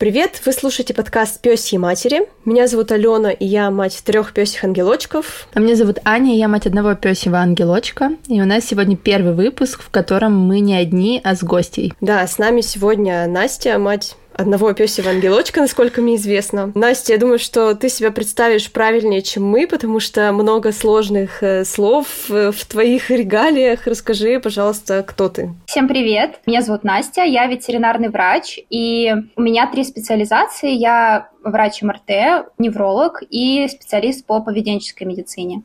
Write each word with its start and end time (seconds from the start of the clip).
Привет! 0.00 0.40
Вы 0.46 0.54
слушаете 0.54 0.94
подкаст 0.94 1.42
«Пёсьи 1.42 1.76
матери». 1.76 2.22
Меня 2.46 2.68
зовут 2.68 2.90
Алена, 2.90 3.32
и 3.32 3.44
я 3.44 3.70
мать 3.70 4.00
трех 4.02 4.32
пёсих 4.32 4.64
ангелочков. 4.64 5.46
А 5.52 5.60
меня 5.60 5.76
зовут 5.76 5.98
Аня, 6.06 6.34
и 6.34 6.38
я 6.38 6.48
мать 6.48 6.66
одного 6.66 6.94
пёсего 6.94 7.36
ангелочка. 7.36 8.12
И 8.26 8.40
у 8.40 8.46
нас 8.46 8.64
сегодня 8.64 8.96
первый 8.96 9.34
выпуск, 9.34 9.82
в 9.82 9.90
котором 9.90 10.38
мы 10.38 10.60
не 10.60 10.74
одни, 10.74 11.20
а 11.22 11.36
с 11.36 11.42
гостей. 11.42 11.92
Да, 12.00 12.26
с 12.26 12.38
нами 12.38 12.62
сегодня 12.62 13.26
Настя, 13.26 13.78
мать 13.78 14.16
одного 14.34 14.72
пёсего 14.72 15.10
ангелочка, 15.10 15.60
насколько 15.60 16.00
мне 16.00 16.16
известно. 16.16 16.72
Настя, 16.74 17.14
я 17.14 17.18
думаю, 17.18 17.38
что 17.38 17.74
ты 17.74 17.88
себя 17.88 18.10
представишь 18.10 18.70
правильнее, 18.70 19.22
чем 19.22 19.44
мы, 19.44 19.66
потому 19.66 20.00
что 20.00 20.32
много 20.32 20.72
сложных 20.72 21.42
э, 21.42 21.64
слов 21.64 22.30
э, 22.30 22.50
в 22.52 22.64
твоих 22.64 23.10
регалиях. 23.10 23.86
Расскажи, 23.86 24.40
пожалуйста, 24.40 25.02
кто 25.02 25.28
ты? 25.28 25.50
Всем 25.66 25.88
привет! 25.88 26.40
Меня 26.46 26.62
зовут 26.62 26.84
Настя, 26.84 27.22
я 27.22 27.46
ветеринарный 27.46 28.08
врач, 28.08 28.58
и 28.70 29.12
у 29.36 29.42
меня 29.42 29.66
три 29.70 29.84
специализации. 29.84 30.72
Я 30.72 31.28
врач 31.44 31.82
МРТ, 31.82 32.46
невролог 32.58 33.22
и 33.28 33.66
специалист 33.68 34.24
по 34.24 34.40
поведенческой 34.40 35.06
медицине. 35.06 35.62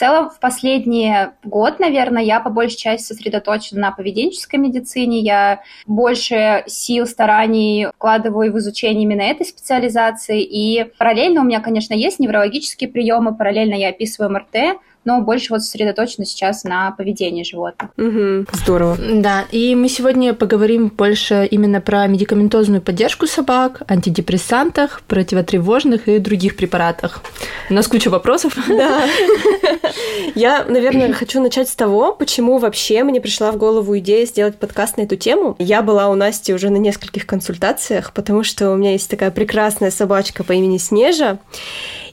Целом, 0.00 0.30
в 0.30 0.40
последний 0.40 1.14
год, 1.44 1.78
наверное, 1.78 2.22
я 2.22 2.40
по 2.40 2.48
большей 2.48 2.78
части 2.78 3.12
сосредоточена 3.12 3.80
на 3.80 3.92
поведенческой 3.92 4.58
медицине. 4.58 5.20
Я 5.20 5.60
больше 5.86 6.64
сил, 6.66 7.06
стараний 7.06 7.88
вкладываю 7.88 8.50
в 8.50 8.58
изучение 8.58 9.02
именно 9.02 9.20
этой 9.20 9.44
специализации. 9.44 10.42
И 10.42 10.86
параллельно 10.98 11.42
у 11.42 11.44
меня, 11.44 11.60
конечно, 11.60 11.92
есть 11.92 12.18
неврологические 12.18 12.88
приемы, 12.88 13.36
параллельно 13.36 13.74
я 13.74 13.90
описываю 13.90 14.32
МРТ, 14.32 14.80
но 15.04 15.20
больше 15.20 15.52
вот 15.52 15.62
сосредоточена 15.62 16.26
сейчас 16.26 16.64
на 16.64 16.90
поведении 16.92 17.42
животных. 17.42 17.90
Угу, 17.96 18.46
здорово. 18.52 18.98
Да, 18.98 19.44
и 19.50 19.74
мы 19.74 19.88
сегодня 19.88 20.34
поговорим 20.34 20.88
больше 20.88 21.46
именно 21.50 21.80
про 21.80 22.06
медикаментозную 22.06 22.82
поддержку 22.82 23.26
собак, 23.26 23.82
антидепрессантах, 23.88 25.02
противотревожных 25.06 26.08
и 26.08 26.18
других 26.18 26.56
препаратах. 26.56 27.22
У 27.70 27.74
нас 27.74 27.88
куча 27.88 28.08
вопросов. 28.10 28.56
Да. 28.80 29.04
Я, 30.34 30.64
наверное, 30.64 31.12
хочу 31.12 31.40
начать 31.42 31.68
с 31.68 31.74
того, 31.74 32.14
почему 32.14 32.58
вообще 32.58 33.02
мне 33.04 33.20
пришла 33.20 33.52
в 33.52 33.56
голову 33.56 33.98
идея 33.98 34.24
сделать 34.24 34.56
подкаст 34.56 34.96
на 34.96 35.02
эту 35.02 35.16
тему. 35.16 35.54
Я 35.58 35.82
была 35.82 36.08
у 36.08 36.14
Насти 36.14 36.54
уже 36.54 36.70
на 36.70 36.76
нескольких 36.76 37.26
консультациях, 37.26 38.12
потому 38.14 38.42
что 38.42 38.70
у 38.70 38.76
меня 38.76 38.92
есть 38.92 39.10
такая 39.10 39.30
прекрасная 39.30 39.90
собачка 39.90 40.44
по 40.44 40.52
имени 40.52 40.78
Снежа, 40.78 41.38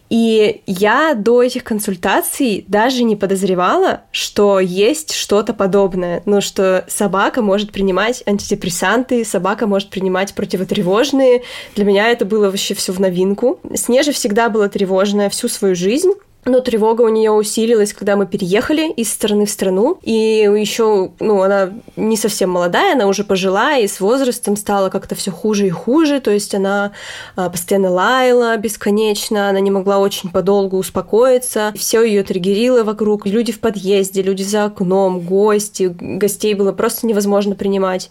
и 0.10 0.62
я 0.66 1.14
до 1.16 1.44
этих 1.44 1.64
консультаций 1.64 2.64
даже 2.68 3.04
не 3.04 3.16
подозревала, 3.16 4.02
что 4.12 4.60
есть 4.60 5.14
что-то 5.14 5.54
подобное. 5.54 6.22
Ну, 6.26 6.42
что 6.42 6.86
собака 6.88 7.42
может 7.42 7.72
принимать 7.72 8.24
антидепрессанты, 8.26 9.26
собака 9.26 9.68
может 9.68 9.90
принимать 9.90 10.34
противотревожные. 10.34 11.44
Для 11.76 11.86
меня 11.86 12.10
это 12.10 12.26
было 12.26 12.46
вообще 12.46 12.74
все 12.74 12.94
в 12.94 13.00
новинку. 13.00 13.60
Снежа 13.76 14.12
всегда 14.12 14.50
была 14.50 14.70
тревожная 14.70 15.30
всю 15.30 15.50
свою 15.50 15.76
жизнь. 15.76 16.12
Но 16.48 16.62
тревога 16.62 17.02
у 17.02 17.10
нее 17.10 17.32
усилилась, 17.32 17.92
когда 17.92 18.16
мы 18.16 18.26
переехали 18.26 18.90
из 18.94 19.12
страны 19.12 19.46
в 19.46 19.50
страну. 19.50 20.00
И 20.02 20.14
еще, 20.14 21.12
ну, 21.20 21.42
она 21.42 21.72
не 21.98 22.16
совсем 22.16 22.52
молодая, 22.52 22.94
она 22.94 23.08
уже 23.08 23.26
пожилая, 23.26 23.82
и 23.82 23.88
с 23.88 24.00
возрастом 24.00 24.56
стало 24.56 24.90
как-то 24.90 25.14
все 25.14 25.30
хуже 25.30 25.68
и 25.68 25.70
хуже. 25.70 26.22
То 26.22 26.32
есть 26.32 26.56
она 26.56 26.94
а, 27.36 27.50
постоянно 27.50 27.92
лаяла 27.92 28.56
бесконечно, 28.56 29.50
она 29.50 29.60
не 29.60 29.72
могла 29.72 30.00
очень 30.00 30.30
подолгу 30.30 30.78
успокоиться. 30.78 31.74
Все 31.76 32.02
ее 32.02 32.24
триггерило 32.24 32.84
вокруг. 32.84 33.26
Люди 33.26 33.52
в 33.52 33.60
подъезде, 33.60 34.22
люди 34.22 34.44
за 34.44 34.66
окном, 34.66 35.20
гости. 35.20 35.94
Гостей 36.00 36.54
было 36.54 36.72
просто 36.72 37.08
невозможно 37.08 37.56
принимать. 37.56 38.10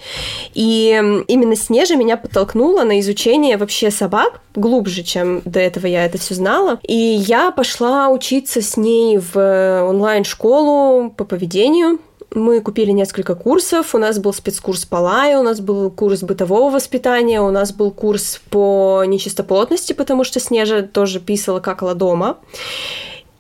И 0.53 0.91
именно 1.27 1.57
Снежа 1.57 1.97
меня 1.97 2.19
подтолкнула 2.19 2.83
на 2.83 3.01
изучение 3.01 3.57
вообще 3.57 3.91
собак 3.91 4.43
глубже, 4.55 5.03
чем 5.03 5.43
до 5.45 5.61
этого 5.61 5.87
я 5.87 6.05
это 6.05 6.19
все 6.19 6.35
знала. 6.35 6.79
И 6.83 6.95
я 6.95 7.51
пошла 7.51 8.09
учиться 8.09 8.26
учиться 8.27 8.61
с 8.61 8.77
ней 8.77 9.19
в 9.19 9.37
э, 9.37 9.83
онлайн-школу 9.83 11.11
по 11.11 11.25
поведению. 11.25 12.01
Мы 12.35 12.61
купили 12.61 12.91
несколько 12.91 13.37
курсов. 13.37 13.95
У 13.95 13.99
нас 13.99 14.19
был 14.19 14.33
спецкурс 14.33 14.85
по 14.85 14.97
лаю, 14.97 15.41
у 15.41 15.43
нас 15.45 15.61
был 15.61 15.93
курс 15.93 16.25
бытового 16.25 16.73
воспитания, 16.73 17.41
у 17.41 17.53
нас 17.53 17.73
был 17.73 17.93
курс 17.93 18.41
по 18.51 19.05
нечистоплотности, 19.07 19.93
потому 19.93 20.25
что 20.25 20.41
Снежа 20.41 20.83
тоже 20.83 21.21
писала, 21.21 21.61
какала 21.61 21.95
дома. 21.95 22.39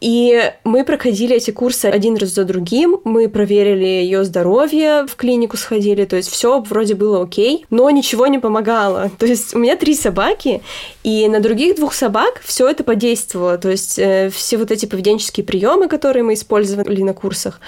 И 0.07 0.53
мы 0.63 0.85
проходили 0.85 1.35
эти 1.35 1.51
курсы 1.51 1.87
один 1.87 2.17
раз 2.17 2.29
за 2.29 2.45
другим, 2.45 3.01
мы 3.03 3.29
проверили 3.29 3.85
ее 3.85 4.23
здоровье, 4.23 5.05
в 5.09 5.17
клинику 5.17 5.57
сходили, 5.57 6.05
то 6.05 6.15
есть 6.15 6.31
все 6.31 6.61
вроде 6.61 6.95
было 6.95 7.25
окей, 7.25 7.67
но 7.71 7.91
ничего 7.91 8.29
не 8.29 8.39
помогало. 8.39 9.11
То 9.19 9.27
есть 9.27 9.53
у 9.53 9.59
меня 9.59 9.75
три 9.77 9.97
собаки, 9.97 10.63
и 11.03 11.27
на 11.29 11.41
других 11.41 11.75
двух 11.75 11.93
собак 11.93 12.41
все 12.45 12.69
это 12.69 12.85
подействовало, 12.85 13.59
то 13.59 13.69
есть 13.69 13.99
э, 13.99 14.31
все 14.31 14.59
вот 14.59 14.71
эти 14.71 14.87
поведенческие 14.87 15.45
приемы, 15.45 15.89
которые 15.89 16.23
мы 16.23 16.35
использовали 16.35 17.03
на 17.03 17.13
курсах, 17.13 17.61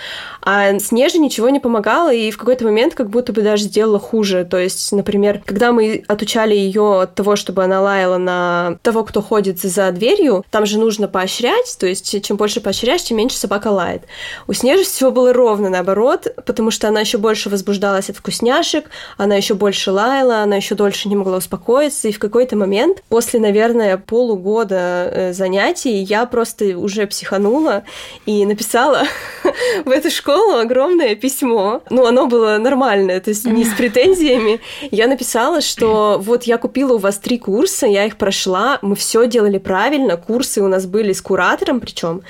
а 0.42 0.78
Снеже 0.78 1.18
ничего 1.18 1.48
не 1.48 1.58
помогало, 1.58 2.14
и 2.14 2.30
в 2.30 2.38
какой-то 2.38 2.64
момент 2.64 2.94
как 2.94 3.10
будто 3.10 3.32
бы 3.32 3.42
даже 3.42 3.64
сделала 3.64 3.98
хуже. 3.98 4.46
То 4.48 4.58
есть, 4.58 4.92
например, 4.92 5.42
когда 5.44 5.72
мы 5.72 6.04
отучали 6.06 6.54
ее 6.54 7.02
от 7.02 7.16
того, 7.16 7.34
чтобы 7.34 7.64
она 7.64 7.80
лаяла 7.80 8.18
на 8.18 8.78
того, 8.82 9.02
кто 9.02 9.22
ходит 9.22 9.58
за 9.58 9.90
дверью, 9.90 10.44
там 10.50 10.66
же 10.66 10.78
нужно 10.78 11.08
поощрять, 11.08 11.76
то 11.80 11.86
есть 11.88 12.06
чем 12.28 12.36
больше 12.36 12.60
поощряешь, 12.60 13.04
тем 13.04 13.16
меньше 13.16 13.38
собака 13.38 13.68
лает. 13.68 14.02
У 14.46 14.52
Снежи 14.52 14.84
все 14.84 15.10
было 15.10 15.32
ровно 15.32 15.70
наоборот, 15.70 16.26
потому 16.44 16.70
что 16.70 16.86
она 16.86 17.00
еще 17.00 17.16
больше 17.16 17.48
возбуждалась 17.48 18.10
от 18.10 18.16
вкусняшек, 18.18 18.90
она 19.16 19.34
еще 19.34 19.54
больше 19.54 19.92
лаяла, 19.92 20.42
она 20.42 20.56
еще 20.56 20.74
дольше 20.74 21.08
не 21.08 21.16
могла 21.16 21.38
успокоиться, 21.38 22.08
и 22.08 22.12
в 22.12 22.18
какой-то 22.18 22.54
момент, 22.54 23.02
после, 23.08 23.40
наверное, 23.40 23.96
полугода 23.96 25.10
э, 25.10 25.32
занятий, 25.32 26.02
я 26.02 26.26
просто 26.26 26.76
уже 26.76 27.06
психанула 27.06 27.84
и 28.26 28.44
написала 28.44 29.04
в 29.86 29.90
эту 29.90 30.10
школу 30.10 30.58
огромное 30.58 31.14
письмо. 31.14 31.80
Ну, 31.88 32.04
оно 32.04 32.26
было 32.26 32.58
нормальное, 32.58 33.20
то 33.20 33.30
есть 33.30 33.46
не 33.46 33.64
с 33.64 33.72
претензиями. 33.76 34.60
Я 34.90 35.06
написала, 35.06 35.62
что 35.62 36.18
вот 36.22 36.44
я 36.44 36.58
купила 36.58 36.92
у 36.92 36.98
вас 36.98 37.16
три 37.16 37.38
курса, 37.38 37.86
я 37.86 38.04
их 38.04 38.18
прошла, 38.18 38.78
мы 38.82 38.96
все 38.96 39.26
делали 39.26 39.56
правильно, 39.56 40.18
курсы 40.18 40.60
у 40.60 40.68
нас 40.68 40.84
были 40.84 41.14
с 41.14 41.22
куратором, 41.22 41.80
причем 41.80 42.07
причем. 42.08 42.22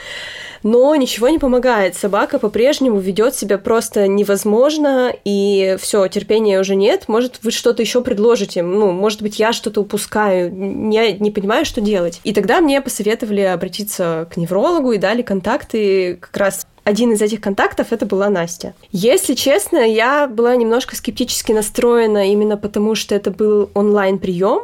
Но 0.65 0.94
ничего 0.97 1.28
не 1.28 1.39
помогает. 1.39 1.94
Собака 1.94 2.41
по-прежнему 2.41 2.99
ведет 2.99 3.37
себя 3.37 3.59
просто 3.59 4.09
невозможно, 4.09 5.12
и 5.25 5.77
все, 5.81 6.09
терпения 6.09 6.59
уже 6.59 6.75
нет. 6.75 7.05
Может, 7.06 7.39
вы 7.43 7.53
что-то 7.53 7.83
еще 7.83 8.03
предложите. 8.03 8.62
Ну, 8.62 8.91
может 8.91 9.22
быть, 9.22 9.38
я 9.38 9.53
что-то 9.53 9.83
упускаю. 9.83 10.50
Я 10.91 11.12
не 11.12 11.31
понимаю, 11.31 11.65
что 11.65 11.81
делать. 11.81 12.21
И 12.25 12.33
тогда 12.33 12.61
мне 12.61 12.81
посоветовали 12.81 13.43
обратиться 13.43 14.28
к 14.33 14.37
неврологу 14.37 14.93
и 14.93 14.99
дали 14.99 15.22
контакты 15.22 16.17
как 16.17 16.37
раз 16.37 16.67
один 16.83 17.12
из 17.12 17.21
этих 17.21 17.43
контактов 17.43 17.88
это 17.91 18.06
была 18.06 18.31
Настя. 18.31 18.72
Если 18.93 19.34
честно, 19.34 19.77
я 19.77 20.27
была 20.27 20.56
немножко 20.56 20.97
скептически 20.97 21.53
настроена 21.53 22.33
именно 22.33 22.56
потому, 22.56 22.94
что 22.94 23.15
это 23.15 23.31
был 23.31 23.71
онлайн-прием, 23.75 24.62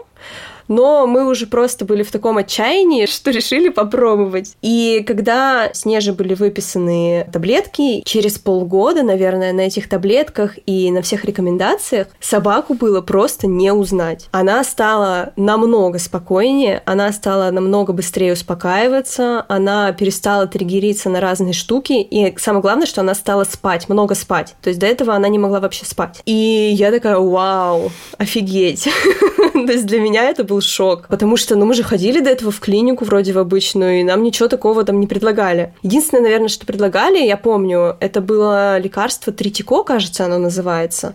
но 0.69 1.07
мы 1.07 1.29
уже 1.29 1.47
просто 1.47 1.85
были 1.85 2.03
в 2.03 2.11
таком 2.11 2.39
отчаянии, 2.39 3.07
что 3.15 3.31
решили 3.31 3.69
попробовать. 3.69 4.57
И 4.63 5.05
когда 5.07 5.71
Снеже 5.73 6.13
были 6.13 6.35
выписаны 6.35 7.27
таблетки, 7.33 8.03
через 8.05 8.39
полгода, 8.39 9.03
наверное, 9.03 9.53
на 9.53 9.63
этих 9.63 9.89
таблетках 9.89 10.59
и 10.67 10.91
на 10.91 11.03
всех 11.03 11.25
рекомендациях 11.25 12.09
собаку 12.21 12.75
было 12.75 13.01
просто 13.01 13.47
не 13.47 13.73
узнать. 13.73 14.29
Она 14.33 14.63
стала 14.65 15.33
намного 15.37 15.99
спокойнее, 15.99 16.83
она 16.85 17.13
стала 17.13 17.51
намного 17.51 17.93
быстрее 17.93 18.33
успокаиваться, 18.33 19.45
она 19.49 19.93
перестала 19.93 20.47
триггериться 20.47 21.11
на 21.11 21.21
разные 21.21 21.53
штуки, 21.53 21.93
и 21.93 22.35
самое 22.39 22.63
главное, 22.63 22.87
что 22.87 23.01
она 23.01 23.15
стала 23.15 23.45
спать, 23.45 23.89
много 23.89 24.15
спать. 24.15 24.55
То 24.63 24.69
есть 24.69 24.81
до 24.81 24.87
этого 24.87 25.15
она 25.15 25.29
не 25.29 25.39
могла 25.39 25.61
вообще 25.61 25.85
спать. 25.85 26.21
И 26.25 26.33
я 26.77 26.91
такая, 26.91 27.19
вау, 27.19 27.91
офигеть. 28.19 28.89
То 29.53 29.73
есть 29.73 29.87
для 29.87 30.01
меня 30.01 30.25
это 30.25 30.45
был 30.55 30.61
шок, 30.61 31.09
потому 31.09 31.37
что, 31.37 31.57
ну, 31.57 31.67
мы 31.67 31.75
же 31.75 31.83
ходили 31.83 32.21
до 32.21 32.31
этого 32.31 32.53
в 32.53 32.61
клинику 32.61 33.05
вроде 33.05 33.33
в 33.33 33.39
обычную, 33.39 34.01
и 34.01 34.05
нам 34.05 34.23
ничего 34.23 34.49
такого 34.49 34.85
там 34.85 35.01
не 35.01 35.07
предлагали. 35.07 35.75
Единственное, 35.83 36.23
наверное, 36.23 36.49
что 36.49 36.65
предлагали, 36.65 37.19
я 37.19 37.37
помню, 37.37 37.97
это 38.01 38.21
было 38.21 38.79
лекарство 38.79 39.33
Тритико, 39.33 39.83
кажется, 39.83 40.25
оно 40.25 40.39
называется, 40.39 41.15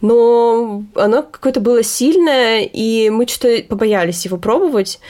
но 0.00 0.84
оно 0.94 1.22
какое-то 1.22 1.60
было 1.60 1.82
сильное, 1.82 2.60
и 2.60 3.10
мы 3.10 3.26
что-то 3.26 3.64
побоялись 3.68 4.24
его 4.24 4.36
пробовать. 4.36 5.00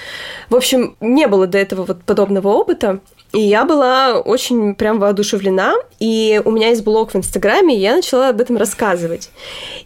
В 0.49 0.57
общем, 0.57 0.97
не 1.01 1.27
было 1.27 1.47
до 1.47 1.59
этого 1.59 1.85
вот 1.85 2.03
подобного 2.03 2.49
опыта, 2.49 3.01
и 3.33 3.41
я 3.41 3.65
была 3.65 4.19
очень 4.19 4.75
прям 4.75 4.99
воодушевлена, 4.99 5.75
И 5.99 6.41
у 6.45 6.51
меня 6.51 6.69
есть 6.69 6.85
блог 6.85 7.13
в 7.13 7.17
Инстаграме, 7.17 7.77
и 7.77 7.81
я 7.81 7.97
начала 7.97 8.31
об 8.31 8.41
этом 8.41 8.57
рассказывать. 8.57 9.31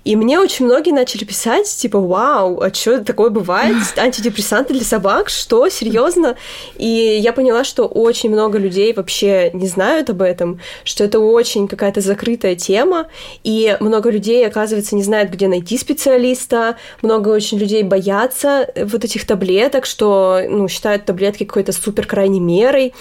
И 0.05 0.15
мне 0.15 0.39
очень 0.39 0.67
многие 0.67 0.93
начали 0.93 1.25
писать, 1.25 1.67
типа, 1.67 1.99
вау, 1.99 2.61
а 2.61 2.73
что 2.73 3.03
такое 3.05 3.31
бывает? 3.31 3.77
Антидепрессанты 3.97 4.75
для 4.75 4.85
собак? 4.85 5.29
Что? 5.29 5.69
Серьезно? 5.69 6.37
И 6.77 7.19
я 7.21 7.33
поняла, 7.33 7.65
что 7.65 7.87
очень 7.87 8.31
много 8.31 8.59
людей 8.59 8.93
вообще 8.93 9.51
не 9.53 9.67
знают 9.67 10.11
об 10.11 10.23
этом, 10.23 10.61
что 10.85 11.05
это 11.05 11.21
очень 11.21 11.69
какая-то 11.69 12.01
закрытая 12.01 12.55
тема, 12.55 13.07
и 13.45 13.77
много 13.81 14.11
людей, 14.11 14.47
оказывается, 14.47 14.95
не 14.97 15.03
знают, 15.03 15.31
где 15.31 15.49
найти 15.49 15.79
специалиста, 15.79 16.77
много 17.03 17.29
очень 17.29 17.59
людей 17.59 17.83
боятся 17.83 18.69
вот 18.77 19.05
этих 19.05 19.27
таблеток, 19.27 19.87
что, 19.87 20.41
ну, 20.49 20.69
считают 20.69 21.05
таблетки 21.05 21.45
какой-то 21.45 21.73
супер 21.73 22.07
крайней 22.07 22.41
мерой. 22.41 22.93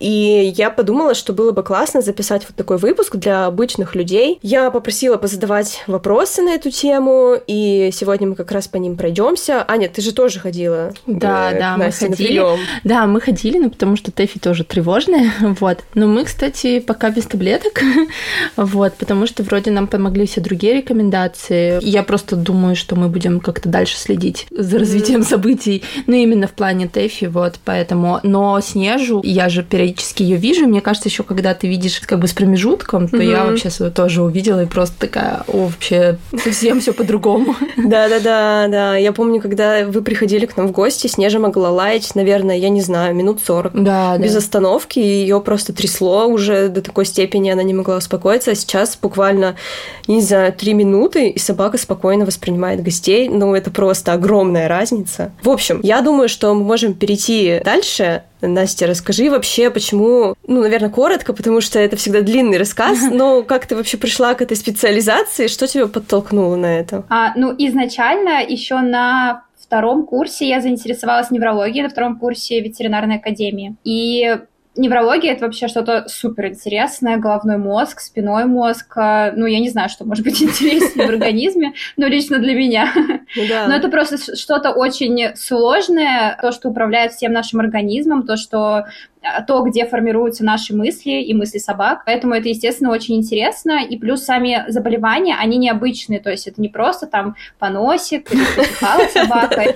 И 0.00 0.52
я 0.56 0.70
подумала, 0.70 1.14
что 1.14 1.32
было 1.32 1.52
бы 1.52 1.62
классно 1.62 2.02
записать 2.02 2.42
вот 2.48 2.56
такой 2.56 2.78
выпуск 2.78 3.16
для 3.16 3.46
обычных 3.46 3.94
людей. 3.94 4.38
Я 4.42 4.70
попросила 4.70 5.16
позадавать 5.16 5.82
вопросы 5.86 6.42
на 6.42 6.54
эту 6.54 6.70
тему, 6.70 7.36
и 7.46 7.90
сегодня 7.92 8.26
мы 8.28 8.34
как 8.34 8.50
раз 8.50 8.66
по 8.66 8.76
ним 8.76 8.96
пройдемся. 8.96 9.64
Аня, 9.68 9.88
ты 9.88 10.00
же 10.00 10.12
тоже 10.12 10.23
ходила. 10.40 10.92
Да, 11.06 11.52
э, 11.52 11.58
да, 11.58 11.76
мы 11.76 11.90
ходили. 11.90 12.42
Да, 12.84 13.06
мы 13.06 13.20
ходили, 13.20 13.58
ну 13.58 13.70
потому 13.70 13.96
что 13.96 14.10
Тэфи 14.10 14.38
тоже 14.38 14.64
тревожная, 14.64 15.32
вот. 15.40 15.80
Но 15.94 16.06
мы, 16.06 16.24
кстати, 16.24 16.80
пока 16.80 17.10
без 17.10 17.24
таблеток, 17.24 17.80
вот, 18.56 18.94
потому 18.94 19.26
что 19.26 19.42
вроде 19.42 19.70
нам 19.70 19.86
помогли 19.86 20.26
все 20.26 20.40
другие 20.40 20.74
рекомендации. 20.74 21.78
Я 21.82 22.02
просто 22.02 22.36
думаю, 22.36 22.76
что 22.76 22.96
мы 22.96 23.08
будем 23.08 23.40
как-то 23.40 23.68
дальше 23.68 23.96
следить 23.96 24.46
за 24.50 24.78
развитием 24.78 25.20
mm-hmm. 25.20 25.24
событий, 25.28 25.82
ну 26.06 26.14
именно 26.14 26.46
в 26.46 26.52
плане 26.52 26.88
Тэфи, 26.88 27.26
вот, 27.26 27.58
поэтому. 27.64 28.20
Но 28.22 28.60
Снежу, 28.60 29.20
я 29.24 29.48
же 29.48 29.62
периодически 29.62 30.22
ее 30.22 30.36
вижу, 30.36 30.66
мне 30.66 30.80
кажется, 30.80 31.08
еще 31.08 31.22
когда 31.22 31.54
ты 31.54 31.68
видишь 31.68 32.00
как 32.00 32.18
бы 32.18 32.28
с 32.28 32.32
промежутком, 32.32 33.08
то 33.08 33.16
mm-hmm. 33.16 33.30
я 33.30 33.44
вообще 33.44 33.70
тоже 33.90 34.22
увидела 34.22 34.62
и 34.62 34.66
просто 34.66 34.98
такая, 34.98 35.44
о, 35.48 35.66
вообще 35.66 36.18
совсем 36.42 36.80
все 36.80 36.92
по-другому. 36.92 37.56
Да-да-да, 37.76 38.68
да. 38.68 38.96
Я 38.96 39.12
помню, 39.12 39.40
когда 39.40 39.84
вы 39.86 40.02
приходили 40.14 40.46
к 40.46 40.56
нам 40.56 40.68
в 40.68 40.70
гости, 40.70 41.08
Снежа 41.08 41.40
могла 41.40 41.70
лаять, 41.70 42.14
наверное, 42.14 42.56
я 42.56 42.68
не 42.68 42.80
знаю, 42.80 43.16
минут 43.16 43.40
40. 43.44 43.82
Да, 43.82 44.16
без 44.16 44.36
остановки, 44.36 45.00
и 45.00 45.02
ее 45.02 45.40
просто 45.40 45.72
трясло 45.72 46.26
уже 46.26 46.68
до 46.68 46.82
такой 46.82 47.04
степени, 47.04 47.50
она 47.50 47.64
не 47.64 47.74
могла 47.74 47.96
успокоиться. 47.96 48.52
А 48.52 48.54
сейчас 48.54 48.96
буквально, 48.96 49.56
не 50.06 50.20
знаю, 50.20 50.52
три 50.52 50.72
минуты, 50.72 51.30
и 51.30 51.38
собака 51.40 51.78
спокойно 51.78 52.24
воспринимает 52.26 52.80
гостей. 52.80 53.28
Ну, 53.28 53.56
это 53.56 53.72
просто 53.72 54.12
огромная 54.12 54.68
разница. 54.68 55.32
В 55.42 55.50
общем, 55.50 55.80
я 55.82 56.00
думаю, 56.00 56.28
что 56.28 56.54
мы 56.54 56.62
можем 56.62 56.94
перейти 56.94 57.60
дальше 57.64 58.22
Настя, 58.48 58.86
расскажи 58.86 59.30
вообще, 59.30 59.70
почему, 59.70 60.34
ну, 60.46 60.62
наверное, 60.62 60.90
коротко, 60.90 61.32
потому 61.32 61.60
что 61.60 61.78
это 61.78 61.96
всегда 61.96 62.20
длинный 62.20 62.58
рассказ, 62.58 62.98
но 63.12 63.42
как 63.42 63.66
ты 63.66 63.76
вообще 63.76 63.96
пришла 63.96 64.34
к 64.34 64.42
этой 64.42 64.56
специализации, 64.56 65.46
что 65.46 65.66
тебя 65.66 65.86
подтолкнуло 65.86 66.56
на 66.56 66.78
это? 66.78 67.04
А, 67.08 67.32
ну, 67.36 67.54
изначально 67.56 68.44
еще 68.46 68.80
на 68.80 69.44
втором 69.74 70.06
курсе 70.06 70.48
я 70.48 70.60
заинтересовалась 70.60 71.32
неврологией, 71.32 71.82
на 71.82 71.88
втором 71.88 72.20
курсе 72.20 72.60
ветеринарной 72.60 73.16
академии. 73.16 73.74
И 73.82 74.38
неврология 74.76 75.32
это 75.32 75.44
вообще 75.44 75.68
что-то 75.68 76.06
супер 76.08 76.46
интересное, 76.46 77.16
головной 77.16 77.58
мозг, 77.58 78.00
спиной 78.00 78.44
мозг. 78.44 78.96
А, 78.96 79.32
ну, 79.32 79.46
я 79.46 79.60
не 79.60 79.70
знаю, 79.70 79.88
что 79.88 80.04
может 80.04 80.24
быть 80.24 80.42
интереснее 80.42 81.06
в 81.06 81.10
организме, 81.10 81.74
но 81.96 82.06
лично 82.06 82.38
для 82.38 82.54
меня. 82.54 82.92
Ну 83.36 83.42
да. 83.48 83.66
Но 83.68 83.74
это 83.74 83.88
просто 83.88 84.36
что-то 84.36 84.70
очень 84.70 85.36
сложное, 85.36 86.38
то, 86.40 86.52
что 86.52 86.68
управляет 86.70 87.12
всем 87.12 87.32
нашим 87.32 87.60
организмом, 87.60 88.26
то, 88.26 88.36
что 88.36 88.86
а, 89.22 89.42
то, 89.42 89.62
где 89.62 89.86
формируются 89.86 90.44
наши 90.44 90.74
мысли 90.74 91.22
и 91.22 91.34
мысли 91.34 91.58
собак. 91.58 92.02
Поэтому 92.04 92.34
это, 92.34 92.48
естественно, 92.48 92.90
очень 92.90 93.16
интересно. 93.16 93.84
И 93.84 93.96
плюс 93.96 94.24
сами 94.24 94.64
заболевания, 94.68 95.36
они 95.38 95.56
необычные. 95.56 96.20
То 96.20 96.30
есть 96.30 96.46
это 96.46 96.60
не 96.60 96.68
просто 96.68 97.06
там 97.06 97.36
поносик 97.58 98.32
или 98.32 98.44
собака. 99.12 99.74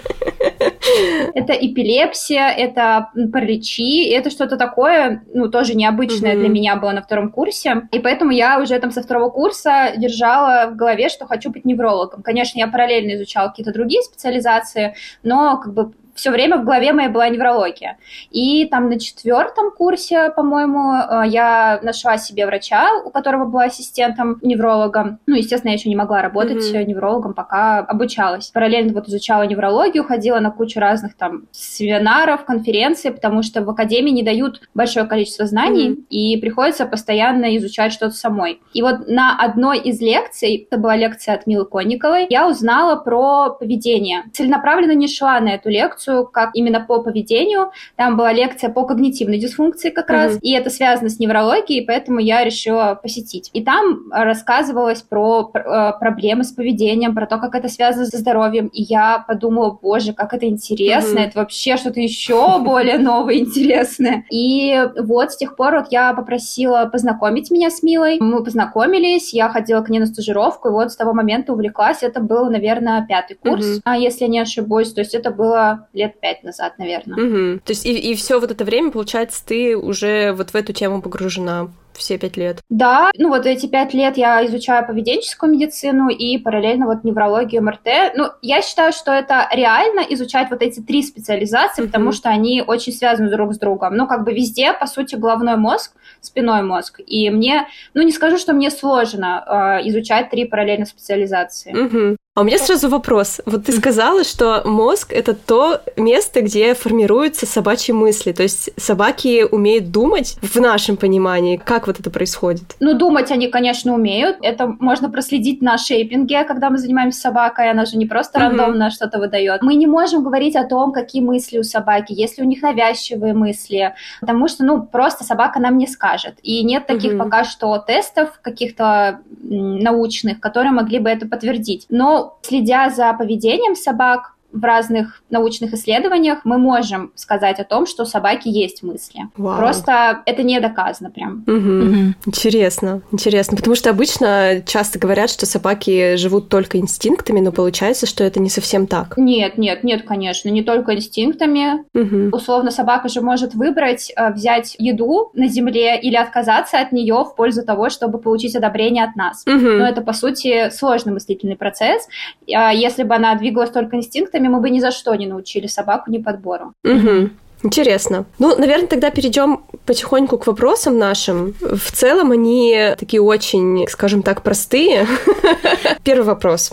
Это 1.35 1.53
эпилепсия, 1.53 2.49
это 2.49 3.11
параличи, 3.33 4.09
это 4.11 4.31
что-то 4.31 4.57
такое, 4.57 5.25
ну, 5.35 5.49
тоже 5.49 5.75
необычное 5.75 6.37
для 6.37 6.49
меня 6.49 6.77
было 6.77 6.93
на 6.93 7.03
втором 7.03 7.31
курсе. 7.31 7.89
И 7.93 7.99
поэтому 7.99 8.31
я 8.31 8.61
уже 8.61 8.79
там 8.79 8.91
со 8.91 9.03
второго 9.03 9.31
курса 9.31 9.93
держала 9.97 10.71
в 10.71 10.77
голове, 10.77 11.09
что 11.09 11.27
хочу 11.27 11.51
быть 11.51 11.65
неврологом. 11.65 12.23
Конечно, 12.23 12.59
я 12.59 12.69
параллельно 12.69 13.15
изучала 13.17 13.49
какие-то 13.49 13.73
другие 13.73 14.03
специализации, 14.03 14.95
но 15.23 15.59
как 15.59 15.75
бы 15.75 15.93
все 16.19 16.31
время 16.31 16.57
в 16.57 16.65
голове 16.65 16.93
моей 16.93 17.09
была 17.09 17.29
неврология. 17.29 17.97
И 18.31 18.67
там 18.67 18.91
на 18.91 18.99
четвертом 18.99 19.71
курсе, 19.71 20.31
по-моему, 20.35 20.93
э, 20.93 21.29
я 21.29 21.79
нашла 21.83 22.19
себе 22.19 22.45
врача, 22.45 22.91
у 23.05 23.11
которого 23.11 23.45
была 23.45 23.65
ассистентом 23.65 24.39
неврологом. 24.43 25.21
Ну, 25.27 25.37
естественно, 25.37 25.71
я 25.71 25.77
еще 25.77 25.89
не 25.89 25.95
могла 25.97 26.21
работать 26.21 26.65
mm-hmm. 26.65 26.85
неврологом, 26.85 27.35
пока 27.35 27.79
обучалась. 27.79 28.49
Параллельно 28.49 28.93
вот 28.93 29.09
изучала 29.09 29.45
неврологию, 29.45 30.03
ходила 30.03 30.41
на 30.41 30.51
кучу 30.51 30.81
разных 30.81 31.15
там 31.15 31.47
семинаров, 31.53 32.45
конференций, 32.45 33.13
потому 33.13 33.45
что 33.45 33.63
в 33.63 33.71
академии 33.71 34.11
не 34.11 34.25
дают 34.25 34.61
большое 34.75 35.07
количество 35.07 35.47
знаний, 35.47 35.91
mm-hmm. 35.91 36.07
и 36.11 36.41
приходится 36.41 36.85
постоянно 36.85 37.57
изучать 37.59 37.93
что-то 37.93 38.17
самой. 38.17 38.61
И 38.73 38.83
вот 38.83 39.07
на 39.07 39.39
одной 39.39 39.79
из 39.79 40.01
лекций, 40.01 40.67
это 40.69 40.81
была 40.81 40.97
лекция 40.97 41.37
от 41.37 41.47
Милы 41.47 41.65
Конниковой, 41.65 42.27
я 42.29 42.49
узнала 42.49 42.97
про 42.97 43.51
поведение. 43.51 44.25
Целенаправленно 44.33 44.93
не 44.93 45.07
шла 45.07 45.39
на 45.39 45.51
эту 45.51 45.69
лекцию, 45.69 46.08
лекцию, 46.09 46.27
как 46.27 46.51
именно 46.55 46.81
по 46.81 47.03
поведению. 47.03 47.71
Там 47.97 48.17
была 48.17 48.33
лекция 48.33 48.71
по 48.71 48.85
когнитивной 48.85 49.39
дисфункции 49.39 49.91
как 49.91 50.11
mm-hmm. 50.11 50.13
раз, 50.13 50.39
и 50.43 50.53
это 50.53 50.71
связано 50.71 51.09
с 51.09 51.19
неврологией, 51.19 51.85
поэтому 51.87 52.19
я 52.19 52.45
решила 52.45 52.99
посетить. 53.01 53.51
И 53.53 53.63
там 53.63 54.11
рассказывалось 54.11 55.03
про 55.03 55.51
э, 55.55 55.93
проблемы 55.99 56.45
с 56.45 56.53
поведением, 56.53 57.15
про 57.15 57.27
то, 57.27 57.39
как 57.39 57.55
это 57.55 57.69
связано 57.69 58.07
со 58.07 58.19
здоровьем. 58.19 58.69
И 58.69 58.83
я 58.83 59.25
подумала, 59.27 59.79
боже, 59.81 60.13
как 60.13 60.35
это 60.35 60.47
интересно, 60.47 61.19
mm-hmm. 61.19 61.29
это 61.29 61.39
вообще 61.39 61.77
что-то 61.77 62.01
еще 62.01 62.59
более 62.59 62.99
новое, 63.09 63.39
интересное. 63.39 64.25
И 64.31 64.81
вот 64.99 65.33
с 65.33 65.37
тех 65.37 65.57
пор 65.57 65.77
вот 65.77 65.87
я 65.91 66.13
попросила 66.15 66.89
познакомить 66.91 67.51
меня 67.51 67.71
с 67.71 67.83
Милой. 67.83 68.19
Мы 68.21 68.43
познакомились, 68.43 69.33
я 69.33 69.49
ходила 69.49 69.83
к 69.83 69.91
ней 69.91 70.01
на 70.01 70.07
стажировку, 70.07 70.69
и 70.69 70.73
вот 70.73 70.93
с 70.93 70.97
того 70.97 71.13
момента 71.13 71.53
увлеклась. 71.53 72.03
Это 72.03 72.21
был, 72.21 72.51
наверное, 72.51 73.05
пятый 73.07 73.35
курс, 73.35 73.79
mm-hmm. 73.79 73.99
если 73.99 74.25
я 74.25 74.31
не 74.31 74.41
ошибусь. 74.41 74.93
То 74.93 75.01
есть 75.01 75.15
это 75.15 75.31
было 75.31 75.89
лет 75.99 76.19
пять 76.21 76.43
назад, 76.43 76.79
наверное. 76.79 77.17
Угу. 77.17 77.61
То 77.65 77.71
есть 77.73 77.85
и, 77.85 77.93
и 77.93 78.15
все 78.15 78.41
вот 78.41 78.51
это 78.51 78.65
время, 78.65 78.91
получается, 78.91 79.45
ты 79.45 79.77
уже 79.77 80.33
вот 80.33 80.51
в 80.51 80.55
эту 80.55 80.73
тему 80.73 81.03
погружена 81.03 81.69
все 81.99 82.17
пять 82.17 82.37
лет? 82.37 82.61
Да, 82.71 83.11
ну 83.17 83.29
вот 83.29 83.45
эти 83.45 83.67
пять 83.67 83.93
лет 83.93 84.17
я 84.17 84.45
изучаю 84.47 84.87
поведенческую 84.87 85.53
медицину 85.53 86.09
и 86.09 86.39
параллельно 86.39 86.87
вот 86.87 87.05
неврологию, 87.05 87.63
МРТ. 87.63 88.15
Ну, 88.17 88.31
я 88.41 88.63
считаю, 88.63 88.93
что 88.93 89.13
это 89.13 89.49
реально 89.53 90.01
изучать 90.11 90.49
вот 90.51 90.63
эти 90.63 90.81
три 90.81 91.03
специализации, 91.03 91.83
mm-hmm. 91.83 91.87
потому 91.87 92.13
что 92.13 92.31
они 92.31 92.63
очень 92.67 92.93
связаны 92.93 93.31
друг 93.31 93.53
с 93.53 93.59
другом. 93.59 93.97
Ну, 93.97 94.07
как 94.07 94.25
бы 94.25 94.33
везде, 94.33 94.73
по 94.73 94.87
сути, 94.87 95.17
головной 95.17 95.57
мозг, 95.57 95.93
спиной 96.21 96.63
мозг. 96.63 97.01
И 97.05 97.29
мне, 97.31 97.67
ну, 97.95 98.03
не 98.03 98.13
скажу, 98.13 98.39
что 98.39 98.53
мне 98.53 98.71
сложно 98.71 99.45
э, 99.83 99.89
изучать 99.89 100.31
три 100.31 100.45
параллельно 100.45 100.87
специализации. 100.87 101.75
Mm-hmm. 101.75 102.17
А 102.39 102.43
у 102.43 102.45
меня 102.45 102.59
сразу 102.59 102.89
вопрос. 102.89 103.41
Вот 103.47 103.65
ты 103.65 103.73
сказала, 103.73 104.23
что 104.23 104.63
мозг— 104.65 105.13
это 105.13 105.35
то 105.35 105.81
место, 105.97 106.41
где 106.41 106.73
формируются 106.75 107.47
собачьи 107.47 107.93
мысли. 107.93 108.31
То 108.31 108.45
есть 108.45 108.71
собаки 108.77 109.43
умеют 109.43 109.91
думать 109.91 110.37
в 110.41 110.55
нашем 110.61 110.97
понимании. 110.97 111.57
Как 111.57 111.89
вот 111.89 111.99
это 111.99 112.11
происходит? 112.11 112.77
Ну, 112.79 112.95
думать 112.95 113.33
они, 113.33 113.49
конечно, 113.49 113.93
умеют. 113.93 114.37
Это 114.41 114.69
можно 114.79 115.11
проследить 115.11 115.63
на 115.63 115.79
шейпинге, 115.79 116.45
когда 116.45 116.71
мы 116.71 116.79
занимаемся 116.79 117.23
собакой. 117.23 117.73
Она 117.73 117.87
же 117.87 117.97
не 117.97 118.07
просто 118.07 118.39
рандомно 118.39 118.85
mm-hmm. 118.85 118.91
что-то 118.91 119.19
выдает. 119.19 119.63
Мы 119.63 119.75
не 119.75 119.89
можем 119.89 120.23
говорить 120.23 120.55
о 120.55 120.63
том, 120.63 120.93
какие 120.93 121.23
мысли 121.23 121.59
у 121.59 121.65
собаки, 121.65 122.13
если 122.13 122.43
у 122.43 122.45
них 122.45 122.63
навязчивые 122.63 123.35
мысли. 123.35 123.95
Потому 124.21 124.47
что, 124.47 124.63
ну, 124.63 124.83
просто 124.85 125.25
собака 125.25 125.59
нам 125.59 125.77
не 125.77 125.89
скажет. 125.89 126.37
И 126.45 126.63
нет 126.63 126.87
таких 126.87 127.15
mm-hmm. 127.15 127.19
пока 127.19 127.43
что 127.43 127.77
тестов 127.79 128.39
каких-то 128.43 129.23
научных, 129.43 130.39
которые 130.39 130.71
могли 130.71 131.01
бы 131.01 131.11
это 131.11 131.27
подтвердить. 131.27 131.87
Но 131.89 132.28
следя 132.43 132.91
за 132.91 133.13
поведением 133.15 133.75
собак, 133.75 134.35
в 134.53 134.65
разных 134.65 135.23
научных 135.31 135.75
исследованиях 135.75 136.41
мы 136.45 136.59
можем 136.59 137.13
сказать 137.15 137.61
о 137.61 137.65
том, 137.65 137.87
что 137.87 138.05
у 138.05 138.07
собаки 138.07 138.49
есть 138.49 138.83
мысли. 138.83 139.21
Вау. 139.37 139.59
Просто 139.59 140.23
это 140.25 140.43
не 140.43 140.59
доказано 140.61 141.11
прям. 141.11 141.45
Угу. 141.47 141.55
Угу. 141.57 142.15
Интересно, 142.27 143.03
интересно, 143.13 143.57
потому 143.57 143.77
что 143.77 143.91
обычно 143.91 144.63
часто 144.67 144.99
говорят, 144.99 145.31
что 145.31 145.47
собаки 145.47 146.17
живут 146.17 146.49
только 146.49 146.79
инстинктами, 146.79 147.41
но 147.41 147.53
получается, 147.53 148.07
что 148.07 148.25
это 148.25 148.41
не 148.41 148.49
совсем 148.49 148.87
так. 148.87 149.15
Нет, 149.17 149.59
нет, 149.59 149.85
нет, 149.85 150.03
конечно, 150.03 150.49
не 150.49 150.63
только 150.63 150.95
инстинктами. 150.95 151.85
Угу. 151.95 152.37
Условно, 152.37 152.71
собака 152.71 153.09
же 153.09 153.21
может 153.21 153.55
выбрать 153.55 154.13
э, 154.17 154.33
взять 154.33 154.77
еду 154.79 155.31
на 155.35 155.49
земле 155.49 156.01
или 156.01 156.17
отказаться 156.17 156.81
от 156.81 156.93
нее 156.93 157.25
в 157.25 157.35
пользу 157.37 157.65
того, 157.65 157.91
чтобы 157.91 158.19
получить 158.19 158.57
одобрение 158.57 159.05
от 159.05 159.17
нас. 159.17 159.43
Угу. 159.47 159.59
Но 159.59 159.87
это 159.87 160.01
по 160.01 160.13
сути 160.13 160.71
сложный 160.71 161.13
мыслительный 161.13 161.57
процесс. 161.57 162.09
А 162.55 162.73
если 162.73 163.03
бы 163.03 163.15
она 163.15 163.35
двигалась 163.35 163.71
только 163.71 163.97
инстинктами, 163.97 164.38
мы 164.47 164.61
бы 164.61 164.71
ни 164.71 164.79
за 164.79 164.93
что 164.93 165.15
не 165.17 165.27
научили 165.27 165.67
собаку 165.67 166.11
ни 166.11 166.19
подбору. 166.19 166.75
Угу. 166.85 167.31
Интересно. 167.63 168.27
Ну, 168.39 168.57
наверное, 168.57 168.87
тогда 168.87 169.11
перейдем 169.11 169.61
потихоньку 169.85 170.39
к 170.39 170.47
вопросам 170.47 170.99
нашим. 170.99 171.55
В 171.61 171.91
целом 171.93 172.31
они 172.31 172.95
такие 172.99 173.21
очень, 173.21 173.87
скажем 173.89 174.23
так, 174.23 174.43
простые. 174.43 175.07
Первый 176.05 176.25
вопрос. 176.25 176.73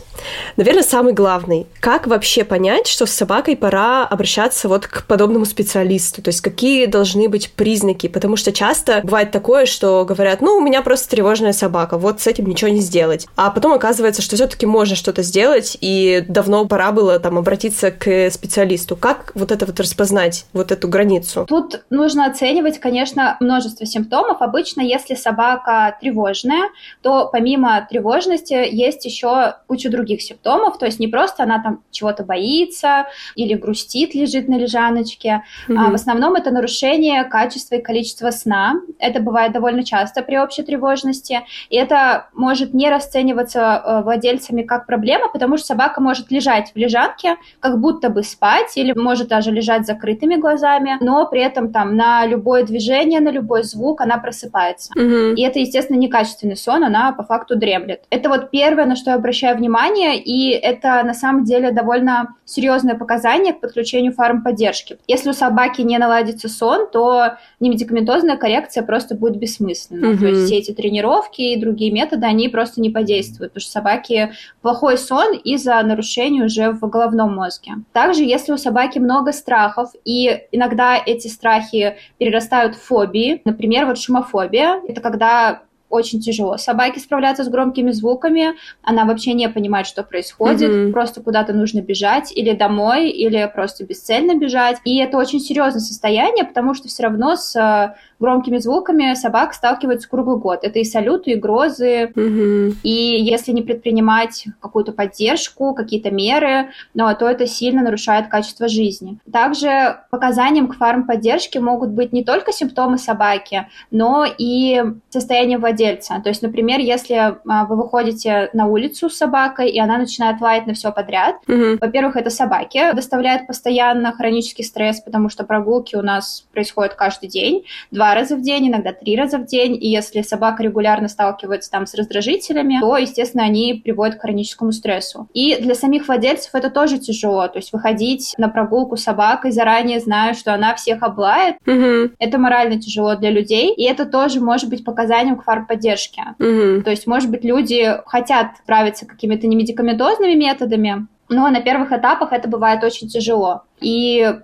Наверное, 0.57 0.83
самый 0.83 1.13
главный. 1.13 1.65
Как 1.79 2.05
вообще 2.05 2.43
понять, 2.43 2.87
что 2.87 3.05
с 3.05 3.11
собакой 3.11 3.57
пора 3.57 4.05
обращаться 4.05 4.67
вот 4.67 4.85
к 4.85 5.05
подобному 5.07 5.45
специалисту? 5.45 6.21
То 6.21 6.29
есть 6.29 6.41
какие 6.41 6.85
должны 6.85 7.29
быть 7.29 7.51
признаки? 7.51 8.07
Потому 8.07 8.35
что 8.35 8.51
часто 8.51 9.01
бывает 9.03 9.31
такое, 9.31 9.65
что 9.65 10.05
говорят, 10.05 10.41
ну, 10.41 10.57
у 10.57 10.61
меня 10.61 10.81
просто 10.81 11.09
тревожная 11.09 11.53
собака, 11.53 11.97
вот 11.97 12.21
с 12.21 12.27
этим 12.27 12.45
ничего 12.45 12.69
не 12.69 12.81
сделать. 12.81 13.27
А 13.35 13.49
потом 13.49 13.73
оказывается, 13.73 14.21
что 14.21 14.35
все-таки 14.35 14.65
можно 14.65 14.95
что-то 14.95 15.23
сделать, 15.23 15.77
и 15.81 16.23
давно 16.27 16.65
пора 16.65 16.91
было 16.91 17.19
там 17.19 17.37
обратиться 17.37 17.89
к 17.89 18.29
специалисту. 18.29 18.95
Как 18.95 19.31
вот 19.33 19.51
это 19.51 19.65
вот 19.65 19.79
распознать, 19.79 20.45
вот 20.53 20.74
эту 20.75 20.87
границу? 20.87 21.45
Тут 21.47 21.85
нужно 21.89 22.25
оценивать, 22.25 22.79
конечно, 22.79 23.37
множество 23.39 23.85
симптомов. 23.85 24.41
Обычно, 24.41 24.81
если 24.81 25.15
собака 25.15 25.97
тревожная, 25.99 26.69
то 27.01 27.29
помимо 27.31 27.85
тревожности 27.89 28.53
есть 28.53 29.05
еще 29.05 29.55
куча 29.67 29.89
других 29.89 30.21
симптомов. 30.21 30.77
То 30.77 30.85
есть 30.85 30.99
не 30.99 31.07
просто 31.07 31.43
она 31.43 31.61
там 31.61 31.83
чего-то 31.91 32.23
боится 32.23 33.07
или 33.35 33.53
грустит, 33.53 34.13
лежит 34.13 34.47
на 34.47 34.57
лежаночке. 34.57 35.43
Mm-hmm. 35.67 35.75
А 35.77 35.89
в 35.89 35.93
основном 35.93 36.35
это 36.35 36.51
нарушение 36.51 37.23
качества 37.23 37.75
и 37.75 37.81
количества 37.81 38.31
сна. 38.31 38.75
Это 38.99 39.19
бывает 39.19 39.53
довольно 39.53 39.83
часто 39.83 40.21
при 40.21 40.37
общей 40.37 40.63
тревожности. 40.63 41.41
И 41.69 41.75
это 41.75 42.27
может 42.33 42.73
не 42.73 42.89
расцениваться 42.89 43.81
э, 43.85 44.01
владельцами 44.03 44.61
как 44.61 44.85
проблема, 44.85 45.29
потому 45.31 45.57
что 45.57 45.67
собака 45.67 46.01
может 46.01 46.31
лежать 46.31 46.71
в 46.73 46.77
лежанке, 46.77 47.37
как 47.59 47.79
будто 47.79 48.09
бы 48.09 48.23
спать, 48.23 48.75
или 48.75 48.93
может 48.93 49.27
даже 49.27 49.51
лежать 49.51 49.83
с 49.83 49.87
закрытыми 49.87 50.35
глазами, 50.35 50.64
но 51.01 51.27
при 51.27 51.41
этом 51.41 51.71
там 51.71 51.95
на 51.95 52.25
любое 52.25 52.63
движение, 52.63 53.19
на 53.19 53.29
любой 53.29 53.63
звук 53.63 54.01
она 54.01 54.17
просыпается. 54.17 54.91
Mm-hmm. 54.97 55.35
И 55.35 55.41
это, 55.41 55.59
естественно, 55.59 55.97
некачественный 55.97 56.57
сон, 56.57 56.83
она 56.83 57.11
по 57.11 57.23
факту 57.23 57.55
дремлет. 57.55 58.03
Это 58.09 58.29
вот 58.29 58.51
первое, 58.51 58.85
на 58.85 58.95
что 58.95 59.11
я 59.11 59.15
обращаю 59.15 59.57
внимание, 59.57 60.21
и 60.21 60.51
это 60.51 61.03
на 61.03 61.13
самом 61.13 61.43
деле 61.43 61.71
довольно 61.71 62.35
серьезное 62.45 62.95
показание 62.95 63.53
к 63.53 63.61
подключению 63.61 64.13
фармподдержки. 64.13 64.97
Если 65.07 65.29
у 65.29 65.33
собаки 65.33 65.81
не 65.81 65.97
наладится 65.97 66.49
сон, 66.49 66.87
то 66.91 67.37
немедикаментозная 67.59 68.37
коррекция 68.37 68.83
просто 68.83 69.15
будет 69.15 69.37
бессмысленна. 69.37 70.05
Mm-hmm. 70.05 70.19
То 70.19 70.25
есть 70.25 70.45
все 70.45 70.57
эти 70.57 70.71
тренировки 70.71 71.41
и 71.41 71.59
другие 71.59 71.91
методы, 71.91 72.25
они 72.25 72.49
просто 72.49 72.81
не 72.81 72.89
подействуют, 72.89 73.53
потому 73.53 73.61
что 73.61 73.71
собаки 73.71 74.31
плохой 74.61 74.97
сон 74.97 75.35
из-за 75.35 75.81
нарушений 75.81 76.43
уже 76.43 76.71
в 76.71 76.79
головном 76.87 77.35
мозге. 77.35 77.73
Также, 77.93 78.23
если 78.23 78.51
у 78.51 78.57
собаки 78.57 78.99
много 78.99 79.31
страхов, 79.31 79.91
и 80.03 80.41
иногда 80.55 80.97
эти 80.97 81.27
страхи 81.27 81.97
перерастают 82.17 82.75
в 82.75 82.81
фобии, 82.81 83.41
например, 83.45 83.85
вот 83.85 83.99
шумофобия, 83.99 84.81
это 84.87 85.01
когда 85.01 85.61
очень 85.89 86.19
тяжело. 86.19 86.57
Собаке 86.57 86.99
справляться 86.99 87.43
с 87.43 87.47
громкими 87.47 87.91
звуками, 87.91 88.55
она 88.83 89.05
вообще 89.05 89.33
не 89.33 89.47
понимает, 89.49 89.87
что 89.87 90.03
происходит, 90.03 90.69
mm-hmm. 90.69 90.91
просто 90.91 91.21
куда-то 91.21 91.53
нужно 91.53 91.81
бежать, 91.81 92.31
или 92.35 92.53
домой, 92.53 93.09
или 93.09 93.49
просто 93.53 93.85
бесцельно 93.85 94.35
бежать. 94.37 94.77
И 94.83 94.97
это 94.97 95.17
очень 95.17 95.39
серьезное 95.39 95.81
состояние, 95.81 96.43
потому 96.43 96.73
что 96.73 96.87
все 96.87 97.03
равно 97.03 97.35
с 97.35 97.55
э, 97.55 97.95
громкими 98.19 98.57
звуками 98.57 99.13
собак 99.15 99.53
сталкиваются 99.53 100.09
круглый 100.09 100.37
год. 100.37 100.59
Это 100.63 100.79
и 100.79 100.83
салюты, 100.83 101.31
и 101.31 101.35
грозы. 101.35 102.11
Mm-hmm. 102.15 102.75
И 102.83 103.23
если 103.23 103.51
не 103.51 103.61
предпринимать 103.61 104.45
какую-то 104.59 104.91
поддержку, 104.91 105.73
какие-то 105.73 106.11
меры, 106.11 106.69
ну, 106.93 107.05
то 107.15 107.29
это 107.29 107.47
сильно 107.47 107.81
нарушает 107.81 108.27
качество 108.27 108.67
жизни. 108.67 109.19
Также 109.31 109.99
показанием 110.09 110.67
к 110.67 110.77
фармподдержке 110.77 111.59
могут 111.59 111.89
быть 111.89 112.13
не 112.13 112.23
только 112.23 112.51
симптомы 112.51 112.97
собаки, 112.97 113.67
но 113.91 114.25
и 114.25 114.83
состояние 115.09 115.57
владельца. 115.57 116.21
То 116.23 116.29
есть, 116.29 116.41
например, 116.41 116.79
если 116.79 117.15
а, 117.15 117.65
вы 117.65 117.75
выходите 117.75 118.49
на 118.53 118.67
улицу 118.67 119.09
с 119.09 119.17
собакой, 119.17 119.69
и 119.69 119.79
она 119.79 119.97
начинает 119.97 120.41
лаять 120.41 120.67
на 120.67 120.73
все 120.73 120.91
подряд, 120.91 121.35
mm-hmm. 121.47 121.77
во-первых, 121.81 122.15
это 122.15 122.29
собаки 122.29 122.93
доставляет 122.93 123.47
постоянно 123.47 124.11
хронический 124.11 124.63
стресс, 124.63 125.01
потому 125.01 125.29
что 125.29 125.43
прогулки 125.43 125.95
у 125.95 126.01
нас 126.01 126.45
происходят 126.53 126.95
каждый 126.95 127.29
день. 127.29 127.65
Два 127.91 128.04
два 128.05 128.13
раза 128.13 128.35
в 128.35 128.41
день, 128.41 128.67
иногда 128.67 128.93
три 128.93 129.17
раза 129.17 129.39
в 129.39 129.45
день. 129.45 129.75
И 129.75 129.87
если 129.87 130.21
собака 130.21 130.61
регулярно 130.61 131.07
сталкивается 131.07 131.71
там 131.71 131.87
с 131.87 131.95
раздражителями, 131.95 132.77
то, 132.79 132.97
естественно, 132.97 133.43
они 133.43 133.81
приводят 133.83 134.17
к 134.17 134.21
хроническому 134.21 134.71
стрессу. 134.71 135.27
И 135.33 135.55
для 135.59 135.73
самих 135.73 136.07
владельцев 136.07 136.53
это 136.53 136.69
тоже 136.69 136.99
тяжело. 136.99 137.47
То 137.47 137.57
есть 137.57 137.73
выходить 137.73 138.35
на 138.37 138.47
прогулку 138.47 138.95
с 138.95 139.03
собакой, 139.03 139.51
заранее 139.51 139.99
зная, 139.99 140.35
что 140.35 140.53
она 140.53 140.75
всех 140.75 141.01
облает, 141.01 141.55
mm-hmm. 141.65 142.11
это 142.19 142.37
морально 142.37 142.79
тяжело 142.79 143.15
для 143.15 143.31
людей. 143.31 143.73
И 143.73 143.83
это 143.83 144.05
тоже 144.05 144.39
может 144.39 144.69
быть 144.69 144.85
показанием 144.85 145.37
к 145.37 145.43
фармподдержке. 145.43 146.35
Mm-hmm. 146.37 146.81
То 146.83 146.91
есть, 146.91 147.07
может 147.07 147.31
быть, 147.31 147.43
люди 147.43 147.91
хотят 148.05 148.57
справиться 148.63 149.07
какими-то 149.07 149.47
немедикаментозными 149.47 150.35
методами, 150.35 151.07
но 151.27 151.49
на 151.49 151.59
первых 151.59 151.91
этапах 151.91 152.33
это 152.33 152.47
бывает 152.47 152.83
очень 152.83 153.07
тяжело. 153.07 153.63
И 153.81 154.35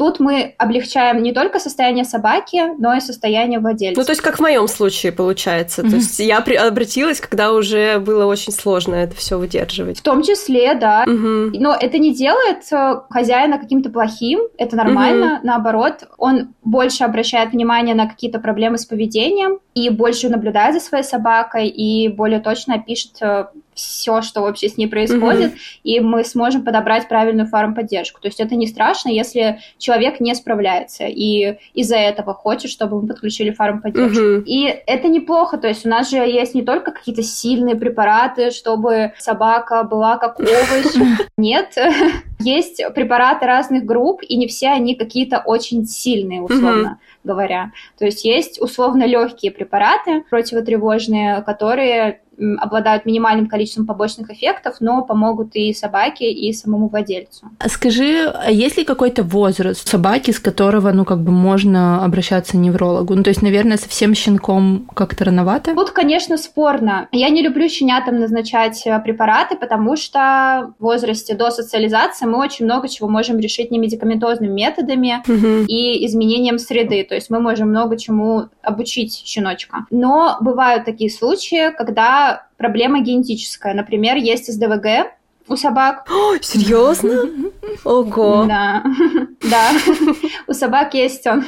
Тут 0.00 0.18
мы 0.18 0.54
облегчаем 0.56 1.22
не 1.22 1.34
только 1.34 1.58
состояние 1.60 2.06
собаки, 2.06 2.74
но 2.78 2.94
и 2.94 3.00
состояние 3.00 3.58
владельца. 3.60 4.00
Ну, 4.00 4.06
то 4.06 4.12
есть, 4.12 4.22
как 4.22 4.38
в 4.38 4.40
моем 4.40 4.66
случае 4.66 5.12
получается. 5.12 5.82
Mm-hmm. 5.82 5.90
То 5.90 5.96
есть, 5.96 6.18
я 6.20 6.40
при- 6.40 6.54
обратилась, 6.54 7.20
когда 7.20 7.52
уже 7.52 7.98
было 7.98 8.24
очень 8.24 8.50
сложно 8.50 8.94
это 8.94 9.14
все 9.14 9.36
выдерживать. 9.36 9.98
В 9.98 10.02
том 10.02 10.22
числе, 10.22 10.72
да. 10.72 11.04
Mm-hmm. 11.04 11.50
Но 11.60 11.76
это 11.78 11.98
не 11.98 12.14
делает 12.14 12.62
э, 12.72 13.02
хозяина 13.10 13.58
каким-то 13.58 13.90
плохим. 13.90 14.40
Это 14.56 14.74
нормально. 14.74 15.24
Mm-hmm. 15.24 15.46
Наоборот, 15.46 16.08
он 16.16 16.54
больше 16.64 17.04
обращает 17.04 17.52
внимание 17.52 17.94
на 17.94 18.08
какие-то 18.08 18.38
проблемы 18.38 18.78
с 18.78 18.86
поведением 18.86 19.58
и 19.74 19.90
больше 19.90 20.30
наблюдает 20.30 20.72
за 20.72 20.80
своей 20.80 21.04
собакой 21.04 21.68
и 21.68 22.08
более 22.08 22.40
точно 22.40 22.78
пишет 22.78 23.20
э, 23.20 23.48
все, 23.80 24.22
что 24.22 24.42
вообще 24.42 24.68
с 24.68 24.76
ней 24.76 24.86
происходит, 24.86 25.52
mm-hmm. 25.52 25.80
и 25.84 26.00
мы 26.00 26.24
сможем 26.24 26.64
подобрать 26.64 27.08
правильную 27.08 27.48
фармподдержку. 27.48 28.20
То 28.20 28.28
есть 28.28 28.40
это 28.40 28.54
не 28.54 28.66
страшно, 28.66 29.08
если 29.08 29.60
человек 29.78 30.20
не 30.20 30.34
справляется 30.34 31.04
и 31.06 31.56
из-за 31.74 31.96
этого 31.96 32.34
хочет, 32.34 32.70
чтобы 32.70 33.00
мы 33.00 33.08
подключили 33.08 33.50
фармподдержку. 33.50 34.42
И 34.46 34.64
это 34.86 35.08
неплохо, 35.08 35.58
то 35.58 35.68
есть 35.68 35.86
у 35.86 35.88
нас 35.88 36.10
же 36.10 36.16
есть 36.16 36.54
не 36.54 36.62
только 36.62 36.92
какие-то 36.92 37.22
сильные 37.22 37.76
препараты, 37.76 38.50
чтобы 38.50 39.12
собака 39.18 39.84
была 39.84 40.18
как 40.18 40.38
овощ. 40.38 41.26
Нет, 41.36 41.76
есть 42.38 42.82
препараты 42.94 43.46
разных 43.46 43.84
групп, 43.84 44.20
и 44.26 44.36
не 44.36 44.46
все 44.46 44.68
они 44.68 44.94
какие-то 44.94 45.42
очень 45.44 45.84
сильные, 45.84 46.42
условно 46.42 46.98
говоря. 47.24 47.72
То 47.98 48.04
есть 48.04 48.24
есть 48.24 48.60
условно 48.60 49.04
легкие 49.04 49.52
препараты 49.52 50.24
противотревожные, 50.30 51.42
которые 51.42 52.22
обладают 52.58 53.06
минимальным 53.06 53.46
количеством 53.46 53.86
побочных 53.86 54.30
эффектов, 54.30 54.76
но 54.80 55.02
помогут 55.02 55.50
и 55.54 55.72
собаке, 55.72 56.30
и 56.30 56.52
самому 56.52 56.88
владельцу. 56.88 57.46
Скажи, 57.66 58.32
а 58.34 58.50
есть 58.50 58.76
ли 58.78 58.84
какой-то 58.84 59.22
возраст 59.22 59.86
собаки, 59.86 60.30
с 60.30 60.40
которого, 60.40 60.92
ну, 60.92 61.04
как 61.04 61.20
бы 61.20 61.32
можно 61.32 62.04
обращаться 62.04 62.52
к 62.52 62.54
неврологу? 62.54 63.14
Ну, 63.14 63.22
то 63.22 63.30
есть, 63.30 63.42
наверное, 63.42 63.76
совсем 63.76 64.14
щенком 64.14 64.88
как-то 64.94 65.24
рановато? 65.24 65.74
Тут, 65.74 65.90
конечно, 65.90 66.36
спорно. 66.36 67.08
Я 67.12 67.28
не 67.30 67.42
люблю 67.42 67.68
щенятам 67.68 68.20
назначать 68.20 68.86
э, 68.86 68.98
препараты, 69.00 69.56
потому 69.56 69.96
что 69.96 70.72
в 70.78 70.82
возрасте 70.82 71.34
до 71.34 71.50
социализации 71.50 72.26
мы 72.26 72.38
очень 72.38 72.64
много 72.64 72.88
чего 72.88 73.08
можем 73.08 73.38
решить 73.38 73.70
не 73.70 73.78
медикаментозными 73.78 74.52
методами 74.52 75.22
угу. 75.26 75.64
и 75.66 76.06
изменением 76.06 76.58
среды. 76.58 77.04
То 77.04 77.14
есть 77.14 77.30
мы 77.30 77.40
можем 77.40 77.68
много 77.68 77.98
чему 77.98 78.48
обучить 78.62 79.22
щеночка. 79.24 79.86
Но 79.90 80.36
бывают 80.40 80.84
такие 80.84 81.10
случаи, 81.10 81.72
когда 81.76 82.29
проблема 82.56 83.00
генетическая. 83.00 83.74
Например, 83.74 84.16
есть 84.16 84.52
СДВГ 84.52 85.12
у 85.48 85.56
собак. 85.56 86.06
О, 86.10 86.36
серьезно? 86.40 87.24
Ого. 87.84 88.44
Да, 88.46 88.84
да. 89.50 89.72
У 90.46 90.52
собак 90.52 90.94
есть 90.94 91.26
он 91.26 91.44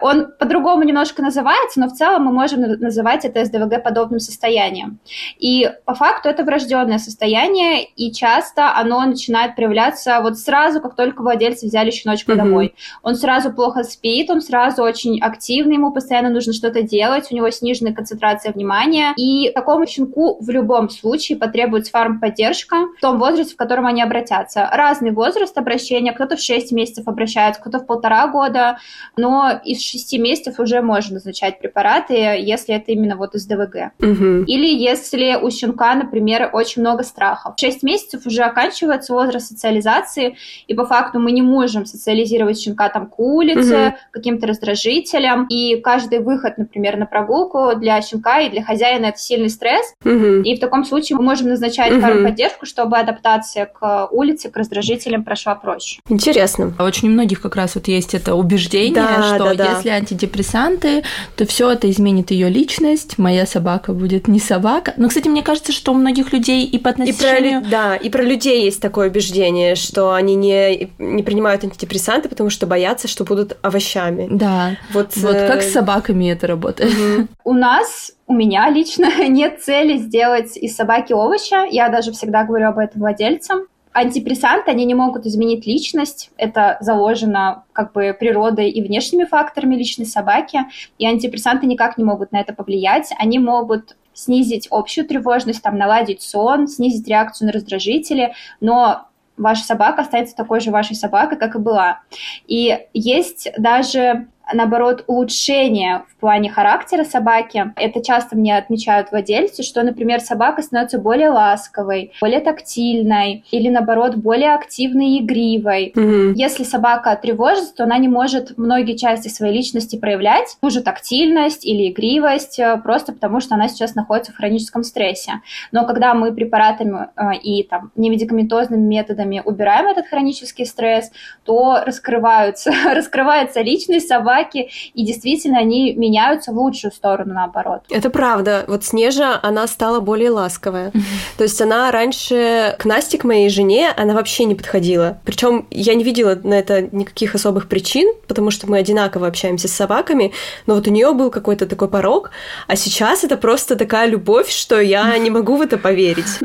он 0.00 0.32
по-другому 0.38 0.82
немножко 0.82 1.22
называется, 1.22 1.80
но 1.80 1.88
в 1.88 1.92
целом 1.92 2.24
мы 2.24 2.32
можем 2.32 2.60
называть 2.60 3.24
это 3.24 3.44
СДВГ 3.44 3.82
подобным 3.82 4.20
состоянием. 4.20 4.98
И 5.38 5.70
по 5.84 5.94
факту 5.94 6.28
это 6.28 6.44
врожденное 6.44 6.98
состояние, 6.98 7.84
и 7.84 8.12
часто 8.12 8.74
оно 8.76 9.04
начинает 9.04 9.56
проявляться 9.56 10.20
вот 10.22 10.38
сразу, 10.38 10.80
как 10.80 10.96
только 10.96 11.22
владельцы 11.22 11.66
взяли 11.66 11.90
щеночка 11.90 12.32
mm-hmm. 12.32 12.36
домой. 12.36 12.74
Он 13.02 13.14
сразу 13.14 13.52
плохо 13.52 13.82
спит, 13.84 14.30
он 14.30 14.40
сразу 14.40 14.82
очень 14.82 15.20
активный, 15.20 15.74
ему 15.74 15.92
постоянно 15.92 16.30
нужно 16.30 16.52
что-то 16.52 16.82
делать, 16.82 17.28
у 17.30 17.34
него 17.34 17.50
сниженная 17.50 17.92
концентрация 17.92 18.52
внимания, 18.52 19.12
и 19.16 19.50
такому 19.50 19.86
щенку 19.86 20.38
в 20.40 20.48
любом 20.50 20.88
случае 20.88 21.38
потребуется 21.38 21.90
фармподдержка 21.90 22.86
в 22.96 23.00
том 23.00 23.18
возрасте, 23.18 23.54
в 23.54 23.56
котором 23.56 23.86
они 23.86 24.02
обратятся. 24.02 24.68
Разный 24.72 25.10
возраст 25.10 25.56
обращения, 25.58 26.12
кто-то 26.12 26.36
в 26.36 26.40
6 26.40 26.72
месяцев 26.72 27.08
обращается, 27.08 27.60
кто-то 27.60 27.80
в 27.80 27.86
полтора 27.86 28.26
года, 28.28 28.78
но 29.16 29.60
из 29.64 29.78
6 29.90 30.18
месяцев 30.18 30.58
уже 30.58 30.80
можно 30.82 31.14
назначать 31.14 31.58
препараты, 31.58 32.14
если 32.14 32.74
это 32.74 32.92
именно 32.92 33.16
вот 33.16 33.34
из 33.34 33.46
ДВГ. 33.46 33.92
Угу. 33.98 34.44
Или 34.46 34.66
если 34.66 35.36
у 35.40 35.50
щенка, 35.50 35.94
например, 35.94 36.50
очень 36.52 36.82
много 36.82 37.02
страхов. 37.02 37.54
6 37.58 37.82
месяцев 37.82 38.26
уже 38.26 38.42
оканчивается 38.42 39.12
возраст 39.12 39.48
социализации, 39.48 40.36
и 40.66 40.74
по 40.74 40.86
факту 40.86 41.18
мы 41.18 41.32
не 41.32 41.42
можем 41.42 41.86
социализировать 41.86 42.60
щенка 42.60 42.88
там 42.88 43.06
к 43.06 43.18
улице, 43.18 43.88
угу. 43.88 43.96
каким-то 44.12 44.46
раздражителям, 44.46 45.46
и 45.48 45.80
каждый 45.80 46.20
выход, 46.20 46.58
например, 46.58 46.96
на 46.96 47.06
прогулку 47.06 47.72
для 47.76 48.00
щенка 48.02 48.40
и 48.40 48.50
для 48.50 48.62
хозяина 48.62 49.06
это 49.06 49.18
сильный 49.18 49.50
стресс, 49.50 49.94
угу. 50.04 50.42
и 50.42 50.56
в 50.56 50.60
таком 50.60 50.84
случае 50.84 51.16
мы 51.18 51.24
можем 51.24 51.48
назначать 51.48 51.92
угу. 51.92 52.00
фармподдержку, 52.00 52.66
чтобы 52.66 52.98
адаптация 52.98 53.66
к 53.66 54.08
улице, 54.12 54.50
к 54.50 54.56
раздражителям 54.56 55.24
прошла 55.24 55.54
проще. 55.54 56.00
Интересно. 56.08 56.72
Очень 56.78 57.08
у 57.08 57.12
многих 57.12 57.40
как 57.40 57.56
раз 57.56 57.74
вот 57.74 57.88
есть 57.88 58.14
это 58.14 58.34
убеждение, 58.34 58.94
да, 58.94 59.34
что 59.34 59.54
да, 59.54 59.54
да. 59.54 59.79
Если 59.80 59.90
антидепрессанты, 59.90 61.02
то 61.36 61.46
все 61.46 61.70
это 61.70 61.90
изменит 61.90 62.30
ее 62.30 62.48
личность, 62.48 63.18
моя 63.18 63.46
собака 63.46 63.92
будет 63.92 64.28
не 64.28 64.38
собака. 64.38 64.94
Но, 64.96 65.08
кстати, 65.08 65.28
мне 65.28 65.42
кажется, 65.42 65.72
что 65.72 65.92
у 65.92 65.94
многих 65.94 66.32
людей 66.32 66.64
и 66.64 66.78
по 66.78 66.90
отношению... 66.90 67.58
И 67.58 67.62
про, 67.62 67.70
да, 67.70 67.96
и 67.96 68.10
про 68.10 68.22
людей 68.22 68.64
есть 68.64 68.80
такое 68.80 69.08
убеждение, 69.08 69.74
что 69.74 70.12
они 70.12 70.34
не, 70.34 70.90
не 70.98 71.22
принимают 71.22 71.64
антидепрессанты, 71.64 72.28
потому 72.28 72.50
что 72.50 72.66
боятся, 72.66 73.08
что 73.08 73.24
будут 73.24 73.56
овощами. 73.62 74.28
Да. 74.30 74.76
Вот, 74.92 75.16
вот 75.16 75.34
э... 75.34 75.48
как 75.48 75.62
с 75.62 75.72
собаками 75.72 76.30
это 76.30 76.46
работает? 76.46 76.92
Угу. 76.92 77.28
У 77.44 77.54
нас 77.54 78.12
у 78.26 78.32
меня 78.32 78.70
лично 78.70 79.08
нет 79.28 79.60
цели 79.62 79.98
сделать 79.98 80.56
из 80.56 80.76
собаки 80.76 81.12
овоща. 81.12 81.66
Я 81.70 81.88
даже 81.88 82.12
всегда 82.12 82.44
говорю 82.44 82.68
об 82.68 82.78
этом 82.78 83.00
владельцам. 83.00 83.66
Антидепрессанты, 84.00 84.70
они 84.70 84.86
не 84.86 84.94
могут 84.94 85.26
изменить 85.26 85.66
личность. 85.66 86.30
Это 86.38 86.78
заложено 86.80 87.64
как 87.74 87.92
бы 87.92 88.16
природой 88.18 88.70
и 88.70 88.82
внешними 88.82 89.24
факторами 89.24 89.74
личной 89.74 90.06
собаки. 90.06 90.60
И 90.96 91.04
антидепрессанты 91.04 91.66
никак 91.66 91.98
не 91.98 92.04
могут 92.04 92.32
на 92.32 92.40
это 92.40 92.54
повлиять. 92.54 93.10
Они 93.18 93.38
могут 93.38 93.96
снизить 94.14 94.68
общую 94.70 95.06
тревожность, 95.06 95.62
там, 95.62 95.76
наладить 95.76 96.22
сон, 96.22 96.66
снизить 96.66 97.06
реакцию 97.08 97.48
на 97.48 97.52
раздражители, 97.52 98.32
но 98.60 99.08
ваша 99.36 99.64
собака 99.64 100.00
останется 100.00 100.34
такой 100.34 100.60
же 100.60 100.70
вашей 100.70 100.96
собакой, 100.96 101.36
как 101.36 101.54
и 101.54 101.58
была. 101.58 102.00
И 102.46 102.86
есть 102.94 103.48
даже 103.58 104.28
наоборот, 104.52 105.04
улучшение 105.06 106.04
в 106.08 106.20
плане 106.20 106.50
характера 106.50 107.04
собаки. 107.04 107.72
Это 107.76 108.02
часто 108.02 108.36
мне 108.36 108.56
отмечают 108.56 109.10
владельцы, 109.10 109.62
что, 109.62 109.82
например, 109.82 110.20
собака 110.20 110.62
становится 110.62 110.98
более 110.98 111.30
ласковой, 111.30 112.12
более 112.20 112.40
тактильной 112.40 113.44
или, 113.50 113.68
наоборот, 113.68 114.16
более 114.16 114.54
активной 114.54 115.10
и 115.10 115.24
игривой. 115.24 115.92
Mm-hmm. 115.94 116.32
Если 116.34 116.64
собака 116.64 117.16
тревожится, 117.16 117.74
то 117.74 117.84
она 117.84 117.98
не 117.98 118.08
может 118.08 118.58
многие 118.58 118.96
части 118.96 119.28
своей 119.28 119.54
личности 119.54 119.96
проявлять, 119.96 120.56
ту 120.60 120.70
же 120.70 120.82
тактильность 120.82 121.64
или 121.64 121.90
игривость, 121.90 122.58
э, 122.58 122.76
просто 122.82 123.12
потому 123.12 123.40
что 123.40 123.54
она 123.54 123.68
сейчас 123.68 123.94
находится 123.94 124.32
в 124.32 124.36
хроническом 124.36 124.82
стрессе. 124.82 125.40
Но 125.72 125.86
когда 125.86 126.14
мы 126.14 126.32
препаратами 126.32 127.08
э, 127.16 127.38
и 127.42 127.62
там 127.62 127.92
немедикаментозными 127.96 128.82
методами 128.82 129.42
убираем 129.44 129.86
этот 129.86 130.06
хронический 130.06 130.64
стресс, 130.64 131.10
то 131.44 131.82
раскрываются, 131.84 132.72
раскрывается 132.94 133.60
личность 133.60 134.08
собаки, 134.08 134.39
собаки, 134.40 134.70
и 134.94 135.04
действительно 135.04 135.58
они 135.58 135.94
меняются 135.94 136.52
в 136.52 136.58
лучшую 136.58 136.92
сторону, 136.92 137.34
наоборот. 137.34 137.82
Это 137.90 138.10
правда. 138.10 138.64
Вот 138.68 138.84
Снежа, 138.84 139.38
она 139.42 139.66
стала 139.66 140.00
более 140.00 140.30
ласковая. 140.30 140.92
То 141.36 141.44
есть 141.44 141.60
она 141.60 141.90
раньше 141.90 142.76
к 142.78 142.84
Насте, 142.84 143.18
к 143.18 143.24
моей 143.24 143.48
жене, 143.48 143.90
она 143.96 144.14
вообще 144.14 144.44
не 144.44 144.54
подходила. 144.54 145.18
Причем 145.24 145.66
я 145.70 145.94
не 145.94 146.04
видела 146.04 146.38
на 146.42 146.54
это 146.54 146.82
никаких 146.94 147.34
особых 147.34 147.68
причин, 147.68 148.12
потому 148.26 148.50
что 148.50 148.68
мы 148.68 148.78
одинаково 148.78 149.26
общаемся 149.26 149.68
с 149.68 149.72
собаками, 149.72 150.32
но 150.66 150.74
вот 150.74 150.86
у 150.86 150.90
нее 150.90 151.12
был 151.12 151.30
какой-то 151.30 151.66
такой 151.66 151.88
порог, 151.88 152.30
а 152.66 152.76
сейчас 152.76 153.24
это 153.24 153.36
просто 153.36 153.76
такая 153.76 154.08
любовь, 154.08 154.50
что 154.50 154.80
я 154.80 155.16
не 155.18 155.30
могу 155.40 155.56
в 155.56 155.62
это 155.62 155.78
поверить. 155.78 156.40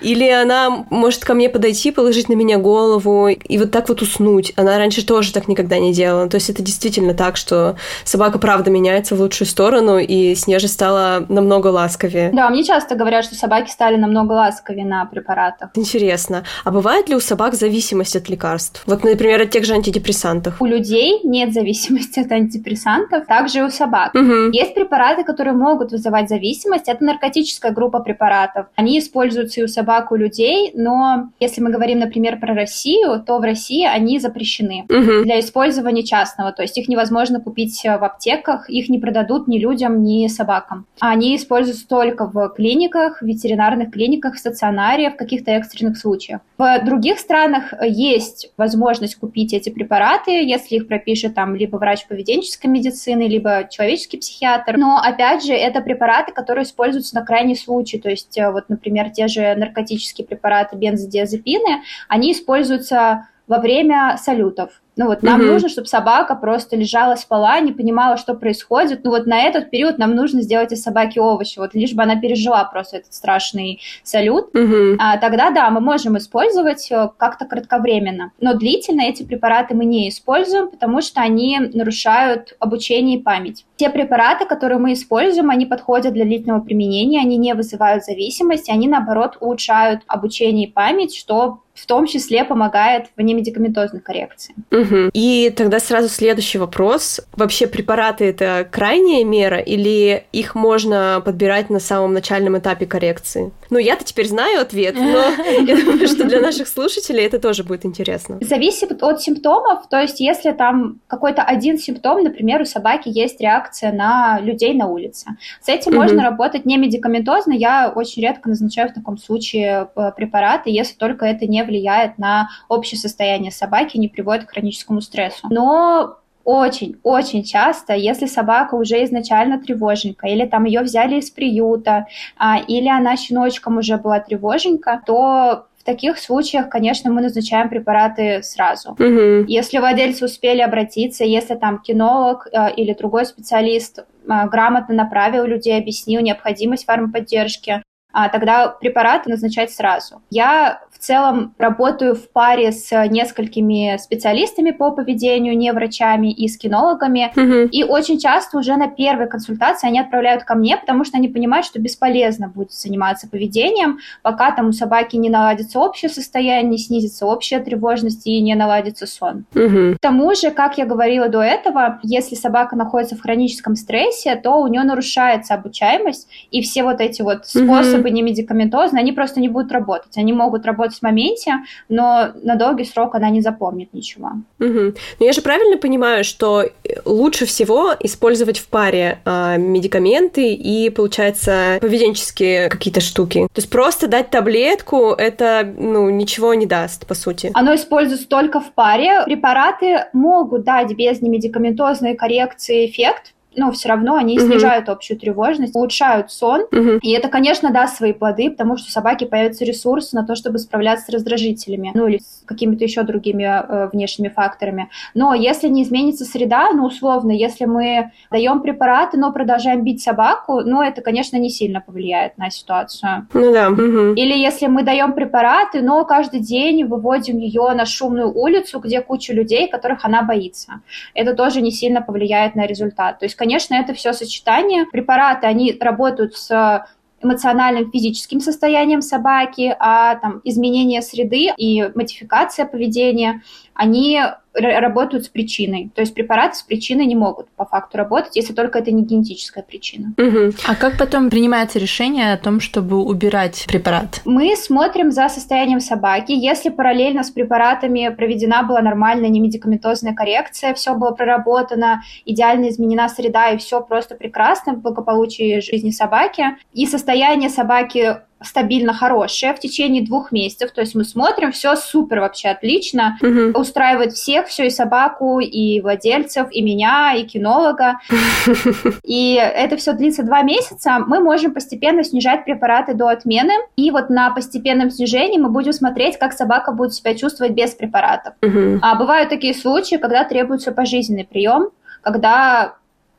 Или 0.00 0.28
она 0.28 0.84
может 0.90 1.24
ко 1.24 1.34
мне 1.34 1.48
подойти, 1.48 1.92
положить 1.92 2.28
на 2.28 2.34
меня 2.34 2.58
голову 2.58 3.28
и 3.28 3.58
вот 3.58 3.70
так 3.70 3.88
вот 3.88 4.02
уснуть. 4.02 4.52
Она 4.56 4.78
раньше 4.78 5.06
тоже 5.06 5.32
так 5.32 5.48
никогда 5.48 5.78
не 5.78 5.92
делала. 5.92 6.28
То 6.28 6.36
есть 6.36 6.50
это 6.50 6.62
действительно 6.62 7.11
так, 7.14 7.36
что 7.36 7.76
собака 8.04 8.38
правда 8.38 8.70
меняется 8.70 9.14
в 9.14 9.20
лучшую 9.20 9.48
сторону, 9.48 9.98
и 9.98 10.34
Снежа 10.34 10.68
стала 10.68 11.24
намного 11.28 11.68
ласковее. 11.68 12.30
Да, 12.32 12.50
мне 12.50 12.64
часто 12.64 12.94
говорят, 12.94 13.24
что 13.24 13.34
собаки 13.34 13.70
стали 13.70 13.96
намного 13.96 14.32
ласковее 14.32 14.84
на 14.84 15.04
препаратах. 15.06 15.70
Интересно. 15.74 16.44
А 16.64 16.70
бывает 16.70 17.08
ли 17.08 17.14
у 17.14 17.20
собак 17.20 17.54
зависимость 17.54 18.16
от 18.16 18.28
лекарств? 18.28 18.82
Вот, 18.86 19.04
например, 19.04 19.42
от 19.42 19.50
тех 19.50 19.64
же 19.64 19.74
антидепрессантов. 19.74 20.60
У 20.60 20.66
людей 20.66 21.20
нет 21.24 21.52
зависимости 21.52 22.20
от 22.20 22.32
антидепрессантов, 22.32 23.26
также 23.26 23.60
и 23.60 23.62
у 23.62 23.70
собак. 23.70 24.14
Угу. 24.14 24.50
Есть 24.52 24.74
препараты, 24.74 25.24
которые 25.24 25.54
могут 25.54 25.92
вызывать 25.92 26.28
зависимость. 26.28 26.88
Это 26.88 27.04
наркотическая 27.04 27.72
группа 27.72 28.00
препаратов. 28.00 28.66
Они 28.74 28.98
используются 28.98 29.60
и 29.60 29.64
у 29.64 29.68
собак, 29.68 29.82
собак 29.82 30.12
у 30.12 30.16
людей, 30.16 30.70
но 30.74 31.28
если 31.40 31.60
мы 31.60 31.70
говорим, 31.70 31.98
например, 31.98 32.38
про 32.38 32.54
Россию, 32.54 33.22
то 33.26 33.38
в 33.38 33.42
России 33.42 33.84
они 33.84 34.18
запрещены 34.18 34.84
угу. 34.88 35.24
для 35.24 35.40
использования 35.40 36.02
частного, 36.02 36.52
то 36.52 36.62
есть 36.62 36.78
их 36.78 36.88
невозможно 36.92 37.40
купить 37.40 37.82
в 37.82 38.04
аптеках, 38.04 38.70
их 38.70 38.88
не 38.88 38.98
продадут 38.98 39.48
ни 39.48 39.58
людям, 39.58 40.02
ни 40.04 40.28
собакам. 40.28 40.86
Они 41.00 41.36
используются 41.36 41.88
только 41.88 42.26
в 42.26 42.48
клиниках, 42.50 43.20
в 43.20 43.26
ветеринарных 43.26 43.90
клиниках, 43.90 44.34
в 44.34 44.38
стационаре, 44.38 45.10
в 45.10 45.16
каких-то 45.16 45.50
экстренных 45.50 45.98
случаях. 45.98 46.40
В 46.58 46.84
других 46.84 47.18
странах 47.18 47.74
есть 47.82 48.52
возможность 48.56 49.16
купить 49.16 49.52
эти 49.52 49.70
препараты, 49.70 50.30
если 50.30 50.76
их 50.76 50.86
пропишет 50.86 51.34
там 51.34 51.56
либо 51.56 51.76
врач 51.76 52.06
поведенческой 52.06 52.70
медицины, 52.70 53.22
либо 53.22 53.66
человеческий 53.68 54.18
психиатр. 54.18 54.76
Но, 54.76 54.98
опять 54.98 55.44
же, 55.44 55.52
это 55.52 55.80
препараты, 55.80 56.32
которые 56.32 56.64
используются 56.64 57.14
на 57.14 57.24
крайний 57.24 57.56
случай, 57.56 57.98
то 57.98 58.10
есть 58.10 58.38
э, 58.38 58.50
вот, 58.50 58.68
например, 58.68 59.10
те 59.10 59.28
же 59.28 59.54
наркотические 59.54 60.26
препараты 60.26 60.76
бензодиазепины, 60.76 61.82
они 62.08 62.32
используются 62.32 63.28
во 63.46 63.58
время 63.58 64.16
салютов. 64.22 64.81
Ну 64.96 65.06
вот 65.06 65.22
нам 65.22 65.40
угу. 65.40 65.48
нужно, 65.52 65.68
чтобы 65.68 65.88
собака 65.88 66.34
просто 66.34 66.76
лежала, 66.76 67.14
спала, 67.16 67.58
не 67.60 67.72
понимала, 67.72 68.18
что 68.18 68.34
происходит. 68.34 69.04
Ну 69.04 69.10
вот 69.10 69.26
на 69.26 69.40
этот 69.40 69.70
период 69.70 69.98
нам 69.98 70.14
нужно 70.14 70.42
сделать 70.42 70.72
из 70.72 70.82
собаки 70.82 71.18
овощи, 71.18 71.58
вот 71.58 71.74
лишь 71.74 71.94
бы 71.94 72.02
она 72.02 72.16
пережила 72.16 72.62
просто 72.64 72.98
этот 72.98 73.14
страшный 73.14 73.80
салют. 74.02 74.54
Угу. 74.54 74.96
А, 74.98 75.16
тогда 75.16 75.50
да, 75.50 75.70
мы 75.70 75.80
можем 75.80 76.18
использовать 76.18 76.90
э, 76.90 77.08
как-то 77.16 77.46
кратковременно. 77.46 78.32
Но 78.40 78.54
длительно 78.54 79.02
эти 79.02 79.22
препараты 79.22 79.74
мы 79.74 79.86
не 79.86 80.08
используем, 80.10 80.68
потому 80.68 81.00
что 81.00 81.22
они 81.22 81.58
нарушают 81.58 82.54
обучение 82.58 83.18
и 83.18 83.22
память. 83.22 83.64
Те 83.76 83.88
препараты, 83.88 84.44
которые 84.44 84.78
мы 84.78 84.92
используем, 84.92 85.50
они 85.50 85.64
подходят 85.64 86.12
для 86.12 86.24
длительного 86.24 86.60
применения, 86.60 87.20
они 87.20 87.38
не 87.38 87.54
вызывают 87.54 88.04
зависимости, 88.04 88.70
они 88.70 88.88
наоборот 88.88 89.38
улучшают 89.40 90.02
обучение 90.06 90.68
и 90.68 90.70
память, 90.70 91.16
что 91.16 91.61
в 91.74 91.86
том 91.86 92.06
числе 92.06 92.44
помогает 92.44 93.06
в 93.16 93.20
немедикаментозной 93.20 94.00
коррекции. 94.00 94.54
Угу. 94.70 95.10
И 95.14 95.52
тогда 95.56 95.80
сразу 95.80 96.08
следующий 96.08 96.58
вопрос. 96.58 97.20
Вообще 97.32 97.66
препараты 97.66 98.26
это 98.26 98.68
крайняя 98.70 99.24
мера 99.24 99.58
или 99.58 100.24
их 100.32 100.54
можно 100.54 101.22
подбирать 101.24 101.70
на 101.70 101.80
самом 101.80 102.12
начальном 102.12 102.58
этапе 102.58 102.86
коррекции? 102.86 103.52
Ну, 103.72 103.78
я-то 103.78 104.04
теперь 104.04 104.28
знаю 104.28 104.60
ответ, 104.60 104.94
но 104.96 105.02
я 105.66 105.76
думаю, 105.82 106.06
что 106.06 106.24
для 106.24 106.40
наших 106.40 106.68
слушателей 106.68 107.24
это 107.24 107.38
тоже 107.38 107.64
будет 107.64 107.86
интересно. 107.86 108.36
Зависит 108.42 109.02
от 109.02 109.22
симптомов, 109.22 109.88
то 109.88 109.98
есть 109.98 110.20
если 110.20 110.52
там 110.52 111.00
какой-то 111.06 111.42
один 111.42 111.78
симптом, 111.78 112.22
например, 112.22 112.60
у 112.60 112.66
собаки 112.66 113.08
есть 113.08 113.40
реакция 113.40 113.90
на 113.90 114.38
людей 114.40 114.74
на 114.74 114.88
улице. 114.88 115.38
С 115.62 115.70
этим 115.70 115.94
можно 115.94 116.22
работать 116.22 116.66
не 116.66 116.76
медикаментозно, 116.76 117.52
я 117.52 117.90
очень 117.94 118.20
редко 118.20 118.50
назначаю 118.50 118.90
в 118.90 118.92
таком 118.92 119.16
случае 119.16 119.88
э, 119.96 120.12
препараты, 120.14 120.68
если 120.68 120.94
только 120.94 121.24
это 121.24 121.46
не 121.46 121.64
влияет 121.64 122.18
на 122.18 122.50
общее 122.68 123.00
состояние 123.00 123.52
собаки, 123.52 123.96
не 123.96 124.08
приводит 124.08 124.44
к 124.44 124.50
хроническому 124.50 125.00
стрессу. 125.00 125.48
Но 125.48 126.18
очень-очень 126.44 127.44
часто, 127.44 127.94
если 127.94 128.26
собака 128.26 128.74
уже 128.74 129.04
изначально 129.04 129.60
тревоженькая, 129.60 130.32
или 130.32 130.46
там 130.46 130.64
ее 130.64 130.80
взяли 130.80 131.16
из 131.16 131.30
приюта, 131.30 132.06
а, 132.36 132.58
или 132.58 132.88
она 132.88 133.16
щеночком 133.16 133.78
уже 133.78 133.96
была 133.96 134.20
тревоженька, 134.20 135.00
то 135.06 135.66
в 135.82 135.84
таких 135.84 136.18
случаях, 136.18 136.68
конечно, 136.68 137.10
мы 137.10 137.22
назначаем 137.22 137.68
препараты 137.68 138.40
сразу. 138.44 138.92
Угу. 138.92 139.46
Если 139.48 139.78
владельцы 139.78 140.24
успели 140.24 140.60
обратиться, 140.60 141.24
если 141.24 141.56
там 141.56 141.80
кинолог 141.80 142.46
э, 142.52 142.72
или 142.76 142.94
другой 142.94 143.26
специалист 143.26 143.98
э, 143.98 144.04
грамотно 144.26 144.94
направил 144.94 145.44
людей, 145.44 145.76
объяснил 145.76 146.20
необходимость 146.20 146.84
фармподдержки, 146.84 147.82
а 148.12 148.28
тогда 148.28 148.68
препараты 148.68 149.30
назначать 149.30 149.72
сразу. 149.72 150.22
Я 150.30 150.80
в 150.90 150.98
целом 150.98 151.54
работаю 151.58 152.14
в 152.14 152.30
паре 152.30 152.70
с 152.70 152.90
несколькими 153.08 153.96
специалистами 153.98 154.70
по 154.70 154.92
поведению, 154.92 155.56
не 155.56 155.72
врачами 155.72 156.32
и 156.32 156.46
с 156.46 156.56
кинологами. 156.56 157.32
Угу. 157.34 157.70
И 157.72 157.82
очень 157.82 158.18
часто 158.18 158.58
уже 158.58 158.76
на 158.76 158.88
первой 158.88 159.28
консультации 159.28 159.88
они 159.88 159.98
отправляют 159.98 160.44
ко 160.44 160.54
мне, 160.54 160.76
потому 160.76 161.04
что 161.04 161.16
они 161.18 161.28
понимают, 161.28 161.66
что 161.66 161.80
бесполезно 161.80 162.48
будет 162.48 162.72
заниматься 162.72 163.28
поведением, 163.28 163.98
пока 164.22 164.52
там 164.52 164.68
у 164.68 164.72
собаки 164.72 165.16
не 165.16 165.30
наладится 165.30 165.80
общее 165.80 166.08
состояние, 166.08 166.70
не 166.70 166.78
снизится 166.78 167.26
общая 167.26 167.58
тревожность 167.60 168.26
и 168.26 168.40
не 168.40 168.54
наладится 168.54 169.06
сон. 169.06 169.44
Угу. 169.54 169.96
К 169.96 169.98
тому 170.00 170.34
же, 170.34 170.50
как 170.50 170.78
я 170.78 170.86
говорила 170.86 171.28
до 171.28 171.40
этого, 171.40 171.98
если 172.02 172.34
собака 172.34 172.76
находится 172.76 173.16
в 173.16 173.22
хроническом 173.22 173.76
стрессе, 173.76 174.36
то 174.36 174.60
у 174.60 174.68
нее 174.68 174.84
нарушается 174.84 175.54
обучаемость, 175.54 176.28
и 176.50 176.62
все 176.62 176.84
вот 176.84 177.00
эти 177.00 177.22
вот 177.22 177.46
способы 177.46 178.01
угу. 178.08 178.14
немедикаментозные, 178.14 179.00
они 179.00 179.12
просто 179.12 179.40
не 179.40 179.48
будут 179.48 179.72
работать. 179.72 180.16
Они 180.16 180.32
могут 180.32 180.66
работать 180.66 180.98
в 180.98 181.02
моменте, 181.02 181.54
но 181.88 182.28
на 182.42 182.56
долгий 182.56 182.84
срок 182.84 183.14
она 183.14 183.30
не 183.30 183.40
запомнит 183.40 183.92
ничего. 183.92 184.32
Угу. 184.60 184.94
Но 185.20 185.26
я 185.26 185.32
же 185.32 185.42
правильно 185.42 185.78
понимаю, 185.78 186.24
что 186.24 186.64
лучше 187.04 187.46
всего 187.46 187.92
использовать 188.00 188.58
в 188.58 188.68
паре 188.68 189.20
э, 189.24 189.58
медикаменты 189.58 190.54
и, 190.54 190.90
получается, 190.90 191.78
поведенческие 191.80 192.68
какие-то 192.68 193.00
штуки. 193.00 193.46
То 193.52 193.58
есть 193.58 193.70
просто 193.70 194.08
дать 194.08 194.30
таблетку, 194.30 195.10
это, 195.10 195.72
ну, 195.76 196.10
ничего 196.10 196.54
не 196.54 196.66
даст, 196.66 197.06
по 197.06 197.14
сути. 197.14 197.50
Оно 197.54 197.74
используется 197.74 198.28
только 198.28 198.60
в 198.60 198.72
паре. 198.72 199.22
Препараты 199.24 200.06
могут 200.12 200.64
дать 200.64 200.94
без 200.96 201.20
немедикаментозной 201.20 202.14
коррекции 202.14 202.86
эффект, 202.86 203.34
но 203.56 203.70
все 203.72 203.88
равно 203.88 204.16
они 204.16 204.38
угу. 204.38 204.46
снижают 204.46 204.88
общую 204.88 205.18
тревожность, 205.18 205.74
улучшают 205.74 206.30
сон. 206.30 206.62
Угу. 206.72 206.98
И 207.02 207.12
это, 207.12 207.28
конечно, 207.28 207.70
даст 207.70 207.96
свои 207.96 208.12
плоды, 208.12 208.50
потому 208.50 208.76
что 208.76 208.88
у 208.88 208.90
собаки 208.90 209.24
появится 209.24 209.64
ресурс 209.64 210.12
на 210.12 210.24
то, 210.26 210.34
чтобы 210.34 210.58
справляться 210.58 211.06
с 211.06 211.14
раздражителями, 211.14 211.92
ну 211.94 212.06
или 212.06 212.18
с 212.18 212.42
какими-то 212.46 212.84
еще 212.84 213.02
другими 213.02 213.44
э, 213.44 213.88
внешними 213.92 214.28
факторами. 214.28 214.88
Но 215.14 215.34
если 215.34 215.68
не 215.68 215.82
изменится 215.82 216.24
среда, 216.24 216.70
ну 216.72 216.86
условно, 216.86 217.30
если 217.30 217.64
мы 217.64 218.12
даем 218.30 218.60
препараты, 218.60 219.18
но 219.18 219.32
продолжаем 219.32 219.82
бить 219.84 220.02
собаку, 220.02 220.60
ну 220.60 220.82
это, 220.82 221.02
конечно, 221.02 221.36
не 221.36 221.50
сильно 221.50 221.80
повлияет 221.80 222.38
на 222.38 222.50
ситуацию. 222.50 223.26
Ну 223.32 223.52
да. 223.52 223.70
Угу. 223.70 224.14
Или 224.14 224.36
если 224.36 224.66
мы 224.66 224.82
даем 224.82 225.12
препараты, 225.12 225.82
но 225.82 226.04
каждый 226.04 226.40
день 226.40 226.84
выводим 226.84 227.38
ее 227.38 227.72
на 227.74 227.86
шумную 227.86 228.32
улицу, 228.32 228.80
где 228.80 229.00
куча 229.00 229.32
людей, 229.32 229.68
которых 229.68 230.04
она 230.04 230.22
боится. 230.22 230.80
Это 231.14 231.34
тоже 231.34 231.60
не 231.60 231.70
сильно 231.70 232.02
повлияет 232.02 232.54
на 232.54 232.66
результат. 232.66 233.18
То 233.18 233.26
есть 233.26 233.36
конечно, 233.42 233.74
это 233.74 233.92
все 233.92 234.12
сочетание. 234.12 234.86
Препараты, 234.86 235.48
они 235.48 235.76
работают 235.80 236.36
с 236.36 236.86
эмоциональным, 237.20 237.90
физическим 237.90 238.40
состоянием 238.40 239.02
собаки, 239.02 239.74
а 239.80 240.14
там 240.14 240.40
изменение 240.44 241.02
среды 241.02 241.52
и 241.56 241.82
модификация 241.92 242.66
поведения, 242.66 243.42
они 243.74 244.20
работают 244.54 245.24
с 245.24 245.28
причиной. 245.28 245.90
То 245.94 246.02
есть 246.02 246.14
препараты 246.14 246.56
с 246.56 246.62
причиной 246.62 247.06
не 247.06 247.16
могут 247.16 247.48
по 247.50 247.64
факту 247.64 247.98
работать, 247.98 248.36
если 248.36 248.52
только 248.52 248.78
это 248.78 248.90
не 248.90 249.02
генетическая 249.02 249.62
причина. 249.62 250.12
Угу. 250.18 250.54
А 250.66 250.74
как 250.74 250.98
потом 250.98 251.30
принимается 251.30 251.78
решение 251.78 252.32
о 252.32 252.38
том, 252.38 252.60
чтобы 252.60 253.02
убирать 253.02 253.64
препарат? 253.68 254.20
Мы 254.24 254.54
смотрим 254.56 255.10
за 255.10 255.28
состоянием 255.28 255.80
собаки. 255.80 256.32
Если 256.32 256.68
параллельно 256.68 257.22
с 257.22 257.30
препаратами 257.30 258.14
проведена 258.14 258.62
была 258.62 258.82
нормальная 258.82 259.28
немедикаментозная 259.28 260.14
коррекция, 260.14 260.74
все 260.74 260.94
было 260.94 261.12
проработано, 261.12 262.02
идеально 262.24 262.68
изменена 262.68 263.08
среда 263.08 263.50
и 263.50 263.58
все 263.58 263.80
просто 263.80 264.14
прекрасно 264.14 264.74
в 264.74 264.82
благополучии 264.82 265.60
жизни 265.60 265.90
собаки, 265.90 266.56
и 266.72 266.86
состояние 266.86 267.48
собаки 267.48 268.18
стабильно 268.44 268.92
хорошая 268.92 269.54
в 269.54 269.60
течение 269.60 270.04
двух 270.04 270.32
месяцев. 270.32 270.72
То 270.72 270.80
есть 270.80 270.94
мы 270.94 271.04
смотрим, 271.04 271.52
все 271.52 271.76
супер 271.76 272.20
вообще 272.20 272.48
отлично, 272.48 273.18
угу. 273.20 273.58
устраивает 273.58 274.12
всех, 274.12 274.46
все 274.46 274.66
и 274.66 274.70
собаку, 274.70 275.40
и 275.40 275.80
владельцев, 275.80 276.48
и 276.50 276.62
меня, 276.62 277.14
и 277.14 277.24
кинолога. 277.24 277.98
И 279.04 279.34
это 279.34 279.76
все 279.76 279.92
длится 279.92 280.22
два 280.22 280.42
месяца. 280.42 280.98
Мы 281.06 281.20
можем 281.20 281.52
постепенно 281.52 282.04
снижать 282.04 282.44
препараты 282.44 282.94
до 282.94 283.08
отмены. 283.08 283.52
И 283.76 283.90
вот 283.90 284.10
на 284.10 284.30
постепенном 284.30 284.90
снижении 284.90 285.38
мы 285.38 285.48
будем 285.48 285.72
смотреть, 285.72 286.18
как 286.18 286.32
собака 286.32 286.72
будет 286.72 286.94
себя 286.94 287.14
чувствовать 287.14 287.52
без 287.52 287.70
препаратов. 287.70 288.34
Угу. 288.42 288.80
А 288.82 288.94
бывают 288.94 289.28
такие 289.28 289.54
случаи, 289.54 289.96
когда 289.96 290.24
требуется 290.24 290.72
пожизненный 290.72 291.24
прием, 291.24 291.70
когда 292.02 292.76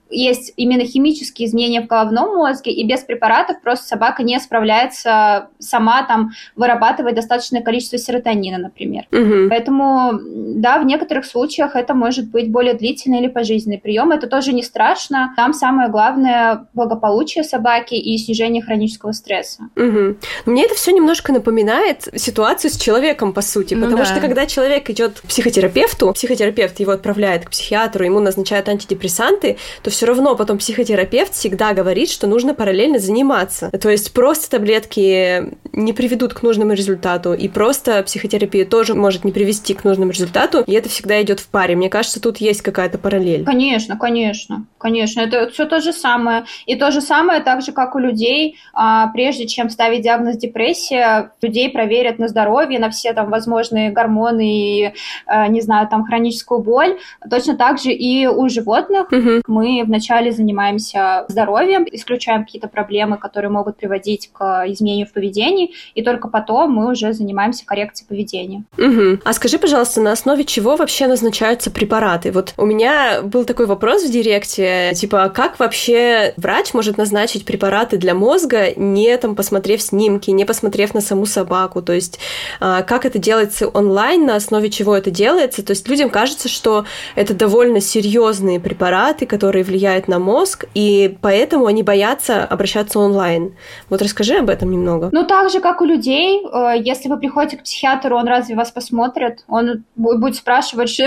есть 0.10 0.54
именно 0.58 0.86
химические 0.86 1.48
изменения 1.48 1.82
в 1.82 1.88
головном 1.88 2.36
мозге, 2.36 2.72
и 2.72 2.86
без 2.86 3.02
препаратов 3.02 3.62
просто 3.62 3.88
собака 3.88 4.24
не 4.24 4.40
справляется 4.40 5.50
сама 5.60 6.04
там 6.04 6.32
вырабатывать 6.56 7.16
достаточное 7.16 7.62
количество 7.62 7.98
серотонина, 7.98 8.58
например. 8.58 9.06
Угу. 9.12 9.50
Поэтому, 9.50 10.20
да, 10.56 10.80
в 10.80 10.86
некоторых 10.86 11.26
случаях 11.26 11.76
это 11.76 11.94
может 11.94 12.30
быть 12.30 12.52
более 12.52 12.74
длительный 12.74 13.20
или 13.20 13.28
пожизненный 13.28 13.80
прием. 13.80 14.12
Это 14.12 14.28
тоже 14.28 14.54
не 14.54 14.64
страшно. 14.64 15.34
Там 15.36 15.54
самое 15.54 15.90
главное 15.90 16.68
благополучие 16.74 17.44
собаки 17.44 17.96
и 17.96 18.18
снижение 18.18 18.62
хронического 18.62 19.12
стресса. 19.12 19.64
Угу. 19.76 20.18
Мне 20.46 20.66
это 20.66 20.76
все 20.76 20.92
немножко 20.92 21.32
напоминает 21.34 22.08
ситуацию 22.16 22.72
с 22.72 22.78
человеком, 22.78 23.34
по 23.34 23.42
сути, 23.42 23.74
ну 23.74 23.86
потому 23.86 24.04
да. 24.04 24.06
что 24.06 24.20
когда 24.20 24.46
человек 24.46 24.90
идет 24.90 25.22
к 25.22 25.28
психотерапевту, 25.28 26.12
психотерапевт 26.14 26.80
его 26.80 26.92
отправляет 26.92 27.46
к 27.46 27.50
психиатру, 27.50 28.06
ему 28.06 28.20
назначают 28.20 28.70
антидепрессанты, 28.70 29.58
то 29.82 29.90
все 29.90 30.03
равно 30.06 30.36
потом 30.36 30.58
психотерапевт 30.58 31.34
всегда 31.34 31.74
говорит, 31.74 32.10
что 32.10 32.28
нужно 32.28 32.54
параллельно 32.54 33.00
заниматься. 33.00 33.70
То 33.72 33.90
есть 33.90 34.14
просто 34.14 34.50
таблетки 34.50 35.54
не 35.72 35.94
приведут 35.94 36.34
к 36.34 36.44
нужному 36.44 36.74
результату, 36.74 37.34
и 37.34 37.48
просто 37.48 38.04
психотерапия 38.04 38.66
тоже 38.66 38.94
может 38.94 39.26
не 39.26 39.32
привести 39.32 39.74
к 39.74 39.84
нужному 39.84 40.12
результату, 40.12 40.64
и 40.66 40.74
это 40.74 40.90
всегда 40.90 41.22
идет 41.22 41.40
в 41.40 41.48
паре. 41.48 41.76
Мне 41.76 41.90
кажется, 41.90 42.22
тут 42.22 42.38
есть 42.38 42.62
какая-то 42.62 42.98
параллель. 42.98 43.44
Конечно, 43.44 43.98
конечно, 43.98 44.66
конечно. 44.78 45.22
Это 45.22 45.50
все 45.50 45.66
то 45.66 45.80
же 45.80 45.94
самое. 45.94 46.46
И 46.66 46.76
то 46.76 46.92
же 46.92 47.02
самое, 47.02 47.42
так 47.42 47.62
же, 47.62 47.72
как 47.72 47.96
у 47.96 48.00
людей, 48.00 48.58
а, 48.74 49.08
прежде 49.08 49.48
чем 49.48 49.70
ставить 49.70 50.02
диагноз 50.02 50.38
депрессия, 50.38 51.32
людей 51.42 51.70
проверят 51.70 52.20
на 52.20 52.28
здоровье, 52.28 52.80
на 52.80 52.90
все 52.90 53.14
там 53.14 53.30
возможные 53.30 53.92
гормоны 53.92 54.48
и, 54.48 54.94
а, 55.26 55.48
не 55.48 55.62
знаю, 55.62 55.88
там 55.88 56.06
хроническую 56.06 56.62
боль. 56.62 56.98
Точно 57.30 57.56
так 57.56 57.80
же 57.80 57.92
и 57.92 58.28
у 58.28 58.48
животных 58.50 59.12
угу. 59.12 59.42
мы 59.48 59.83
вначале 59.84 60.32
занимаемся 60.32 61.26
здоровьем, 61.28 61.86
исключаем 61.92 62.46
какие-то 62.46 62.68
проблемы, 62.68 63.18
которые 63.18 63.52
могут 63.52 63.78
приводить 63.78 64.30
к 64.34 64.66
изменению 64.68 65.08
в 65.08 65.14
поведении, 65.14 65.72
и 65.96 66.04
только 66.04 66.28
потом 66.28 66.72
мы 66.72 66.92
уже 66.92 67.14
занимаемся 67.14 67.66
коррекцией 67.66 68.08
поведения. 68.08 68.64
Угу. 68.78 69.20
А 69.24 69.34
скажи, 69.34 69.58
пожалуйста, 69.58 70.02
на 70.02 70.12
основе 70.12 70.44
чего 70.44 70.76
вообще 70.76 71.08
назначаются 71.08 71.72
препараты? 71.72 72.32
Вот 72.32 72.54
у 72.58 72.66
меня 72.66 73.22
был 73.22 73.46
такой 73.46 73.66
вопрос 73.66 74.04
в 74.04 74.12
директе, 74.12 74.92
типа, 74.96 75.30
как 75.30 75.60
вообще 75.60 76.34
врач 76.38 76.74
может 76.74 76.98
назначить 76.98 77.46
препараты 77.46 77.98
для 77.98 78.14
мозга, 78.14 78.74
не 78.76 79.16
там 79.18 79.36
посмотрев 79.36 79.82
снимки, 79.82 80.32
не 80.32 80.46
посмотрев 80.46 80.94
на 80.94 81.02
саму 81.02 81.26
собаку, 81.26 81.82
то 81.82 81.94
есть 81.94 82.20
а, 82.60 82.82
как 82.84 83.06
это 83.06 83.20
делается 83.20 83.68
онлайн, 83.68 84.26
на 84.26 84.36
основе 84.36 84.70
чего 84.70 84.96
это 84.96 85.12
делается, 85.12 85.64
то 85.64 85.72
есть 85.72 85.88
людям 85.88 86.10
кажется, 86.10 86.50
что 86.50 86.86
это 87.16 87.34
довольно 87.34 87.82
серьезные 87.82 88.60
препараты, 88.60 89.26
которые 89.26 89.64
влияет 89.74 90.08
на 90.08 90.20
мозг, 90.20 90.66
и 90.76 91.18
поэтому 91.22 91.66
они 91.66 91.82
боятся 91.82 92.46
обращаться 92.46 93.00
онлайн. 93.00 93.54
Вот 93.90 94.02
расскажи 94.04 94.36
об 94.36 94.50
этом 94.50 94.70
немного. 94.70 95.10
Ну, 95.12 95.26
так 95.26 95.50
же, 95.50 95.60
как 95.62 95.82
у 95.82 95.86
людей, 95.86 96.46
э, 96.46 96.74
если 96.78 97.10
вы 97.10 97.18
приходите 97.18 97.58
к 97.58 97.64
психиатру, 97.64 98.16
он 98.16 98.28
разве 98.28 98.56
вас 98.56 98.72
посмотрит? 98.72 99.44
Он 99.48 99.84
будет 99.96 100.36
спрашивать... 100.36 101.02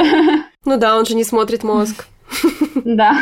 Ну 0.64 0.78
да, 0.78 0.96
он 0.96 1.06
же 1.06 1.14
не 1.14 1.22
смотрит 1.22 1.62
мозг. 1.62 2.06
Да. 2.84 3.16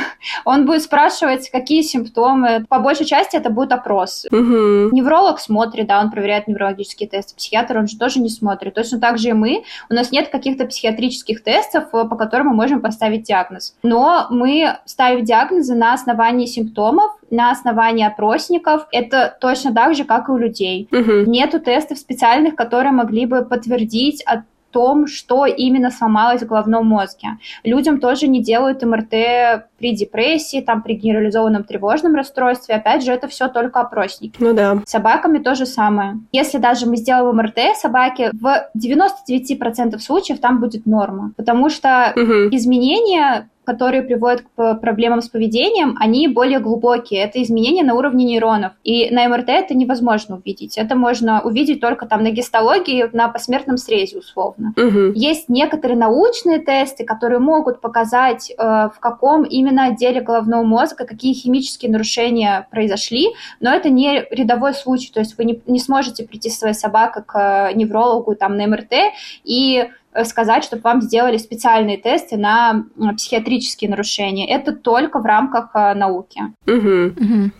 Он 0.45 0.67
будет 0.67 0.83
спрашивать, 0.83 1.51
какие 1.51 1.83
симптомы. 1.83 2.65
По 2.69 2.79
большей 2.79 3.07
части 3.07 3.37
это 3.37 3.51
будет 3.51 3.73
опрос. 3.73 4.27
Угу. 4.31 4.95
Невролог 4.95 5.41
смотрит, 5.41 5.87
да, 5.87 6.01
он 6.01 6.11
проверяет 6.11 6.49
неврологические 6.49 7.09
тесты. 7.09 7.35
Психиатр, 7.37 7.79
он 7.79 7.87
же 7.87 7.99
тоже 7.99 8.21
не 8.21 8.29
смотрит. 8.29 8.75
Точно 8.75 9.01
так 9.01 9.19
же 9.19 9.31
и 9.31 9.33
мы. 9.33 9.65
У 9.91 9.95
нас 9.95 10.13
нет 10.13 10.29
каких-то 10.29 10.67
психиатрических 10.67 11.43
тестов, 11.43 11.85
э, 11.93 12.05
по 12.05 12.17
которым 12.17 12.49
мы 12.49 12.55
можем 12.55 12.81
поставить 12.81 13.25
диагноз. 13.25 13.75
Но 13.83 14.27
мы 14.31 14.79
ставим 14.85 15.25
диагнозы 15.25 15.75
на 15.75 15.95
основании 15.95 16.47
симптомов, 16.47 17.13
на 17.31 17.51
основании 17.51 18.07
опросников. 18.07 18.87
Это 18.93 19.37
точно 19.41 19.75
так 19.75 19.95
же, 19.95 20.05
как 20.05 20.29
и 20.29 20.33
у 20.33 20.37
людей. 20.37 20.89
Угу. 20.91 21.31
Нету 21.31 21.61
тестов 21.61 21.99
специальных, 21.99 22.55
которые 22.55 22.93
могли 22.93 23.27
бы 23.27 23.45
подтвердить 23.45 24.23
том, 24.75 25.07
что 25.07 25.47
именно 25.47 25.93
сломалось 25.93 26.43
в 26.43 26.47
головном 26.47 26.87
мозге. 26.87 27.39
Людям 27.63 28.01
тоже 28.01 28.27
не 28.27 28.43
делают 28.43 28.83
МРТ 28.83 29.69
при 29.79 29.95
депрессии, 29.95 30.61
там, 30.61 30.83
при 30.83 30.95
генерализованном 30.95 31.63
тревожном 31.63 32.17
расстройстве. 32.17 32.75
Опять 32.75 33.05
же, 33.05 33.13
это 33.13 33.29
все 33.29 33.47
только 33.47 33.81
опросники. 33.81 34.35
Ну 34.41 34.53
да. 34.53 34.79
С 34.85 34.91
собаками 34.91 35.39
то 35.39 35.55
же 35.55 35.65
самое. 35.65 36.19
Если 36.33 36.59
даже 36.59 36.87
мы 36.87 36.97
сделаем 36.97 37.37
МРТ 37.37 37.77
собаки, 37.81 38.31
в 38.33 38.69
99% 38.77 39.99
случаев 40.01 40.41
там 40.41 40.59
будет 40.59 40.87
норма, 40.87 41.33
потому 41.37 41.71
что 41.71 42.13
угу. 42.17 42.49
изменения 42.51 43.49
которые 43.65 44.03
приводят 44.03 44.45
к 44.57 44.75
проблемам 44.77 45.21
с 45.21 45.29
поведением, 45.29 45.97
они 45.99 46.29
более 46.29 46.59
глубокие. 46.59 47.23
Это 47.23 47.43
изменения 47.43 47.83
на 47.83 47.95
уровне 47.95 48.25
нейронов. 48.25 48.73
И 48.85 49.11
на 49.11 49.29
МРТ 49.29 49.49
это 49.49 49.75
невозможно 49.75 50.37
увидеть. 50.37 50.79
Это 50.79 50.95
можно 50.95 51.43
увидеть 51.43 51.81
только 51.81 52.07
там 52.07 52.23
на 52.23 52.31
гистологии, 52.31 53.09
на 53.13 53.29
посмертном 53.29 53.77
срезе 53.77 54.19
условно. 54.19 54.75
Угу. 54.77 55.13
Есть 55.15 55.49
некоторые 55.49 55.99
научные 55.99 56.59
тесты, 56.59 57.05
которые 57.05 57.39
могут 57.39 57.81
показать, 57.81 58.51
э, 58.51 58.55
в 58.57 58.97
каком 59.01 59.45
именно 59.45 59.87
отделе 59.87 60.21
головного 60.21 60.63
мозга 60.65 61.05
какие 61.05 61.33
химические 61.35 61.91
нарушения 61.91 62.67
произошли, 62.71 63.29
но 63.61 63.73
это 63.75 63.91
не 63.91 64.25
рядовой 64.31 64.75
случай. 64.75 65.13
То 65.13 65.21
есть 65.21 65.37
вы 65.39 65.45
не, 65.45 65.63
не 65.67 65.79
сможете 65.79 66.25
прийти 66.25 66.51
со 66.51 66.59
своей 66.61 66.75
собакой 66.75 67.23
к 67.25 67.71
э, 67.71 67.75
неврологу 67.75 68.35
там 68.35 68.57
на 68.57 68.67
МРТ 68.67 68.93
и 69.45 69.75
Э, 69.75 69.89
сказать, 70.25 70.65
чтобы 70.65 70.83
вам 70.83 71.03
сделали 71.03 71.37
специальные 71.37 71.97
тесты 71.97 72.37
на 72.37 72.85
психиатрические 73.17 73.91
нарушения. 73.91 74.49
Это 74.49 74.73
только 74.73 75.19
в 75.19 75.25
рамках 75.25 75.71
э, 75.75 75.95
науки. 75.95 76.43
Угу. 76.67 77.25
Угу. 77.25 77.51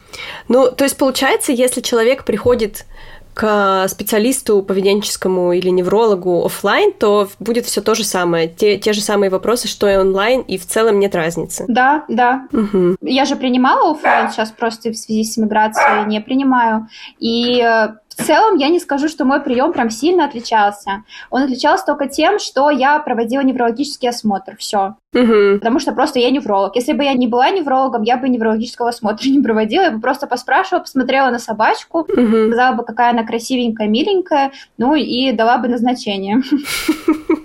Ну, 0.49 0.71
то 0.71 0.85
есть 0.85 0.97
получается, 0.97 1.53
если 1.53 1.81
человек 1.81 2.25
приходит 2.25 2.87
к 3.35 3.89
специалисту 3.89 4.63
поведенческому 4.63 5.53
или 5.53 5.69
неврологу 5.69 6.45
офлайн, 6.45 6.93
то 6.93 7.29
будет 7.41 7.67
все 7.67 7.81
то 7.81 7.95
же 7.97 8.05
самое, 8.05 8.49
те, 8.49 8.79
те 8.79 8.93
же 8.93 9.01
самые 9.01 9.29
вопросы, 9.29 9.67
что 9.67 9.89
и 9.89 9.97
онлайн, 9.97 10.43
и 10.43 10.57
в 10.57 10.67
целом 10.67 11.01
нет 11.01 11.17
разницы. 11.17 11.65
Да, 11.67 12.05
да. 12.09 12.47
Угу. 12.53 12.97
Я 13.03 13.25
же 13.25 13.35
принимала 13.35 13.91
офлайн, 13.91 14.31
сейчас 14.31 14.53
просто 14.53 14.91
в 14.91 14.97
связи 14.97 15.25
с 15.25 15.37
миграцией 15.37 16.07
не 16.07 16.21
принимаю. 16.21 16.89
И 17.19 17.61
э, 17.61 17.95
в 18.17 18.25
целом 18.25 18.57
я 18.57 18.69
не 18.69 18.81
скажу, 18.81 19.09
что 19.09 19.25
мой 19.25 19.41
прием 19.41 19.73
прям 19.73 19.91
сильно 19.91 20.25
отличался. 20.25 21.05
Он 21.31 21.43
отличался 21.43 21.85
только 21.87 22.07
тем, 22.07 22.39
что 22.39 22.71
я 22.71 22.99
проводила 22.99 23.43
неврологический 23.43 24.09
осмотр. 24.09 24.57
Все. 24.57 24.97
Угу. 25.15 25.59
Потому 25.59 25.79
что 25.79 25.93
просто 25.93 26.19
я 26.19 26.31
невролог. 26.31 26.77
Если 26.77 26.93
бы 26.93 27.05
я 27.05 27.15
не 27.15 27.27
была 27.27 27.51
неврологом, 27.51 28.03
я 28.03 28.17
бы 28.17 28.29
неврологического 28.29 28.91
осмотра 28.91 29.29
не 29.29 29.41
проводила. 29.41 29.83
Я 29.83 29.91
бы 29.91 30.01
просто 30.01 30.27
поспрашивала, 30.27 30.83
посмотрела 30.83 31.31
на 31.31 31.39
собачку, 31.39 32.01
угу. 32.01 32.47
сказала 32.47 32.75
бы, 32.75 32.85
какая 32.85 33.11
она 33.11 33.25
красивенькая, 33.25 33.89
миленькая, 33.89 34.53
ну 34.79 34.95
и 34.95 35.33
дала 35.33 35.59
бы 35.59 35.69
назначение. 35.69 36.43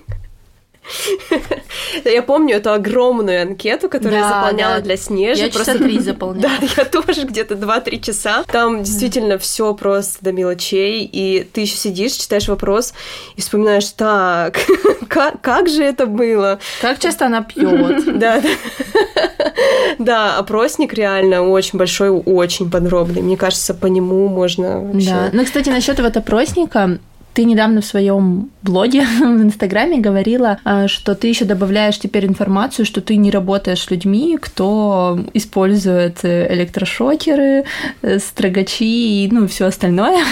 Я 2.06 2.22
помню 2.22 2.56
эту 2.56 2.72
огромную 2.72 3.42
анкету, 3.42 3.90
которую 3.90 4.20
я 4.20 4.28
заполняла 4.28 4.82
для 4.82 4.98
Снежи. 4.98 5.42
Я 5.42 5.50
часа 5.50 5.76
три 5.76 6.00
заполняла. 6.00 6.54
Да, 6.60 6.68
я 6.78 6.86
тоже 6.86 7.24
где-то 7.24 7.56
2-3 7.56 8.02
часа. 8.02 8.44
Там 8.44 8.84
действительно 8.84 9.38
все 9.38 9.74
просто 9.74 10.18
до 10.22 10.32
мелочей, 10.32 11.04
и 11.12 11.44
ты 11.44 11.62
еще 11.62 11.76
сидишь, 11.76 12.14
читаешь 12.14 12.48
вопрос 12.48 12.94
и 13.36 13.42
вспоминаешь, 13.42 13.90
так, 13.90 14.58
как, 15.08 15.42
как 15.42 15.70
же 15.70 15.84
это 15.84 16.06
было? 16.06 16.60
Как 16.82 17.00
часто 17.00 17.26
она 17.28 17.44
пьет? 17.44 18.20
Да, 18.20 18.42
да. 18.42 18.50
Да, 19.98 20.38
опросник 20.38 20.94
реально 20.94 21.42
очень 21.42 21.78
большой, 21.78 22.10
очень 22.10 22.70
подробный. 22.70 23.22
Мне 23.22 23.38
кажется, 23.38 23.74
по 23.74 23.88
нему 23.88 24.28
можно 24.28 24.82
вообще... 24.82 25.10
Да, 25.10 25.30
ну, 25.34 25.44
кстати, 25.44 25.70
насчет 25.70 26.00
вот 26.00 26.16
опросника, 26.16 27.00
ты 27.34 27.44
недавно 27.44 27.82
в 27.82 27.86
своем 27.86 28.50
блоге 28.62 29.06
в 29.20 29.42
Инстаграме 29.42 30.00
говорила, 30.00 30.60
а, 30.64 30.88
что 30.88 31.16
ты 31.16 31.28
еще 31.28 31.46
добавляешь 31.46 32.00
теперь 32.00 32.26
информацию, 32.26 32.86
что 32.86 33.02
ты 33.02 33.16
не 33.16 33.32
работаешь 33.32 33.82
с 33.82 33.92
людьми, 33.92 34.38
кто 34.40 35.20
использует 35.34 36.24
электрошокеры, 36.24 37.66
э, 38.02 38.20
строгачи 38.20 39.24
и 39.26 39.30
ну 39.32 39.48
все 39.48 39.66
остальное. 39.66 40.24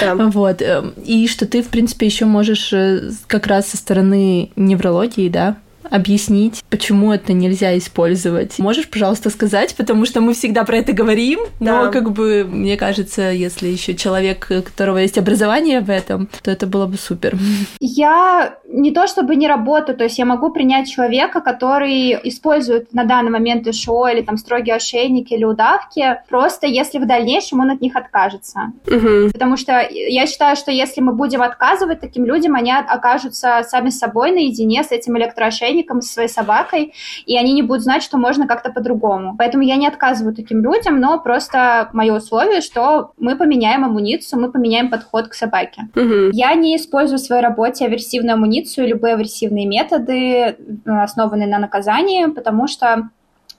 Да. 0.00 0.14
Вот. 0.38 0.62
Эм, 0.62 0.92
и 1.04 1.26
что 1.26 1.46
ты, 1.46 1.62
в 1.62 1.68
принципе, 1.68 2.06
еще 2.06 2.24
можешь 2.24 2.72
э, 2.72 3.10
как 3.26 3.46
раз 3.46 3.68
со 3.68 3.76
стороны 3.76 4.50
неврологии, 4.56 5.28
да, 5.28 5.56
объяснить, 5.90 6.62
почему 6.70 7.12
это 7.12 7.32
нельзя 7.32 7.76
использовать. 7.76 8.58
Можешь, 8.58 8.88
пожалуйста, 8.88 9.30
сказать, 9.30 9.74
потому 9.76 10.04
что 10.04 10.20
мы 10.20 10.34
всегда 10.34 10.64
про 10.64 10.78
это 10.78 10.92
говорим, 10.92 11.40
да. 11.60 11.84
но 11.84 11.90
как 11.90 12.12
бы 12.12 12.46
мне 12.48 12.76
кажется, 12.76 13.30
если 13.30 13.68
еще 13.68 13.94
человек, 13.94 14.46
у 14.50 14.62
которого 14.62 14.98
есть 14.98 15.18
образование 15.18 15.80
в 15.80 15.90
этом, 15.90 16.28
то 16.42 16.50
это 16.50 16.66
было 16.66 16.86
бы 16.86 16.96
супер. 16.96 17.36
Я 17.80 18.58
не 18.68 18.90
то 18.90 19.06
чтобы 19.06 19.36
не 19.36 19.48
работаю, 19.48 19.96
то 19.96 20.04
есть 20.04 20.18
я 20.18 20.24
могу 20.24 20.50
принять 20.50 20.90
человека, 20.90 21.40
который 21.40 22.18
использует 22.24 22.92
на 22.92 23.04
данный 23.04 23.30
момент 23.30 23.66
ИШО 23.66 24.08
или 24.08 24.22
там 24.22 24.36
строгие 24.36 24.76
ошейники 24.76 25.34
или 25.34 25.44
удавки, 25.44 26.20
просто 26.28 26.66
если 26.66 26.98
в 26.98 27.06
дальнейшем 27.06 27.60
он 27.60 27.70
от 27.70 27.80
них 27.80 27.96
откажется. 27.96 28.72
Угу. 28.86 29.30
Потому 29.32 29.56
что 29.56 29.86
я 29.90 30.26
считаю, 30.26 30.56
что 30.56 30.70
если 30.70 31.00
мы 31.00 31.12
будем 31.12 31.42
отказывать 31.42 32.00
таким 32.00 32.24
людям, 32.24 32.54
они 32.54 32.72
окажутся 32.72 33.62
сами 33.66 33.90
собой 33.90 34.32
наедине 34.32 34.84
с 34.84 34.90
этим 34.90 35.16
электроошейником, 35.18 35.77
ошейником 35.78 36.02
со 36.02 36.12
своей 36.12 36.28
собакой, 36.28 36.92
и 37.26 37.36
они 37.36 37.52
не 37.52 37.62
будут 37.62 37.82
знать, 37.82 38.02
что 38.02 38.18
можно 38.18 38.46
как-то 38.46 38.70
по-другому. 38.70 39.34
Поэтому 39.38 39.62
я 39.64 39.76
не 39.76 39.86
отказываю 39.86 40.34
таким 40.34 40.62
людям, 40.62 41.00
но 41.00 41.20
просто 41.20 41.88
мое 41.92 42.14
условие, 42.14 42.60
что 42.60 43.12
мы 43.18 43.36
поменяем 43.36 43.84
амуницию, 43.84 44.40
мы 44.40 44.52
поменяем 44.52 44.90
подход 44.90 45.28
к 45.28 45.34
собаке. 45.34 45.82
Угу. 45.94 46.30
Я 46.32 46.54
не 46.54 46.76
использую 46.76 47.18
в 47.18 47.22
своей 47.22 47.42
работе 47.42 47.86
аверсивную 47.86 48.34
амуницию, 48.34 48.88
любые 48.88 49.14
аверсивные 49.14 49.66
методы, 49.66 50.14
э, 50.14 50.54
основанные 50.86 51.48
на 51.48 51.58
наказании, 51.58 52.26
потому 52.26 52.66
что 52.68 53.08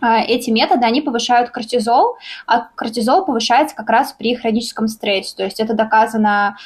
эти 0.02 0.50
методы, 0.50 0.86
они 0.86 1.02
повышают 1.02 1.50
кортизол, 1.50 2.18
а 2.48 2.68
кортизол 2.76 3.26
повышается 3.26 3.76
как 3.76 3.90
раз 3.90 4.14
при 4.14 4.36
хроническом 4.36 4.88
стрессе. 4.88 5.36
То 5.36 5.44
есть 5.44 5.60
это 5.60 5.74
доказано 5.74 6.58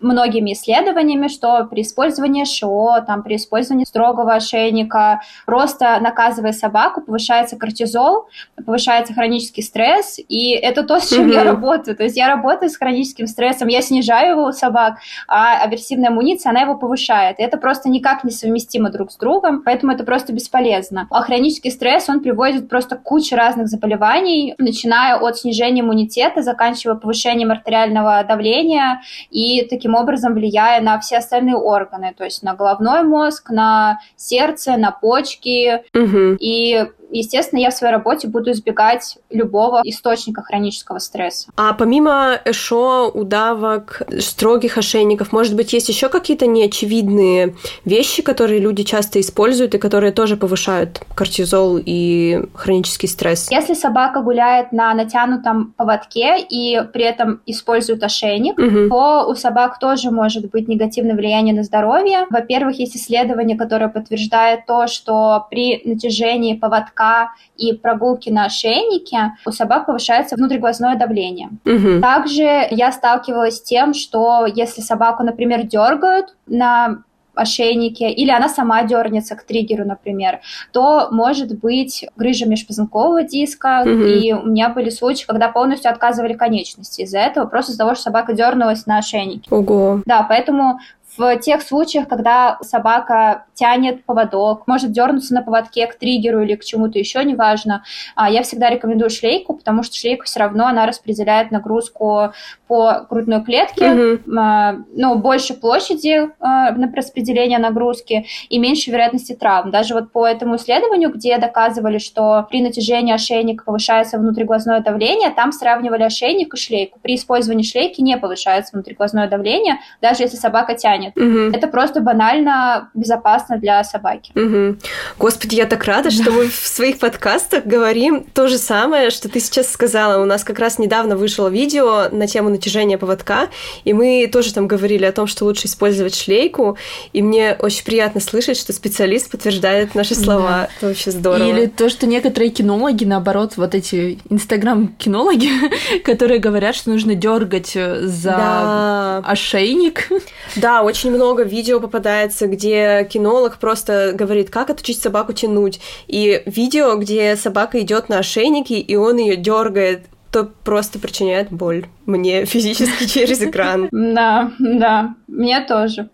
многими 0.00 0.52
исследованиями, 0.52 1.28
что 1.28 1.64
при 1.64 1.82
использовании 1.82 2.44
ШО, 2.44 3.04
там, 3.06 3.22
при 3.22 3.36
использовании 3.36 3.84
строгого 3.84 4.34
ошейника, 4.34 5.20
просто 5.46 5.98
наказывая 6.00 6.52
собаку, 6.52 7.00
повышается 7.00 7.56
кортизол, 7.56 8.28
повышается 8.64 9.14
хронический 9.14 9.62
стресс, 9.62 10.18
и 10.28 10.50
это 10.50 10.82
то, 10.82 10.98
с 10.98 11.10
чем 11.10 11.28
mm-hmm. 11.28 11.34
я 11.34 11.44
работаю. 11.44 11.96
То 11.96 12.02
есть 12.02 12.16
я 12.16 12.28
работаю 12.28 12.70
с 12.70 12.76
хроническим 12.76 13.26
стрессом, 13.26 13.68
я 13.68 13.82
снижаю 13.82 14.32
его 14.32 14.48
у 14.48 14.52
собак, 14.52 14.98
а 15.28 15.62
аверсивная 15.62 16.08
амуниция, 16.08 16.50
она 16.50 16.62
его 16.62 16.76
повышает. 16.76 17.38
И 17.38 17.42
это 17.42 17.56
просто 17.56 17.88
никак 17.88 18.24
не 18.24 18.30
совместимо 18.30 18.90
друг 18.90 19.12
с 19.12 19.16
другом, 19.16 19.62
поэтому 19.62 19.92
это 19.92 20.04
просто 20.04 20.32
бесполезно. 20.32 21.06
А 21.10 21.22
хронический 21.22 21.70
стресс, 21.70 22.08
он 22.08 22.20
приводит 22.20 22.68
просто 22.68 22.79
просто 22.80 22.96
куча 22.96 23.36
разных 23.36 23.68
заболеваний, 23.68 24.54
начиная 24.56 25.16
от 25.16 25.36
снижения 25.36 25.82
иммунитета, 25.82 26.42
заканчивая 26.42 26.94
повышением 26.94 27.50
артериального 27.50 28.24
давления 28.24 29.02
и 29.30 29.66
таким 29.68 29.94
образом 29.94 30.32
влияя 30.32 30.80
на 30.80 30.98
все 30.98 31.18
остальные 31.18 31.56
органы, 31.56 32.14
то 32.16 32.24
есть 32.24 32.42
на 32.42 32.54
головной 32.54 33.02
мозг, 33.02 33.50
на 33.50 33.98
сердце, 34.16 34.78
на 34.78 34.92
почки. 34.92 35.82
Угу. 35.94 36.38
И 36.40 36.86
естественно, 37.10 37.60
я 37.60 37.70
в 37.70 37.74
своей 37.74 37.92
работе 37.92 38.28
буду 38.28 38.52
избегать 38.52 39.18
любого 39.30 39.80
источника 39.84 40.42
хронического 40.42 40.98
стресса. 40.98 41.50
А 41.56 41.72
помимо 41.72 42.38
ЭШО, 42.44 43.10
удавок, 43.12 44.02
строгих 44.20 44.78
ошейников, 44.78 45.32
может 45.32 45.54
быть, 45.54 45.72
есть 45.72 45.88
еще 45.88 46.08
какие-то 46.08 46.46
неочевидные 46.46 47.54
вещи, 47.84 48.22
которые 48.22 48.60
люди 48.60 48.82
часто 48.82 49.20
используют 49.20 49.74
и 49.74 49.78
которые 49.78 50.12
тоже 50.12 50.36
повышают 50.36 51.00
кортизол 51.14 51.78
и 51.84 52.42
хронический 52.54 53.06
стресс? 53.06 53.50
Если 53.50 53.74
собака 53.74 54.20
гуляет 54.20 54.72
на 54.72 54.94
натянутом 54.94 55.74
поводке 55.76 56.40
и 56.40 56.80
при 56.92 57.04
этом 57.04 57.40
использует 57.46 58.02
ошейник, 58.02 58.58
угу. 58.58 58.88
то 58.88 59.26
у 59.28 59.34
собак 59.34 59.78
тоже 59.78 60.10
может 60.10 60.50
быть 60.50 60.68
негативное 60.68 61.14
влияние 61.14 61.54
на 61.54 61.62
здоровье. 61.62 62.26
Во-первых, 62.30 62.78
есть 62.78 62.96
исследование, 62.96 63.56
которое 63.56 63.88
подтверждает 63.88 64.66
то, 64.66 64.86
что 64.86 65.46
при 65.50 65.82
натяжении 65.84 66.54
поводка 66.54 66.99
поводка 67.00 67.32
и 67.56 67.72
прогулки 67.72 68.30
на 68.30 68.46
ошейнике, 68.46 69.32
у 69.46 69.52
собак 69.52 69.86
повышается 69.86 70.36
внутриглазное 70.36 70.96
давление. 70.96 71.50
Угу. 71.64 72.00
Также 72.00 72.66
я 72.70 72.92
сталкивалась 72.92 73.56
с 73.56 73.62
тем, 73.62 73.94
что 73.94 74.46
если 74.46 74.80
собаку, 74.80 75.22
например, 75.22 75.62
дергают 75.64 76.34
на 76.46 77.02
ошейнике, 77.34 78.10
или 78.10 78.30
она 78.30 78.48
сама 78.48 78.82
дернется 78.82 79.36
к 79.36 79.44
триггеру, 79.44 79.86
например, 79.86 80.40
то 80.72 81.08
может 81.10 81.58
быть 81.58 82.04
грыжа 82.16 82.46
межпозвонкового 82.46 83.22
диска, 83.22 83.82
угу. 83.82 83.90
и 83.90 84.32
у 84.32 84.46
меня 84.46 84.68
были 84.68 84.90
случаи, 84.90 85.24
когда 85.26 85.48
полностью 85.48 85.90
отказывали 85.90 86.34
конечности 86.34 87.02
из-за 87.02 87.18
этого, 87.18 87.46
просто 87.46 87.72
из-за 87.72 87.78
того, 87.78 87.94
что 87.94 88.04
собака 88.04 88.32
дернулась 88.32 88.84
на 88.86 88.98
ошейнике. 88.98 89.48
Ого. 89.50 90.02
Да, 90.06 90.26
поэтому 90.28 90.80
в 91.20 91.36
тех 91.36 91.60
случаях, 91.60 92.08
когда 92.08 92.58
собака 92.62 93.44
тянет 93.52 94.04
поводок, 94.06 94.66
может 94.66 94.90
дернуться 94.90 95.34
на 95.34 95.42
поводке 95.42 95.86
к 95.86 95.96
триггеру 95.96 96.40
или 96.40 96.54
к 96.54 96.64
чему-то 96.64 96.98
еще, 96.98 97.22
неважно, 97.22 97.84
а, 98.16 98.30
я 98.30 98.42
всегда 98.42 98.70
рекомендую 98.70 99.10
шлейку, 99.10 99.54
потому 99.54 99.82
что 99.82 99.98
шлейка 99.98 100.24
все 100.24 100.40
равно, 100.40 100.66
она 100.66 100.86
распределяет 100.86 101.50
нагрузку 101.50 102.32
по 102.66 103.06
грудной 103.10 103.44
клетке, 103.44 103.84
mm-hmm. 103.84 104.84
ну, 104.94 105.14
больше 105.16 105.52
площади 105.52 106.30
а, 106.40 106.70
на 106.70 106.90
распределение 106.90 107.58
нагрузки 107.58 108.24
и 108.48 108.58
меньше 108.58 108.90
вероятности 108.90 109.34
травм. 109.34 109.70
Даже 109.70 109.92
вот 109.92 110.12
по 110.12 110.26
этому 110.26 110.56
исследованию, 110.56 111.12
где 111.12 111.36
доказывали, 111.36 111.98
что 111.98 112.46
при 112.48 112.62
натяжении 112.62 113.12
ошейника 113.12 113.64
повышается 113.64 114.18
внутриглазное 114.18 114.80
давление, 114.80 115.30
там 115.30 115.52
сравнивали 115.52 116.04
ошейник 116.04 116.54
и 116.54 116.56
шлейку. 116.56 116.98
При 117.02 117.16
использовании 117.16 117.64
шлейки 117.64 118.00
не 118.00 118.16
повышается 118.16 118.72
внутриглазное 118.72 119.28
давление, 119.28 119.80
даже 120.00 120.22
если 120.22 120.36
собака 120.38 120.74
тянет 120.74 121.09
выполняет. 121.14 121.50
Угу. 121.52 121.56
Это 121.56 121.68
просто 121.68 122.00
банально 122.00 122.90
безопасно 122.94 123.58
для 123.58 123.82
собаки. 123.84 124.32
Угу. 124.34 124.78
Господи, 125.18 125.54
я 125.56 125.66
так 125.66 125.84
рада, 125.84 126.10
что 126.10 126.30
мы 126.30 126.48
в 126.48 126.54
своих 126.54 126.98
подкастах 126.98 127.64
говорим 127.64 128.24
то 128.32 128.48
же 128.48 128.58
самое, 128.58 129.10
что 129.10 129.28
ты 129.28 129.40
сейчас 129.40 129.70
сказала. 129.70 130.22
У 130.22 130.26
нас 130.26 130.44
как 130.44 130.58
раз 130.58 130.78
недавно 130.78 131.16
вышло 131.16 131.48
видео 131.48 132.08
на 132.10 132.26
тему 132.26 132.50
натяжения 132.50 132.98
поводка, 132.98 133.48
и 133.84 133.92
мы 133.92 134.28
тоже 134.32 134.52
там 134.54 134.66
говорили 134.66 135.04
о 135.04 135.12
том, 135.12 135.26
что 135.26 135.44
лучше 135.44 135.66
использовать 135.66 136.14
шлейку, 136.14 136.76
и 137.12 137.22
мне 137.22 137.56
очень 137.58 137.84
приятно 137.84 138.20
слышать, 138.20 138.56
что 138.56 138.72
специалист 138.72 139.30
подтверждает 139.30 139.94
наши 139.94 140.14
слова. 140.14 140.40
Да. 140.40 140.68
Это 140.76 140.86
вообще 140.86 141.10
здорово. 141.10 141.48
Или 141.48 141.66
то, 141.66 141.88
что 141.88 142.06
некоторые 142.06 142.50
кинологи, 142.50 143.04
наоборот, 143.04 143.54
вот 143.56 143.74
эти 143.74 144.18
инстаграм-кинологи, 144.28 145.48
которые 146.04 146.38
говорят, 146.38 146.74
что 146.74 146.90
нужно 146.90 147.14
дергать 147.14 147.72
за 147.72 148.30
да. 148.30 149.18
ошейник. 149.24 150.08
Да, 150.56 150.82
очень 150.90 151.10
много 151.10 151.42
видео 151.44 151.80
попадается, 151.80 152.46
где 152.46 153.08
кинолог 153.10 153.58
просто 153.58 154.12
говорит, 154.14 154.50
как 154.50 154.70
отучить 154.70 155.00
собаку 155.00 155.32
тянуть. 155.32 155.80
И 156.08 156.42
видео, 156.46 156.96
где 156.96 157.36
собака 157.36 157.80
идет 157.80 158.08
на 158.08 158.18
ошейнике, 158.18 158.78
и 158.78 158.96
он 158.96 159.16
ее 159.18 159.36
дергает 159.36 160.06
то 160.30 160.44
просто 160.44 161.00
причиняет 161.00 161.50
боль 161.50 161.86
мне 162.06 162.44
физически 162.44 163.04
через 163.12 163.42
экран. 163.42 163.88
Да, 163.90 164.52
да, 164.60 165.14
мне 165.26 165.60
тоже. 165.64 166.08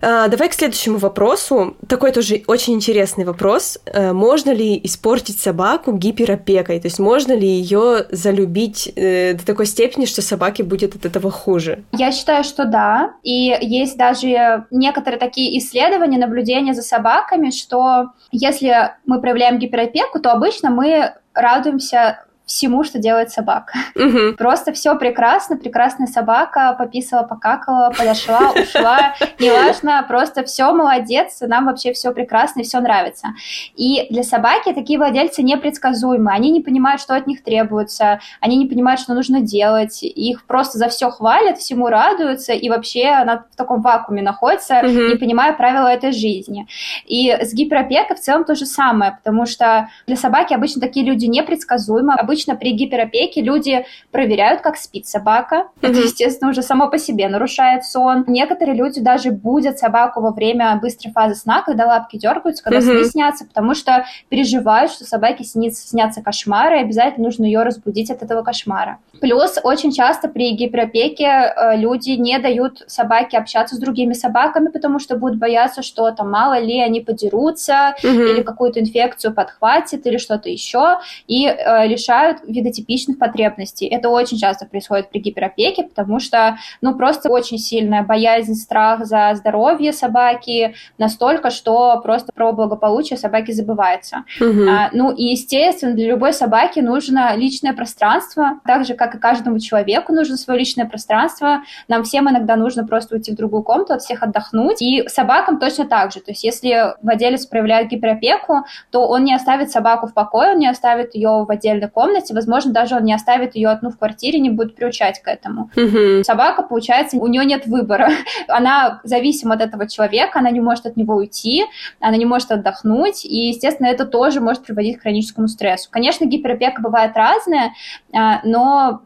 А, 0.00 0.28
давай 0.28 0.48
к 0.48 0.54
следующему 0.54 0.98
вопросу. 0.98 1.76
Такой 1.88 2.12
тоже 2.12 2.42
очень 2.46 2.74
интересный 2.74 3.24
вопрос. 3.24 3.78
Э, 3.86 4.12
можно 4.12 4.50
ли 4.50 4.80
испортить 4.82 5.38
собаку 5.38 5.92
гиперопекой? 5.92 6.80
То 6.80 6.86
есть 6.86 6.98
можно 6.98 7.32
ли 7.32 7.46
ее 7.46 8.06
залюбить 8.10 8.92
э, 8.94 9.34
до 9.34 9.46
такой 9.46 9.66
степени, 9.66 10.06
что 10.06 10.22
собаке 10.22 10.62
будет 10.62 10.94
от 10.94 11.04
этого 11.04 11.30
хуже? 11.30 11.84
Я 11.92 12.12
считаю, 12.12 12.44
что 12.44 12.64
да. 12.64 13.14
И 13.22 13.56
есть 13.60 13.96
даже 13.96 14.66
некоторые 14.70 15.18
такие 15.18 15.58
исследования, 15.58 16.18
наблюдения 16.18 16.74
за 16.74 16.82
собаками, 16.82 17.50
что 17.50 18.10
если 18.30 18.92
мы 19.06 19.20
проявляем 19.20 19.58
гиперопеку, 19.58 20.20
то 20.20 20.32
обычно 20.32 20.70
мы 20.70 21.14
радуемся 21.34 22.24
всему, 22.46 22.84
что 22.84 22.98
делает 22.98 23.30
собака. 23.30 23.72
Угу. 23.94 24.36
Просто 24.36 24.72
все 24.72 24.96
прекрасно, 24.96 25.56
прекрасная 25.56 26.06
собака 26.06 26.74
пописала, 26.76 27.22
покакала, 27.22 27.92
подошла, 27.96 28.50
ушла, 28.56 29.14
неважно, 29.38 30.04
просто 30.08 30.44
все 30.44 30.72
молодец, 30.72 31.38
нам 31.42 31.66
вообще 31.66 31.92
все 31.92 32.12
прекрасно 32.12 32.60
и 32.60 32.64
все 32.64 32.80
нравится. 32.80 33.28
И 33.76 34.06
для 34.10 34.22
собаки 34.22 34.72
такие 34.72 34.98
владельцы 34.98 35.42
непредсказуемы, 35.42 36.32
они 36.32 36.50
не 36.50 36.62
понимают, 36.62 37.00
что 37.00 37.14
от 37.14 37.26
них 37.26 37.44
требуется, 37.44 38.20
они 38.40 38.56
не 38.56 38.66
понимают, 38.66 39.00
что 39.00 39.14
нужно 39.14 39.40
делать, 39.40 40.02
их 40.02 40.46
просто 40.46 40.78
за 40.78 40.88
все 40.88 41.10
хвалят, 41.10 41.58
всему 41.58 41.88
радуются, 41.88 42.52
и 42.52 42.68
вообще 42.68 43.08
она 43.08 43.44
в 43.52 43.56
таком 43.56 43.82
вакууме 43.82 44.22
находится, 44.22 44.80
угу. 44.80 44.88
не 44.88 45.16
понимая 45.16 45.52
правила 45.52 45.86
этой 45.86 46.12
жизни. 46.12 46.66
И 47.06 47.30
с 47.30 47.52
гиперопекой 47.52 48.16
в 48.16 48.20
целом 48.20 48.44
то 48.44 48.54
же 48.54 48.66
самое, 48.66 49.18
потому 49.22 49.46
что 49.46 49.88
для 50.06 50.16
собаки 50.16 50.54
обычно 50.54 50.80
такие 50.80 51.06
люди 51.06 51.26
непредсказуемы, 51.26 52.14
обычно 52.14 52.31
обычно 52.32 52.56
при 52.56 52.72
гиперопеке 52.72 53.42
люди 53.42 53.84
проверяют, 54.10 54.62
как 54.62 54.76
спит 54.76 55.06
собака. 55.06 55.68
Mm-hmm. 55.80 55.90
Это, 55.90 56.00
естественно, 56.00 56.50
уже 56.50 56.62
само 56.62 56.88
по 56.88 56.98
себе 56.98 57.28
нарушает 57.28 57.84
сон. 57.84 58.24
Некоторые 58.26 58.74
люди 58.74 59.00
даже 59.00 59.30
будут 59.30 59.78
собаку 59.78 60.22
во 60.22 60.30
время 60.30 60.78
быстрой 60.80 61.12
фазы 61.12 61.34
сна, 61.34 61.62
когда 61.62 61.86
лапки 61.86 62.16
дергаются, 62.16 62.64
когда 62.64 62.78
mm-hmm. 62.78 63.02
сны 63.02 63.04
снятся, 63.04 63.44
потому 63.44 63.74
что 63.74 64.06
переживают, 64.30 64.90
что 64.90 65.04
собаке 65.04 65.44
снится, 65.44 65.86
снятся 65.86 66.22
кошмары, 66.22 66.78
и 66.78 66.80
обязательно 66.80 67.24
нужно 67.24 67.44
ее 67.44 67.62
разбудить 67.62 68.10
от 68.10 68.22
этого 68.22 68.42
кошмара. 68.42 68.98
Плюс 69.22 69.56
очень 69.62 69.92
часто 69.92 70.26
при 70.26 70.50
гиперопеке 70.50 71.26
э, 71.26 71.76
люди 71.76 72.10
не 72.10 72.40
дают 72.40 72.82
собаке 72.88 73.38
общаться 73.38 73.76
с 73.76 73.78
другими 73.78 74.14
собаками, 74.14 74.66
потому 74.66 74.98
что 74.98 75.16
будут 75.16 75.38
бояться, 75.38 75.82
что 75.82 76.10
там 76.10 76.28
мало 76.28 76.58
ли 76.58 76.80
они 76.80 77.00
подерутся, 77.00 77.94
mm-hmm. 78.02 78.32
или 78.32 78.42
какую-то 78.42 78.80
инфекцию 78.80 79.32
подхватит, 79.32 80.08
или 80.08 80.16
что-то 80.16 80.48
еще, 80.48 80.98
и 81.28 81.46
э, 81.46 81.86
лишают 81.86 82.38
видотипичных 82.48 83.16
потребностей. 83.16 83.86
Это 83.86 84.08
очень 84.08 84.38
часто 84.38 84.66
происходит 84.66 85.08
при 85.10 85.20
гиперопеке, 85.20 85.84
потому 85.84 86.18
что, 86.18 86.58
ну, 86.80 86.96
просто 86.96 87.30
очень 87.30 87.58
сильная 87.58 88.02
боязнь, 88.02 88.56
страх 88.56 89.06
за 89.06 89.32
здоровье 89.36 89.92
собаки 89.92 90.74
настолько, 90.98 91.50
что 91.50 92.00
просто 92.02 92.32
про 92.34 92.52
благополучие 92.52 93.16
собаки 93.16 93.52
забывается. 93.52 94.24
Угу. 94.40 94.68
А, 94.68 94.90
ну, 94.92 95.12
и, 95.12 95.26
естественно, 95.26 95.94
для 95.94 96.08
любой 96.08 96.32
собаки 96.32 96.80
нужно 96.80 97.36
личное 97.36 97.72
пространство, 97.72 98.58
так 98.66 98.84
же, 98.84 98.94
как 98.94 99.11
и 99.14 99.18
каждому 99.18 99.58
человеку 99.58 100.12
нужно 100.12 100.36
свое 100.36 100.58
личное 100.58 100.86
пространство. 100.86 101.62
Нам 101.88 102.04
всем 102.04 102.28
иногда 102.28 102.56
нужно 102.56 102.86
просто 102.86 103.14
уйти 103.14 103.32
в 103.32 103.36
другую 103.36 103.62
комнату, 103.62 103.94
от 103.94 104.02
всех 104.02 104.22
отдохнуть. 104.22 104.82
И 104.82 105.08
собакам 105.08 105.58
точно 105.58 105.86
так 105.86 106.12
же. 106.12 106.20
То 106.20 106.30
есть, 106.30 106.44
если 106.44 106.94
владелец 107.02 107.46
проявляет 107.46 107.88
гиперопеку, 107.88 108.64
то 108.90 109.06
он 109.06 109.24
не 109.24 109.34
оставит 109.34 109.70
собаку 109.70 110.06
в 110.06 110.14
покое, 110.14 110.52
он 110.52 110.58
не 110.58 110.68
оставит 110.68 111.14
ее 111.14 111.44
в 111.46 111.50
отдельной 111.50 111.88
комнате, 111.88 112.34
возможно, 112.34 112.72
даже 112.72 112.96
он 112.96 113.04
не 113.04 113.14
оставит 113.14 113.54
ее 113.54 113.68
одну 113.68 113.90
в 113.90 113.98
квартире, 113.98 114.38
не 114.38 114.50
будет 114.50 114.74
приучать 114.74 115.20
к 115.22 115.28
этому. 115.28 115.70
Угу. 115.76 116.24
Собака, 116.24 116.62
получается, 116.62 117.16
у 117.16 117.26
нее 117.26 117.44
нет 117.44 117.66
выбора. 117.66 118.10
Она 118.48 119.00
зависима 119.04 119.54
от 119.54 119.60
этого 119.60 119.88
человека, 119.88 120.38
она 120.38 120.50
не 120.50 120.60
может 120.60 120.86
от 120.86 120.96
него 120.96 121.14
уйти, 121.14 121.64
она 122.00 122.16
не 122.16 122.24
может 122.24 122.50
отдохнуть, 122.50 123.24
и, 123.24 123.48
естественно, 123.48 123.86
это 123.86 124.04
тоже 124.04 124.40
может 124.40 124.64
приводить 124.64 124.98
к 124.98 125.02
хроническому 125.02 125.48
стрессу. 125.48 125.88
Конечно, 125.90 126.24
гиперопека 126.24 126.80
бывает 126.82 127.12
разная, 127.16 127.72
а, 128.12 128.40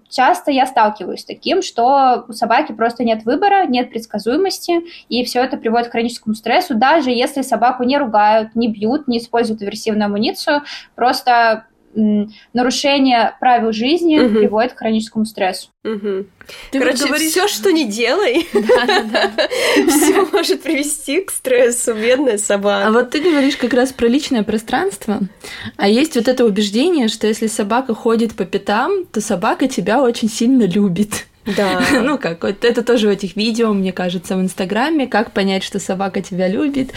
часто 0.09 0.51
я 0.51 0.67
сталкиваюсь 0.67 1.21
с 1.21 1.25
таким, 1.25 1.63
что 1.63 2.25
у 2.29 2.33
собаки 2.33 2.73
просто 2.73 3.05
нет 3.05 3.25
выбора, 3.25 3.67
нет 3.67 3.91
предсказуемости, 3.91 4.83
и 5.09 5.25
все 5.25 5.41
это 5.43 5.57
приводит 5.57 5.89
к 5.89 5.93
хроническому 5.93 6.35
стрессу, 6.35 6.75
даже 6.75 7.11
если 7.11 7.43
собаку 7.43 7.83
не 7.83 7.99
ругают, 7.99 8.55
не 8.55 8.69
бьют, 8.69 9.09
не 9.09 9.19
используют 9.19 9.63
аверсивную 9.63 10.07
амуницию, 10.07 10.63
просто 10.95 11.67
нарушение 12.53 13.35
правил 13.41 13.73
жизни 13.73 14.19
угу. 14.19 14.39
приводит 14.39 14.75
к 14.75 14.79
хроническому 14.79 15.25
стрессу. 15.25 15.69
Угу. 15.85 16.27
Ты 16.71 16.79
Короче, 16.79 17.07
говоришь... 17.07 17.31
все, 17.31 17.49
что 17.49 17.73
не 17.73 17.85
делай, 17.85 18.47
все 19.89 20.27
может 20.33 20.63
привести 20.63 21.23
к 21.23 21.31
стрессу, 21.31 21.95
бедная 21.95 22.39
собака. 22.39 22.89
А 22.89 22.93
вот 22.93 23.11
ты 23.11 23.21
говоришь 23.21 23.57
как 23.57 23.73
раз 23.73 23.93
про 23.93 24.07
личное 24.07 24.43
пространство, 24.43 25.21
а 25.77 25.89
есть 25.89 26.17
вот 26.17 26.29
это 26.29 26.45
убеждение, 26.45 27.09
что 27.09 27.27
если 27.27 27.47
собака 27.47 27.95
ходит 27.95 28.35
по 28.35 28.45
пятам, 28.45 29.07
то 29.07 29.21
собака 29.21 29.69
тебя 29.69 30.03
очень 30.03 30.29
сильно 30.29 30.65
любит. 30.65 31.27
Да. 31.47 31.81
ну 32.03 32.19
как, 32.19 32.43
вот 32.43 32.65
это 32.65 32.83
тоже 32.83 33.07
в 33.07 33.11
этих 33.11 33.37
видео, 33.37 33.73
мне 33.73 33.93
кажется, 33.93 34.37
в 34.37 34.41
Инстаграме, 34.41 35.07
как 35.07 35.33
понять, 35.33 35.63
что 35.63 35.79
собака 35.79 36.21
тебя 36.21 36.49
любит, 36.49 36.91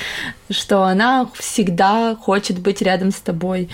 что 0.49 0.83
она 0.83 1.29
всегда 1.35 2.15
хочет 2.15 2.59
быть 2.59 2.81
рядом 2.81 3.11
с 3.11 3.19
тобой. 3.21 3.69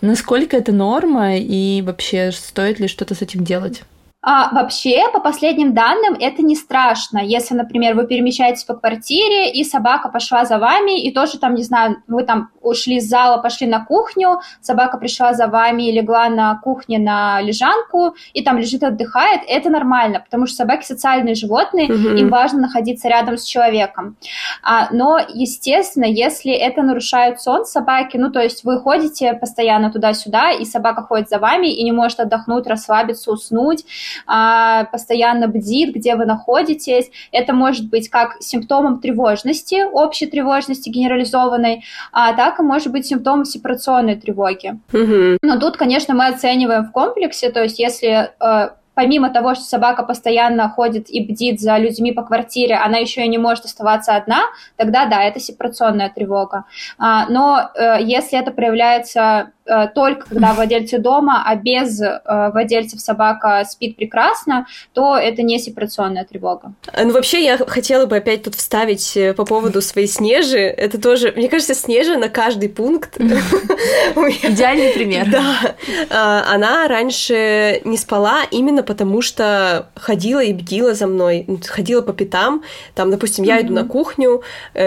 Насколько 0.00 0.56
это 0.56 0.72
норма 0.72 1.36
и 1.36 1.82
вообще 1.82 2.30
стоит 2.32 2.78
ли 2.78 2.88
что-то 2.88 3.14
с 3.14 3.22
этим 3.22 3.44
делать? 3.44 3.82
А, 4.22 4.52
вообще, 4.52 5.08
по 5.12 5.20
последним 5.20 5.72
данным, 5.72 6.14
это 6.20 6.42
не 6.42 6.54
страшно. 6.54 7.20
Если, 7.20 7.54
например, 7.54 7.94
вы 7.94 8.06
перемещаетесь 8.06 8.64
по 8.64 8.74
квартире, 8.74 9.50
и 9.50 9.64
собака 9.64 10.10
пошла 10.10 10.44
за 10.44 10.58
вами, 10.58 11.00
и 11.00 11.10
тоже 11.10 11.38
там, 11.38 11.54
не 11.54 11.62
знаю, 11.62 12.02
вы 12.06 12.24
там 12.24 12.50
ушли 12.60 12.96
из 12.96 13.08
зала, 13.08 13.40
пошли 13.40 13.66
на 13.66 13.82
кухню, 13.82 14.40
собака 14.60 14.98
пришла 14.98 15.32
за 15.32 15.46
вами 15.46 15.88
и 15.88 15.92
легла 15.92 16.28
на 16.28 16.54
кухне 16.56 16.98
на 16.98 17.40
лежанку, 17.40 18.14
и 18.34 18.42
там 18.42 18.58
лежит, 18.58 18.82
отдыхает, 18.82 19.40
это 19.48 19.70
нормально, 19.70 20.20
потому 20.20 20.46
что 20.46 20.56
собаки 20.56 20.84
социальные 20.84 21.34
животные, 21.34 21.86
угу. 21.86 22.08
им 22.08 22.28
важно 22.28 22.60
находиться 22.60 23.08
рядом 23.08 23.38
с 23.38 23.44
человеком. 23.44 24.16
А, 24.62 24.88
но, 24.92 25.18
естественно, 25.32 26.04
если 26.04 26.52
это 26.52 26.82
нарушает 26.82 27.40
сон 27.40 27.64
собаки, 27.64 28.18
ну, 28.18 28.30
то 28.30 28.40
есть 28.40 28.64
вы 28.64 28.78
ходите 28.80 29.32
постоянно 29.32 29.90
туда-сюда, 29.90 30.50
и 30.50 30.66
собака 30.66 31.02
ходит 31.02 31.30
за 31.30 31.38
вами 31.38 31.68
и 31.68 31.82
не 31.84 31.92
может 31.92 32.20
отдохнуть, 32.20 32.66
расслабиться, 32.66 33.32
уснуть, 33.32 33.86
постоянно 34.26 35.48
бдит, 35.48 35.94
где 35.94 36.16
вы 36.16 36.24
находитесь. 36.24 37.10
Это 37.32 37.52
может 37.52 37.88
быть 37.88 38.08
как 38.08 38.36
симптомом 38.40 39.00
тревожности, 39.00 39.84
общей 39.84 40.26
тревожности 40.26 40.88
генерализованной, 40.88 41.84
а 42.12 42.32
так 42.34 42.60
и 42.60 42.62
может 42.62 42.92
быть 42.92 43.06
симптомом 43.06 43.44
сепарационной 43.44 44.16
тревоги. 44.16 44.78
Угу. 44.92 45.38
Но 45.42 45.58
тут, 45.58 45.76
конечно, 45.76 46.14
мы 46.14 46.28
оцениваем 46.28 46.84
в 46.84 46.92
комплексе, 46.92 47.50
то 47.50 47.62
есть 47.62 47.78
если 47.78 48.30
э, 48.40 48.70
помимо 48.94 49.30
того, 49.30 49.54
что 49.54 49.64
собака 49.64 50.02
постоянно 50.02 50.68
ходит 50.68 51.08
и 51.08 51.24
бдит 51.24 51.60
за 51.60 51.78
людьми 51.78 52.12
по 52.12 52.22
квартире, 52.22 52.74
она 52.74 52.98
еще 52.98 53.24
и 53.24 53.28
не 53.28 53.38
может 53.38 53.64
оставаться 53.64 54.14
одна, 54.14 54.42
тогда 54.76 55.06
да, 55.06 55.22
это 55.22 55.40
сепарационная 55.40 56.10
тревога. 56.10 56.64
А, 56.98 57.26
но 57.28 57.70
э, 57.74 57.98
если 58.02 58.38
это 58.38 58.50
проявляется 58.50 59.52
только 59.94 60.28
когда 60.28 60.52
владельцы 60.54 60.98
дома, 60.98 61.42
а 61.46 61.56
без 61.56 62.00
э, 62.00 62.20
владельцев 62.52 63.00
собака 63.00 63.64
спит 63.68 63.96
прекрасно, 63.96 64.66
то 64.92 65.16
это 65.16 65.42
не 65.42 65.58
сепарационная 65.58 66.24
тревога. 66.24 66.72
Ну, 66.96 67.12
вообще, 67.12 67.44
я 67.44 67.58
хотела 67.58 68.06
бы 68.06 68.16
опять 68.16 68.42
тут 68.42 68.54
вставить 68.54 69.16
э, 69.16 69.34
по 69.34 69.44
поводу 69.44 69.80
своей 69.80 70.08
Снежи. 70.08 70.58
Это 70.58 71.00
тоже, 71.00 71.32
мне 71.36 71.48
кажется, 71.48 71.74
Снежа 71.74 72.16
на 72.16 72.28
каждый 72.28 72.68
пункт. 72.68 73.16
Идеальный 73.20 74.92
пример. 74.92 75.28
Да. 75.30 75.74
А, 76.10 76.52
она 76.52 76.88
раньше 76.88 77.80
не 77.84 77.96
спала 77.96 78.42
именно 78.50 78.82
потому, 78.82 79.22
что 79.22 79.88
ходила 79.94 80.40
и 80.40 80.52
бдила 80.52 80.94
за 80.94 81.06
мной, 81.06 81.46
ходила 81.66 82.02
по 82.02 82.12
пятам. 82.12 82.62
Там, 82.94 83.10
допустим, 83.10 83.44
я 83.44 83.60
иду 83.60 83.72
на 83.72 83.84
кухню 83.84 84.42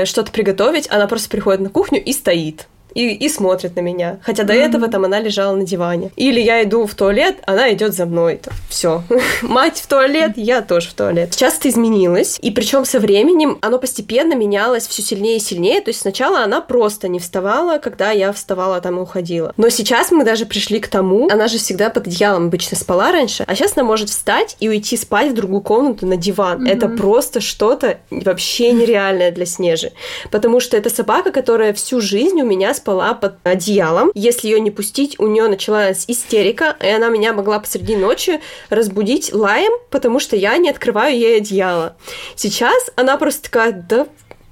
что-то 0.06 0.32
приготовить, 0.32 0.90
она 0.90 1.08
просто 1.08 1.30
приходит 1.30 1.62
на 1.62 1.70
кухню 1.70 2.04
и 2.04 2.12
стоит 2.12 2.68
и, 2.94 3.10
и 3.14 3.30
смотрит 3.30 3.76
на 3.76 3.82
меня. 3.82 4.20
Хотя 4.22 4.44
до 4.44 4.54
mm-hmm. 4.54 4.66
этого 4.68 4.88
там 4.88 5.06
она 5.06 5.20
лежала 5.20 5.56
на 5.56 5.64
диване. 5.64 6.12
Или 6.16 6.40
я 6.40 6.64
иду 6.64 6.86
в 6.86 6.96
туалет, 6.96 7.38
она 7.46 7.72
идет 7.74 7.94
за 7.94 8.06
мной. 8.06 8.40
Все. 8.70 9.04
Мать 9.42 9.78
в 9.78 9.88
туалет, 9.88 10.34
я 10.36 10.62
тоже 10.62 10.90
в 10.90 10.94
туалет. 10.94 11.34
Сейчас 11.34 11.58
это 11.58 11.70
изменилось. 11.70 12.40
И 12.42 12.52
причем 12.52 12.86
со 12.86 13.00
временем 13.00 13.58
оно 13.62 13.80
постепенно 13.80 14.34
менялось 14.34 14.88
все 14.88 15.02
сильнее 15.02 15.38
и 15.38 15.40
сильнее. 15.40 15.82
То 15.82 15.90
есть 15.90 16.02
сначала 16.02 16.44
она 16.44 16.62
просто 16.62 17.08
не 17.08 17.20
вставала, 17.20 17.78
когда 17.78 18.12
я 18.12 18.32
вставала 18.32 18.82
там 18.82 18.98
и 18.98 19.02
уходила. 19.02 19.54
Но 19.58 19.70
сейчас 19.70 20.12
мы 20.12 20.24
даже 20.24 20.46
пришли 20.46 20.80
к 20.80 20.88
тому, 20.88 21.28
она 21.30 21.48
же 21.48 21.58
всегда 21.58 21.90
под 21.90 22.08
одеялом 22.08 22.48
обычно 22.48 22.78
спала 22.78 23.12
раньше, 23.12 23.44
а 23.48 23.56
сейчас 23.56 23.74
она 23.76 23.86
может 23.86 24.10
встать 24.10 24.56
и 24.60 24.70
уйти 24.70 24.98
спать 24.98 25.32
в 25.32 25.34
другую 25.34 25.62
комнату 25.62 26.06
на 26.06 26.18
диван. 26.18 26.64
Mm-hmm. 26.64 26.72
Это 26.72 26.90
просто 26.90 27.42
что-то 27.42 27.98
вообще 28.10 28.72
нереальное 28.72 29.32
для 29.32 29.46
Снежи. 29.46 29.92
Потому 30.32 30.60
что 30.60 30.78
это 30.78 30.90
собака, 30.90 31.32
которая 31.32 31.74
всю 31.74 32.02
жизнь 32.02 32.42
у 32.42 32.46
меня 32.46 32.74
спала 32.84 33.14
под 33.14 33.36
одеялом. 33.44 34.12
Если 34.14 34.50
ее 34.50 34.60
не 34.60 34.70
пустить, 34.70 35.18
у 35.18 35.28
нее 35.28 35.48
началась 35.48 36.04
истерика, 36.10 36.76
и 36.82 36.88
она 36.88 37.08
меня 37.08 37.32
могла 37.32 37.60
посреди 37.60 37.96
ночи 37.96 38.42
разбудить 38.70 39.34
лаем, 39.34 39.72
потому 39.90 40.20
что 40.20 40.36
я 40.36 40.58
не 40.58 40.70
открываю 40.70 41.18
ей 41.18 41.38
одеяло. 41.38 41.96
Сейчас 42.36 42.92
она 42.98 43.16
просто 43.16 43.44
такая, 43.44 43.72
да 43.72 44.06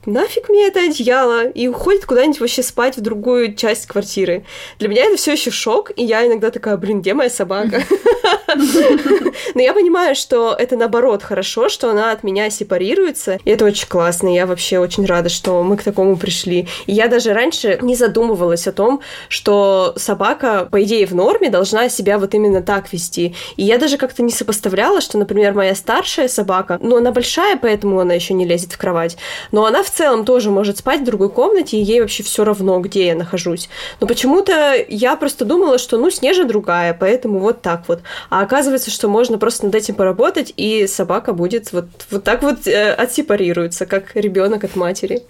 нафиг 0.05 0.49
мне 0.49 0.67
это 0.67 0.81
одеяло, 0.81 1.47
и 1.47 1.67
уходит 1.67 2.05
куда-нибудь 2.05 2.39
вообще 2.39 2.63
спать 2.63 2.97
в 2.97 3.01
другую 3.01 3.55
часть 3.55 3.85
квартиры. 3.85 4.45
Для 4.79 4.87
меня 4.89 5.05
это 5.05 5.17
все 5.17 5.33
еще 5.33 5.51
шок, 5.51 5.91
и 5.95 6.03
я 6.03 6.25
иногда 6.25 6.51
такая, 6.51 6.77
блин, 6.77 7.01
где 7.01 7.13
моя 7.13 7.29
собака? 7.29 7.83
Но 9.55 9.61
я 9.61 9.73
понимаю, 9.73 10.15
что 10.15 10.55
это 10.57 10.75
наоборот 10.75 11.23
хорошо, 11.23 11.69
что 11.69 11.89
она 11.89 12.11
от 12.11 12.23
меня 12.23 12.49
сепарируется, 12.49 13.39
и 13.43 13.49
это 13.49 13.65
очень 13.65 13.87
классно, 13.87 14.33
я 14.33 14.45
вообще 14.45 14.79
очень 14.79 15.05
рада, 15.05 15.29
что 15.29 15.61
мы 15.63 15.77
к 15.77 15.83
такому 15.83 16.17
пришли. 16.17 16.67
И 16.85 16.93
я 16.93 17.07
даже 17.07 17.33
раньше 17.33 17.79
не 17.81 17.95
задумывалась 17.95 18.67
о 18.67 18.71
том, 18.71 19.01
что 19.29 19.93
собака, 19.97 20.67
по 20.71 20.81
идее, 20.83 21.05
в 21.05 21.15
норме 21.15 21.49
должна 21.49 21.89
себя 21.89 22.17
вот 22.17 22.33
именно 22.33 22.61
так 22.61 22.91
вести. 22.93 23.35
И 23.57 23.63
я 23.63 23.77
даже 23.77 23.97
как-то 23.97 24.23
не 24.23 24.31
сопоставляла, 24.31 25.01
что, 25.01 25.17
например, 25.17 25.53
моя 25.53 25.75
старшая 25.75 26.27
собака, 26.27 26.79
ну, 26.81 26.97
она 26.97 27.11
большая, 27.11 27.57
поэтому 27.57 27.99
она 27.99 28.13
еще 28.13 28.33
не 28.33 28.45
лезет 28.45 28.73
в 28.73 28.77
кровать, 28.77 29.17
но 29.51 29.65
она 29.65 29.83
в 29.83 29.90
целом 29.91 30.25
тоже 30.25 30.49
может 30.49 30.77
спать 30.77 31.01
в 31.01 31.03
другой 31.03 31.29
комнате, 31.29 31.77
и 31.77 31.83
ей 31.83 32.01
вообще 32.01 32.23
все 32.23 32.43
равно, 32.43 32.79
где 32.79 33.07
я 33.07 33.15
нахожусь. 33.15 33.69
Но 33.99 34.07
почему-то 34.07 34.75
я 34.87 35.15
просто 35.15 35.45
думала, 35.45 35.77
что, 35.77 35.97
ну, 35.97 36.09
Снежа 36.09 36.43
другая, 36.43 36.95
поэтому 36.99 37.39
вот 37.39 37.61
так 37.61 37.83
вот. 37.87 38.01
А 38.29 38.41
оказывается, 38.41 38.91
что 38.91 39.07
можно 39.07 39.37
просто 39.37 39.65
над 39.65 39.75
этим 39.75 39.95
поработать, 39.95 40.53
и 40.57 40.87
собака 40.87 41.33
будет 41.33 41.71
вот, 41.73 41.85
вот 42.09 42.23
так 42.23 42.43
вот 42.43 42.67
э, 42.67 42.93
отсепарируется, 42.93 43.85
как 43.85 44.15
ребенок 44.15 44.63
от 44.63 44.75
матери. 44.75 45.23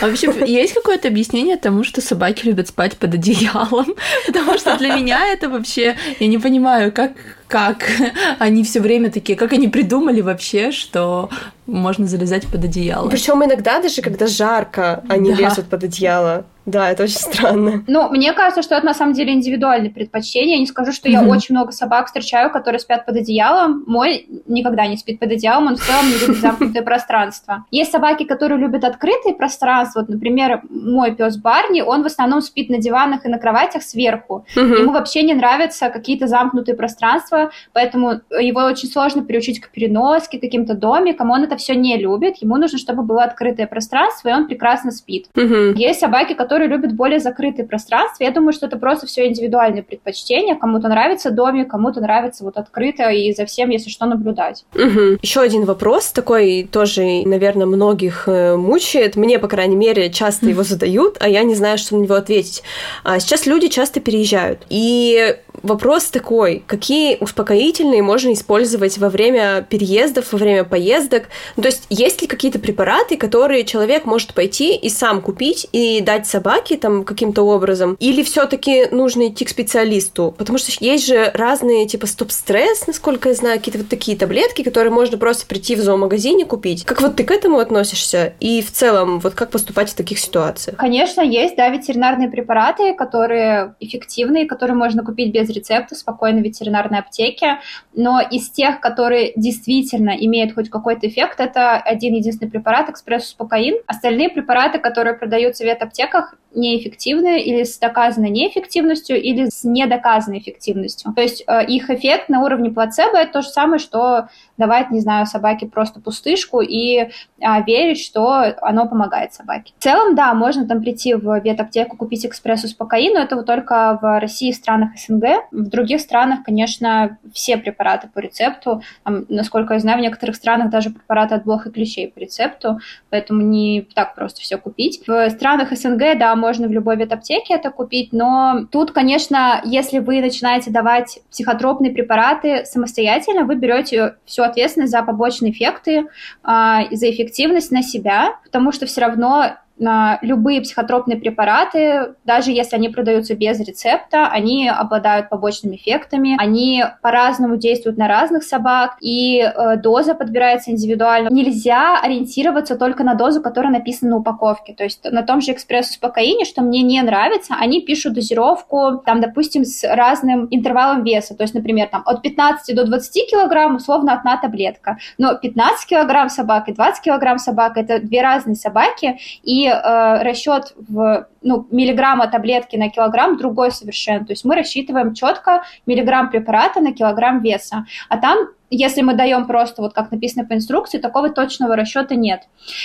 А 0.00 0.06
вообще, 0.06 0.32
есть 0.46 0.74
какое-то 0.74 1.08
объяснение 1.08 1.56
тому, 1.56 1.84
что 1.84 2.00
собаки 2.00 2.46
любят 2.46 2.68
спать 2.68 2.96
под 2.96 3.14
одеялом? 3.14 3.94
Потому 4.26 4.58
что 4.58 4.76
для 4.76 4.94
меня 4.94 5.32
это 5.32 5.48
вообще... 5.48 5.96
Я 6.20 6.26
не 6.26 6.38
понимаю, 6.38 6.92
как 6.92 7.12
как 7.54 7.88
они 8.40 8.64
все 8.64 8.80
время 8.80 9.12
такие, 9.12 9.38
как 9.38 9.52
они 9.52 9.68
придумали 9.68 10.20
вообще, 10.20 10.72
что 10.72 11.30
можно 11.66 12.04
залезать 12.04 12.48
под 12.48 12.64
одеяло. 12.64 13.08
Причем 13.08 13.44
иногда 13.44 13.80
даже 13.80 14.02
когда 14.02 14.26
жарко, 14.26 15.04
они 15.08 15.32
да. 15.32 15.42
лезут 15.42 15.66
под 15.66 15.84
одеяло. 15.84 16.46
Да, 16.66 16.90
это 16.90 17.04
очень 17.04 17.16
странно. 17.16 17.84
Ну, 17.86 18.08
мне 18.08 18.32
кажется, 18.32 18.62
что 18.62 18.74
это 18.74 18.86
на 18.86 18.94
самом 18.94 19.12
деле 19.12 19.32
индивидуальное 19.32 19.90
предпочтение. 19.90 20.54
Я 20.54 20.60
не 20.60 20.66
скажу, 20.66 20.92
что 20.92 21.08
я 21.08 21.22
mm-hmm. 21.22 21.28
очень 21.28 21.54
много 21.54 21.72
собак 21.72 22.06
встречаю, 22.06 22.50
которые 22.50 22.78
спят 22.78 23.04
под 23.04 23.16
одеялом. 23.16 23.84
Мой 23.86 24.26
никогда 24.46 24.86
не 24.86 24.96
спит 24.96 25.20
под 25.20 25.32
одеялом, 25.32 25.66
он 25.66 25.76
в 25.76 25.84
целом 25.84 26.06
не 26.06 26.18
любит 26.18 26.36
замкнутое 26.38 26.82
пространство. 26.82 27.64
Есть 27.70 27.92
собаки, 27.92 28.24
которые 28.24 28.58
любят 28.58 28.84
открытые 28.84 29.34
пространства. 29.34 30.00
Вот, 30.00 30.08
например, 30.08 30.62
мой 30.70 31.14
пес 31.14 31.36
Барни, 31.36 31.82
он 31.82 32.02
в 32.02 32.06
основном 32.06 32.40
спит 32.40 32.70
на 32.70 32.78
диванах 32.78 33.26
и 33.26 33.28
на 33.28 33.38
кроватях 33.38 33.82
сверху. 33.82 34.46
Mm-hmm. 34.56 34.78
Ему 34.80 34.92
вообще 34.92 35.22
не 35.22 35.34
нравятся 35.34 35.90
какие-то 35.90 36.26
замкнутые 36.26 36.76
пространства, 36.76 37.50
поэтому 37.72 38.20
его 38.30 38.62
очень 38.62 38.88
сложно 38.88 39.22
приучить 39.22 39.60
к 39.60 39.70
переноске, 39.70 40.38
каким-то 40.38 40.74
домикам. 40.74 41.30
Он 41.30 41.44
это 41.44 41.56
все 41.56 41.74
не 41.74 41.96
любит. 41.98 42.36
Ему 42.38 42.56
нужно, 42.56 42.78
чтобы 42.78 43.02
было 43.02 43.24
открытое 43.24 43.66
пространство, 43.66 44.28
и 44.28 44.32
он 44.32 44.46
прекрасно 44.46 44.90
спит. 44.90 45.26
Mm-hmm. 45.34 45.74
Есть 45.76 46.00
собаки, 46.00 46.32
которые 46.34 46.53
которые 46.54 46.70
любят 46.70 46.92
более 46.94 47.18
закрытые 47.18 47.66
пространства. 47.66 48.22
Я 48.22 48.30
думаю, 48.30 48.52
что 48.52 48.66
это 48.66 48.76
просто 48.76 49.08
все 49.08 49.26
индивидуальные 49.26 49.82
предпочтения. 49.82 50.54
Кому-то 50.54 50.86
нравится 50.86 51.32
домик, 51.32 51.68
кому-то 51.68 52.00
нравится 52.00 52.44
вот 52.44 52.56
открыто 52.56 53.10
и 53.10 53.32
за 53.34 53.44
всем, 53.44 53.70
если 53.70 53.90
что, 53.90 54.06
наблюдать. 54.06 54.64
Угу. 54.72 55.18
Еще 55.20 55.40
один 55.40 55.64
вопрос 55.64 56.12
такой 56.12 56.68
тоже, 56.70 57.22
наверное, 57.24 57.66
многих 57.66 58.28
э, 58.28 58.54
мучает. 58.54 59.16
Мне, 59.16 59.40
по 59.40 59.48
крайней 59.48 59.74
мере, 59.74 60.10
часто 60.10 60.46
его 60.46 60.62
задают, 60.74 61.16
а 61.18 61.28
я 61.28 61.42
не 61.42 61.56
знаю, 61.56 61.76
что 61.76 61.96
на 61.96 62.02
него 62.02 62.14
ответить. 62.14 62.62
А 63.02 63.18
сейчас 63.18 63.46
люди 63.46 63.66
часто 63.66 63.98
переезжают. 63.98 64.60
И 64.68 65.36
вопрос 65.64 66.04
такой, 66.04 66.62
какие 66.66 67.16
успокоительные 67.20 68.02
можно 68.02 68.32
использовать 68.32 68.98
во 68.98 69.08
время 69.08 69.66
переездов, 69.68 70.32
во 70.32 70.38
время 70.38 70.64
поездок? 70.64 71.24
Ну, 71.56 71.62
то 71.62 71.68
есть 71.68 71.86
есть 71.88 72.22
ли 72.22 72.28
какие-то 72.28 72.58
препараты, 72.58 73.16
которые 73.16 73.64
человек 73.64 74.04
может 74.04 74.34
пойти 74.34 74.76
и 74.76 74.88
сам 74.90 75.20
купить 75.20 75.66
и 75.72 76.00
дать 76.00 76.26
собаке 76.26 76.76
там 76.76 77.04
каким-то 77.04 77.42
образом? 77.42 77.96
Или 77.98 78.22
все-таки 78.22 78.86
нужно 78.90 79.28
идти 79.28 79.44
к 79.44 79.48
специалисту? 79.48 80.34
Потому 80.36 80.58
что 80.58 80.72
есть 80.84 81.06
же 81.06 81.30
разные 81.34 81.86
типа 81.86 82.06
стоп-стресс, 82.06 82.86
насколько 82.86 83.30
я 83.30 83.34
знаю, 83.34 83.58
какие-то 83.58 83.78
вот 83.78 83.88
такие 83.88 84.16
таблетки, 84.16 84.62
которые 84.62 84.92
можно 84.92 85.16
просто 85.16 85.46
прийти 85.46 85.74
в 85.76 85.80
зоомагазине 85.80 86.44
купить. 86.44 86.84
Как 86.84 87.00
вот 87.00 87.16
ты 87.16 87.24
к 87.24 87.30
этому 87.30 87.58
относишься? 87.58 88.34
И 88.40 88.62
в 88.62 88.70
целом, 88.70 89.18
вот 89.20 89.34
как 89.34 89.50
поступать 89.50 89.90
в 89.90 89.94
таких 89.94 90.18
ситуациях? 90.18 90.76
Конечно, 90.76 91.22
есть, 91.22 91.56
да, 91.56 91.68
ветеринарные 91.68 92.28
препараты, 92.28 92.94
которые 92.94 93.74
эффективные, 93.80 94.46
которые 94.46 94.76
можно 94.76 95.02
купить 95.02 95.32
без 95.32 95.53
рецепта 95.54 95.94
спокойно 95.94 96.40
в 96.40 96.44
ветеринарной 96.44 96.98
аптеке, 96.98 97.60
но 97.94 98.20
из 98.20 98.50
тех, 98.50 98.80
которые 98.80 99.32
действительно 99.36 100.10
имеют 100.10 100.54
хоть 100.54 100.70
какой-то 100.70 101.06
эффект, 101.08 101.40
это 101.40 101.76
один 101.76 102.14
единственный 102.14 102.50
препарат, 102.50 102.90
экспресс-успокоин. 102.90 103.76
Остальные 103.86 104.30
препараты, 104.30 104.78
которые 104.78 105.14
продаются 105.14 105.64
в 105.64 105.66
ветаптеках, 105.66 106.34
неэффективны 106.54 107.42
или 107.42 107.64
с 107.64 107.78
доказанной 107.78 108.30
неэффективностью, 108.30 109.20
или 109.20 109.46
с 109.46 109.64
недоказанной 109.64 110.38
эффективностью. 110.38 111.12
То 111.12 111.22
есть 111.22 111.44
э, 111.46 111.66
их 111.66 111.90
эффект 111.90 112.28
на 112.28 112.42
уровне 112.42 112.70
плацебо 112.70 113.16
это 113.18 113.32
то 113.32 113.42
же 113.42 113.48
самое, 113.48 113.78
что 113.78 114.28
давать, 114.56 114.90
не 114.90 115.00
знаю, 115.00 115.26
собаке 115.26 115.66
просто 115.66 116.00
пустышку 116.00 116.60
и 116.60 117.10
а, 117.42 117.60
верить, 117.62 118.00
что 118.00 118.54
оно 118.60 118.86
помогает 118.86 119.34
собаке. 119.34 119.72
В 119.78 119.82
целом, 119.82 120.14
да, 120.14 120.32
можно 120.34 120.66
там 120.66 120.80
прийти 120.80 121.14
в 121.14 121.40
ветаптеку, 121.40 121.96
купить 121.96 122.24
экспресс-успокоин, 122.24 123.14
но 123.14 123.20
это 123.20 123.36
вот 123.36 123.46
только 123.46 123.98
в 124.00 124.20
России 124.20 124.50
и 124.50 124.52
странах 124.52 124.90
СНГ. 124.96 125.24
В 125.50 125.68
других 125.68 126.00
странах, 126.00 126.44
конечно, 126.44 127.18
все 127.32 127.56
препараты 127.56 128.08
по 128.12 128.20
рецепту. 128.20 128.82
Там, 129.02 129.24
насколько 129.28 129.74
я 129.74 129.80
знаю, 129.80 129.98
в 129.98 130.02
некоторых 130.02 130.36
странах 130.36 130.70
даже 130.70 130.90
препараты 130.90 131.34
от 131.34 131.44
блох 131.44 131.66
и 131.66 131.70
клещей 131.70 132.08
по 132.08 132.18
рецепту, 132.18 132.78
поэтому 133.10 133.42
не 133.42 133.86
так 133.94 134.14
просто 134.14 134.40
все 134.40 134.56
купить. 134.56 135.02
В 135.06 135.30
странах 135.30 135.72
СНГ, 135.72 136.18
да, 136.18 136.34
можно 136.36 136.68
в 136.68 136.72
любой 136.72 136.96
ветаптеке 136.96 137.54
это 137.54 137.70
купить, 137.70 138.12
но 138.12 138.66
тут, 138.70 138.92
конечно, 138.92 139.60
если 139.64 139.98
вы 139.98 140.20
начинаете 140.20 140.70
давать 140.70 141.18
психотропные 141.30 141.92
препараты 141.92 142.64
самостоятельно, 142.64 143.44
вы 143.44 143.56
берете 143.56 144.16
все 144.24 144.43
ответственность 144.44 144.92
за 144.92 145.02
побочные 145.02 145.52
эффекты, 145.52 146.06
а, 146.42 146.84
за 146.90 147.10
эффективность 147.10 147.70
на 147.70 147.82
себя, 147.82 148.38
потому 148.44 148.72
что 148.72 148.86
все 148.86 149.00
равно 149.00 149.56
любые 149.78 150.60
психотропные 150.60 151.18
препараты, 151.18 152.14
даже 152.24 152.52
если 152.52 152.76
они 152.76 152.88
продаются 152.88 153.34
без 153.34 153.58
рецепта, 153.60 154.28
они 154.28 154.68
обладают 154.68 155.28
побочными 155.28 155.76
эффектами, 155.76 156.36
они 156.38 156.84
по-разному 157.02 157.56
действуют 157.56 157.98
на 157.98 158.06
разных 158.06 158.44
собак, 158.44 158.96
и 159.00 159.40
э, 159.40 159.76
доза 159.76 160.14
подбирается 160.14 160.70
индивидуально. 160.70 161.28
Нельзя 161.30 161.98
ориентироваться 162.00 162.76
только 162.76 163.02
на 163.02 163.14
дозу, 163.14 163.42
которая 163.42 163.72
написана 163.72 164.12
на 164.12 164.16
упаковке. 164.18 164.74
То 164.74 164.84
есть 164.84 165.04
на 165.10 165.22
том 165.22 165.40
же 165.40 165.52
экспресс-успокоении, 165.52 166.44
что 166.44 166.62
мне 166.62 166.82
не 166.82 167.02
нравится, 167.02 167.54
они 167.58 167.80
пишут 167.80 168.14
дозировку, 168.14 169.02
там, 169.04 169.20
допустим, 169.20 169.64
с 169.64 169.84
разным 169.84 170.46
интервалом 170.50 171.02
веса. 171.02 171.34
То 171.34 171.42
есть, 171.42 171.54
например, 171.54 171.88
там 171.88 172.02
от 172.06 172.22
15 172.22 172.74
до 172.76 172.84
20 172.84 173.30
килограмм 173.30 173.76
условно 173.76 174.12
одна 174.12 174.36
таблетка. 174.36 174.98
Но 175.18 175.34
15 175.34 175.88
килограмм 175.88 176.28
собак 176.28 176.68
и 176.68 176.72
20 176.72 177.02
килограмм 177.02 177.38
собак— 177.38 177.72
это 177.76 177.98
две 177.98 178.22
разные 178.22 178.54
собаки, 178.54 179.18
и 179.42 179.63
э, 179.68 180.22
расчет 180.22 180.74
в 180.76 181.28
ну, 181.42 181.66
миллиграмма 181.70 182.26
таблетки 182.28 182.76
на 182.76 182.90
килограмм 182.90 183.36
другой 183.36 183.70
совершенно. 183.70 184.24
То 184.24 184.32
есть 184.32 184.44
мы 184.44 184.54
рассчитываем 184.54 185.14
четко 185.14 185.64
миллиграмм 185.86 186.30
препарата 186.30 186.80
на 186.80 186.92
килограмм 186.92 187.42
веса. 187.42 187.86
А 188.08 188.18
там 188.18 188.48
если 188.70 189.02
мы 189.02 189.14
даем 189.14 189.46
просто, 189.46 189.82
вот 189.82 189.94
как 189.94 190.10
написано 190.10 190.44
по 190.44 190.54
инструкции, 190.54 190.98
такого 190.98 191.30
точного 191.30 191.76
расчета 191.76 192.14
нет. 192.16 192.42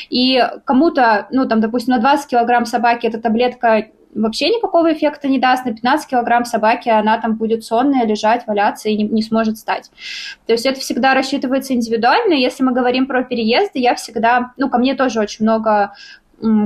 И 0.09 0.43
кому-то, 0.65 1.27
ну, 1.32 1.47
там, 1.47 1.61
допустим, 1.61 1.95
на 1.95 1.99
20 1.99 2.30
килограмм 2.30 2.65
собаки 2.65 3.07
эта 3.07 3.19
таблетка 3.19 3.88
вообще 4.13 4.49
никакого 4.49 4.93
эффекта 4.93 5.27
не 5.27 5.39
даст. 5.39 5.65
На 5.65 5.73
15 5.73 6.09
килограмм 6.09 6.45
собаки 6.45 6.89
она 6.89 7.17
там 7.19 7.36
будет 7.36 7.63
сонная, 7.63 8.05
лежать, 8.05 8.45
валяться 8.47 8.89
и 8.89 8.97
не, 8.97 9.03
не 9.03 9.21
сможет 9.21 9.57
встать. 9.57 9.91
То 10.45 10.53
есть 10.53 10.65
это 10.65 10.80
всегда 10.80 11.13
рассчитывается 11.13 11.73
индивидуально. 11.73 12.34
Если 12.34 12.63
мы 12.63 12.71
говорим 12.71 13.07
про 13.07 13.23
переезды, 13.23 13.80
я 13.80 13.95
всегда, 13.95 14.51
ну, 14.57 14.69
ко 14.69 14.77
мне 14.77 14.95
тоже 14.95 15.19
очень 15.19 15.45
много 15.45 15.93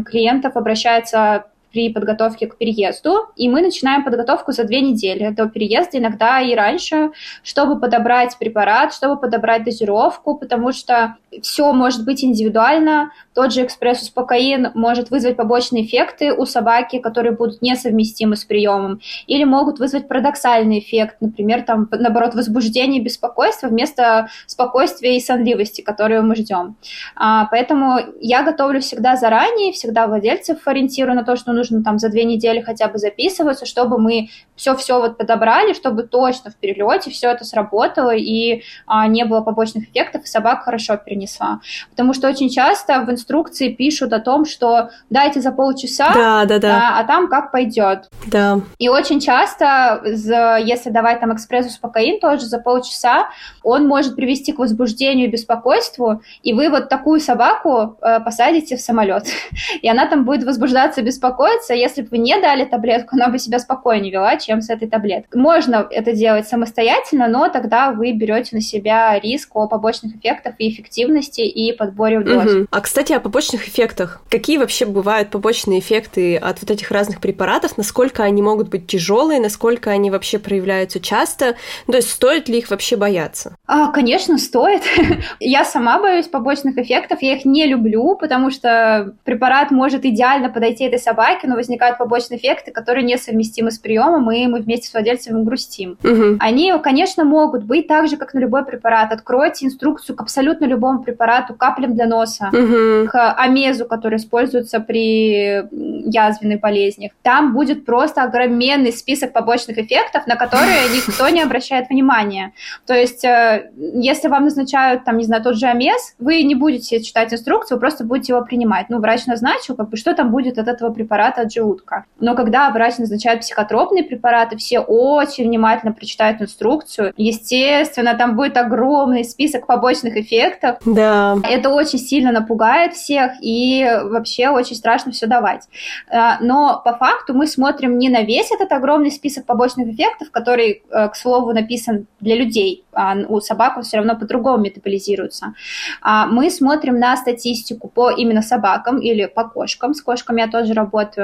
клиентов 0.06 0.56
обращается 0.56 1.46
при 1.74 1.92
подготовке 1.92 2.48
к 2.48 2.56
переезду, 2.56 3.28
и 3.36 3.50
мы 3.50 3.62
начинаем 3.62 4.04
подготовку 4.04 4.52
за 4.52 4.64
две 4.64 4.80
недели 4.80 5.30
до 5.30 5.48
переезда, 5.48 5.98
иногда 5.98 6.40
и 6.40 6.56
раньше, 6.56 7.12
чтобы 7.44 7.80
подобрать 7.80 8.38
препарат, 8.38 8.94
чтобы 8.94 9.20
подобрать 9.20 9.64
дозировку, 9.64 10.38
потому 10.38 10.72
что 10.72 11.18
все 11.42 11.74
может 11.74 12.06
быть 12.06 12.24
индивидуально. 12.24 13.12
Тот 13.34 13.52
же 13.52 13.66
экспресс-успокоин 13.66 14.70
может 14.76 15.10
вызвать 15.10 15.36
побочные 15.36 15.84
эффекты 15.84 16.32
у 16.32 16.46
собаки, 16.46 17.00
которые 17.00 17.36
будут 17.36 17.64
несовместимы 17.64 18.36
с 18.36 18.46
приемом, 18.46 19.02
или 19.26 19.44
могут 19.44 19.80
вызвать 19.80 20.08
парадоксальный 20.08 20.78
эффект, 20.78 21.18
например, 21.22 21.64
там, 21.64 21.90
наоборот, 21.92 22.36
возбуждение 22.36 23.02
и 23.02 23.04
беспокойство 23.04 23.68
вместо 23.68 24.28
спокойствия 24.46 25.18
и 25.18 25.20
сонливости, 25.20 25.82
которую 25.82 26.24
мы 26.24 26.36
ждем. 26.36 26.76
А, 27.16 27.46
поэтому 27.46 28.00
я 28.22 28.44
готовлю 28.44 28.80
всегда 28.80 29.16
заранее, 29.16 29.74
всегда 29.74 30.06
владельцев 30.06 30.68
ориентирую 30.68 31.16
на 31.16 31.24
то, 31.24 31.36
что 31.36 31.52
нужно 31.52 31.63
нужно 31.64 31.84
там 31.84 32.00
за 32.00 32.10
две 32.10 32.26
недели 32.26 32.62
хотя 32.62 32.88
бы 32.88 32.98
записываться, 32.98 33.66
чтобы 33.66 33.98
мы 33.98 34.30
все-все 34.56 35.00
вот 35.00 35.18
подобрали, 35.18 35.74
чтобы 35.74 36.04
точно 36.04 36.52
в 36.52 36.56
перелете 36.56 37.10
все 37.10 37.30
это 37.30 37.46
сработало 37.46 38.14
и 38.14 38.64
а, 38.86 39.08
не 39.08 39.24
было 39.26 39.42
побочных 39.42 39.90
эффектов, 39.90 40.24
и 40.24 40.28
собака 40.28 40.66
хорошо 40.66 40.98
перенесла. 40.98 41.62
Потому 41.90 42.14
что 42.14 42.28
очень 42.28 42.50
часто 42.50 43.02
в 43.02 43.10
инструкции 43.10 43.70
пишут 43.70 44.14
о 44.14 44.20
том, 44.20 44.46
что 44.46 44.90
дайте 45.10 45.42
за 45.42 45.52
полчаса, 45.52 46.14
да, 46.14 46.46
да, 46.46 46.60
да. 46.60 46.90
А, 46.90 47.00
а 47.00 47.04
там 47.06 47.28
как 47.30 47.52
пойдет. 47.52 48.10
Да. 48.28 48.60
И 48.78 48.90
очень 48.90 49.20
часто, 49.20 50.02
если 50.06 50.90
давать 50.90 51.20
там 51.20 51.34
экспресс-успокоин 51.34 52.20
тоже 52.20 52.46
за 52.46 52.60
полчаса, 52.60 53.30
он 53.64 53.88
может 53.88 54.16
привести 54.16 54.52
к 54.52 54.60
возбуждению 54.60 55.28
и 55.28 55.32
беспокойству, 55.32 56.22
и 56.42 56.54
вы 56.54 56.70
вот 56.70 56.90
такую 56.90 57.20
собаку 57.20 57.98
э, 58.02 58.20
посадите 58.20 58.76
в 58.76 58.82
самолет, 58.82 59.28
и 59.82 59.88
она 59.88 60.06
там 60.08 60.26
будет 60.26 60.44
возбуждаться, 60.44 61.02
беспокоиться, 61.02 61.53
если 61.70 62.02
бы 62.02 62.10
вы 62.12 62.18
не 62.20 62.40
дали 62.40 62.66
таблетку, 62.66 63.16
она 63.16 63.30
бы 63.30 63.40
себя 63.40 63.60
спокойнее 63.60 64.12
вела, 64.12 64.38
чем 64.38 64.62
с 64.62 64.70
этой 64.70 64.88
таблеткой. 64.88 65.42
Можно 65.42 65.88
это 65.90 66.14
делать 66.14 66.48
самостоятельно, 66.48 67.28
но 67.28 67.50
тогда 67.50 67.92
вы 67.92 68.12
берете 68.12 68.56
на 68.56 68.62
себя 68.62 69.20
риск 69.20 69.56
о 69.56 69.68
побочных 69.68 70.16
эффектах 70.16 70.56
и 70.58 70.70
эффективности 70.70 71.42
и 71.42 71.74
подборе 71.74 72.20
доз. 72.20 72.52
Угу. 72.52 72.68
А, 72.70 72.82
кстати, 72.82 73.14
о 73.14 73.20
побочных 73.20 73.68
эффектах. 73.68 74.22
Какие 74.30 74.58
вообще 74.58 74.86
бывают 74.86 75.30
побочные 75.30 75.80
эффекты 75.80 76.38
от 76.38 76.62
вот 76.62 76.72
этих 76.72 76.92
разных 76.92 77.20
препаратов? 77.22 77.78
Насколько 77.78 78.24
они 78.24 78.42
могут 78.42 78.70
быть 78.70 78.88
тяжелые? 78.88 79.40
Насколько 79.40 79.92
они 79.92 80.12
вообще 80.12 80.40
проявляются 80.40 81.00
часто? 81.00 81.56
То 81.88 81.96
есть 81.96 82.10
стоит 82.10 82.50
ли 82.50 82.60
их 82.60 82.70
вообще 82.70 82.96
бояться? 82.96 83.56
А, 83.68 83.92
конечно, 83.92 84.38
стоит. 84.38 84.84
я 85.40 85.66
сама 85.66 86.00
боюсь 86.00 86.28
побочных 86.28 86.78
эффектов. 86.78 87.22
Я 87.22 87.36
их 87.36 87.46
не 87.46 87.66
люблю, 87.66 88.16
потому 88.16 88.52
что 88.52 89.14
препарат 89.24 89.72
может 89.72 90.06
идеально 90.06 90.50
подойти 90.50 90.86
этой 90.86 91.00
собаке, 91.00 91.43
но 91.48 91.56
возникают 91.56 91.98
побочные 91.98 92.40
эффекты, 92.40 92.72
которые 92.72 93.04
несовместимы 93.04 93.72
с 93.72 93.80
приемом, 93.80 94.32
и 94.32 94.48
мы 94.48 94.62
вместе 94.62 94.88
с 94.88 94.94
владельцем 94.94 95.44
грустим. 95.44 95.98
Угу. 96.04 96.38
Они, 96.40 96.74
конечно, 96.84 97.24
могут 97.24 97.64
быть 97.64 97.88
так 97.88 98.08
же, 98.08 98.18
как 98.18 98.34
на 98.34 98.40
любой 98.40 98.66
препарат. 98.66 99.12
Откройте 99.12 99.66
инструкцию 99.66 100.16
к 100.16 100.22
абсолютно 100.22 100.66
любому 100.66 101.04
препарату, 101.04 101.54
каплям 101.54 101.94
для 101.94 102.08
носа, 102.08 102.50
угу. 102.52 103.10
к 103.10 103.34
амезу, 103.34 103.86
который 103.86 104.18
используется 104.18 104.80
при 104.80 105.64
язвенной 106.10 106.58
болезни. 106.58 107.12
Там 107.22 107.54
будет 107.54 107.86
просто 107.86 108.24
огроменный 108.24 108.92
список 108.92 109.34
побочных 109.34 109.78
эффектов, 109.78 110.28
на 110.28 110.36
которые 110.36 110.84
никто 110.94 111.28
не 111.30 111.42
обращает 111.42 111.90
внимания. 111.90 112.54
То 112.86 112.94
есть, 112.94 113.24
э, 113.26 113.72
если 113.76 114.28
вам 114.28 114.46
назначают, 114.46 115.04
там, 115.04 115.18
не 115.18 115.26
знаю, 115.26 115.44
тот 115.44 115.58
же 115.58 115.68
амез, 115.68 116.16
вы 116.20 116.44
не 116.44 116.56
будете 116.56 117.02
читать 117.02 117.34
инструкцию, 117.34 117.78
вы 117.78 117.82
просто 117.82 118.04
будете 118.04 118.34
его 118.34 118.44
принимать. 118.44 118.90
Ну, 118.90 119.00
врач 119.00 119.26
назначил, 119.26 119.76
как 119.76 119.90
бы, 119.90 119.98
что 119.98 120.14
там 120.14 120.32
будет 120.32 120.58
от 120.58 120.68
этого 120.68 120.92
препарата 120.92 121.33
от 121.42 121.52
желудка. 121.52 122.06
Но 122.20 122.36
когда 122.36 122.70
врач 122.70 122.98
назначает 122.98 123.42
психотропные 123.42 124.04
препараты, 124.04 124.58
все 124.58 124.80
очень 124.80 125.46
внимательно 125.46 125.94
прочитают 125.94 126.42
инструкцию. 126.42 127.14
Естественно, 127.18 128.16
там 128.16 128.36
будет 128.36 128.58
огромный 128.58 129.24
список 129.24 129.68
побочных 129.68 130.16
эффектов. 130.18 130.78
Да. 130.86 131.38
Это 131.50 131.70
очень 131.70 132.00
сильно 132.00 132.32
напугает 132.32 132.94
всех 132.94 133.34
и 133.42 133.88
вообще 134.04 134.50
очень 134.50 134.76
страшно 134.76 135.12
все 135.12 135.28
давать. 135.28 135.68
А, 136.10 136.38
но 136.42 136.82
по 136.84 136.94
факту 136.94 137.34
мы 137.34 137.48
смотрим 137.48 137.98
не 137.98 138.10
на 138.10 138.22
весь 138.22 138.52
этот 138.52 138.72
огромный 138.72 139.12
список 139.12 139.46
побочных 139.46 139.88
эффектов, 139.88 140.32
который, 140.32 140.84
э, 140.90 141.10
к 141.10 141.16
слову, 141.16 141.54
написан 141.54 142.08
для 142.20 142.36
людей, 142.36 142.84
а 142.94 143.16
у 143.28 143.40
собак 143.40 143.78
он 143.78 143.84
все 143.84 143.98
равно 143.98 144.16
по-другому 144.16 144.64
метаболизируется. 144.64 145.54
А 146.02 146.28
мы 146.28 146.50
смотрим 146.50 147.00
на 147.00 147.16
статистику 147.18 147.88
по 147.88 148.10
именно 148.10 148.42
собакам 148.42 149.00
или 149.00 149.26
по 149.26 149.44
кошкам, 149.44 149.94
с 149.94 150.02
кошками 150.02 150.42
я 150.42 150.48
тоже 150.48 150.74
работаю, 150.74 151.23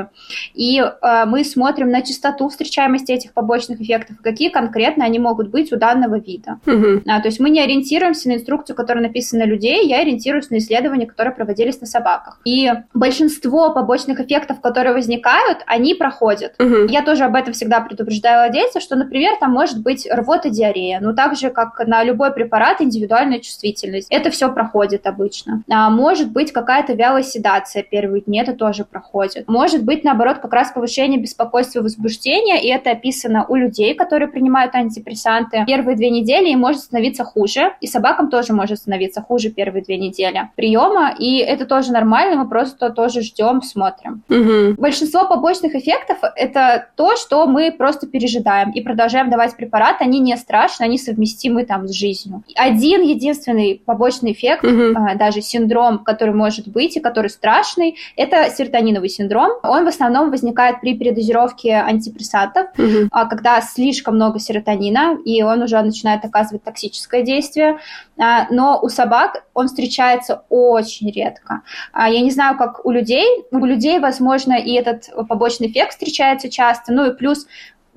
и 0.54 0.80
э, 0.80 1.26
мы 1.26 1.44
смотрим 1.44 1.90
на 1.90 2.02
частоту 2.02 2.50
встречаемости 2.50 3.12
этих 3.12 3.34
побочных 3.34 3.82
эффектов, 3.82 4.18
какие 4.22 4.50
конкретно 4.50 5.06
они 5.06 5.20
могут 5.20 5.50
быть 5.50 5.72
у 5.72 5.78
данного 5.78 6.20
вида. 6.20 6.60
Угу. 6.66 7.04
А, 7.08 7.22
то 7.22 7.28
есть 7.28 7.40
мы 7.40 7.50
не 7.50 7.62
ориентируемся 7.62 8.30
на 8.30 8.34
инструкцию, 8.34 8.76
которая 8.76 9.04
написана 9.04 9.46
на 9.46 9.50
людей, 9.50 9.88
я 9.88 10.00
ориентируюсь 10.00 10.50
на 10.50 10.58
исследования, 10.58 11.06
которые 11.06 11.34
проводились 11.34 11.80
на 11.82 11.88
собаках. 11.88 12.40
И 12.46 12.72
большинство 12.94 13.74
побочных 13.74 14.20
эффектов, 14.20 14.62
которые 14.62 14.94
возникают, 14.94 15.60
они 15.66 15.96
проходят. 15.96 16.56
Угу. 16.60 16.88
Я 16.90 17.04
тоже 17.04 17.24
об 17.24 17.36
этом 17.36 17.54
всегда 17.54 17.80
предупреждаю 17.82 18.40
владельцев, 18.50 18.82
что, 18.82 18.96
например, 18.96 19.34
там 19.40 19.52
может 19.52 19.82
быть 19.82 20.08
рвота, 20.12 20.50
диарея, 20.50 21.00
ну 21.02 21.14
так 21.14 21.36
же, 21.36 21.50
как 21.50 21.80
на 21.88 22.04
любой 22.04 22.32
препарат, 22.34 22.82
индивидуальная 22.82 23.40
чувствительность. 23.40 24.08
Это 24.10 24.30
все 24.30 24.52
проходит 24.52 25.08
обычно. 25.08 25.64
А, 25.70 25.90
может 25.90 26.32
быть 26.32 26.52
какая-то 26.52 26.94
вялая 26.94 27.24
седация 27.24 27.84
первые 27.84 28.22
дни, 28.22 28.40
это 28.40 28.54
тоже 28.54 28.84
проходит. 28.84 29.48
Может 29.48 29.79
быть, 29.84 30.04
наоборот, 30.04 30.40
как 30.40 30.54
раз 30.54 30.72
повышение 30.72 31.20
беспокойства 31.20 31.80
и 31.80 31.84
возбуждения, 31.84 32.62
и 32.62 32.68
это 32.68 32.92
описано 32.92 33.46
у 33.48 33.56
людей, 33.56 33.94
которые 33.96 34.30
принимают 34.30 34.76
антидепрессанты. 34.76 35.64
Первые 35.68 35.96
две 35.96 36.10
недели 36.10 36.50
им 36.50 36.60
может 36.60 36.82
становиться 36.82 37.24
хуже, 37.24 37.74
и 37.82 37.88
собакам 37.88 38.30
тоже 38.30 38.54
может 38.54 38.80
становиться 38.80 39.22
хуже 39.22 39.50
первые 39.50 39.84
две 39.84 39.98
недели 39.98 40.50
приема, 40.56 41.14
и 41.18 41.38
это 41.38 41.66
тоже 41.66 41.92
нормально, 41.92 42.44
мы 42.44 42.50
просто 42.50 42.90
тоже 42.90 43.22
ждем, 43.22 43.62
смотрим. 43.62 44.24
Угу. 44.30 44.82
Большинство 44.82 45.26
побочных 45.26 45.76
эффектов— 45.76 46.18
это 46.36 46.88
то, 46.96 47.16
что 47.16 47.46
мы 47.48 47.72
просто 47.72 48.08
пережидаем 48.08 48.72
и 48.72 48.82
продолжаем 48.82 49.30
давать 49.30 49.56
препараты, 49.56 50.04
они 50.04 50.20
не 50.20 50.36
страшны, 50.38 50.84
они 50.84 50.98
совместимы 50.98 51.66
там 51.66 51.88
с 51.88 51.92
жизнью. 51.92 52.44
Один 52.56 53.02
единственный 53.02 53.82
побочный 53.86 54.32
эффект, 54.32 54.64
угу. 54.64 54.96
даже 55.16 55.42
синдром, 55.42 56.00
который 56.00 56.34
может 56.34 56.68
быть 56.68 56.98
и 56.98 57.00
который 57.00 57.30
страшный, 57.30 57.96
это 58.16 58.50
серотониновый 58.50 59.10
синдром. 59.10 59.52
Он 59.70 59.86
в 59.86 59.88
основном 59.88 60.32
возникает 60.32 60.82
при 60.82 60.98
передозировке 60.98 61.74
антидепрессантов, 61.74 62.68
угу. 62.78 63.08
а, 63.12 63.26
когда 63.26 63.62
слишком 63.62 64.16
много 64.16 64.40
серотонина, 64.40 65.18
и 65.26 65.42
он 65.44 65.62
уже 65.62 65.82
начинает 65.82 66.26
оказывать 66.26 66.64
токсическое 66.64 67.22
действие. 67.22 67.80
А, 68.18 68.48
но 68.50 68.80
у 68.82 68.90
собак 68.90 69.44
он 69.54 69.68
встречается 69.68 70.44
очень 70.50 71.12
редко. 71.12 71.62
А, 71.94 72.10
я 72.10 72.22
не 72.22 72.32
знаю, 72.32 72.58
как 72.58 72.86
у 72.86 72.92
людей. 72.92 73.26
У 73.52 73.66
людей, 73.66 74.00
возможно, 74.00 74.54
и 74.54 74.74
этот 74.74 75.10
побочный 75.28 75.68
эффект 75.68 75.92
встречается 75.92 76.50
часто. 76.50 76.92
Ну 76.92 77.06
и 77.10 77.16
плюс 77.16 77.46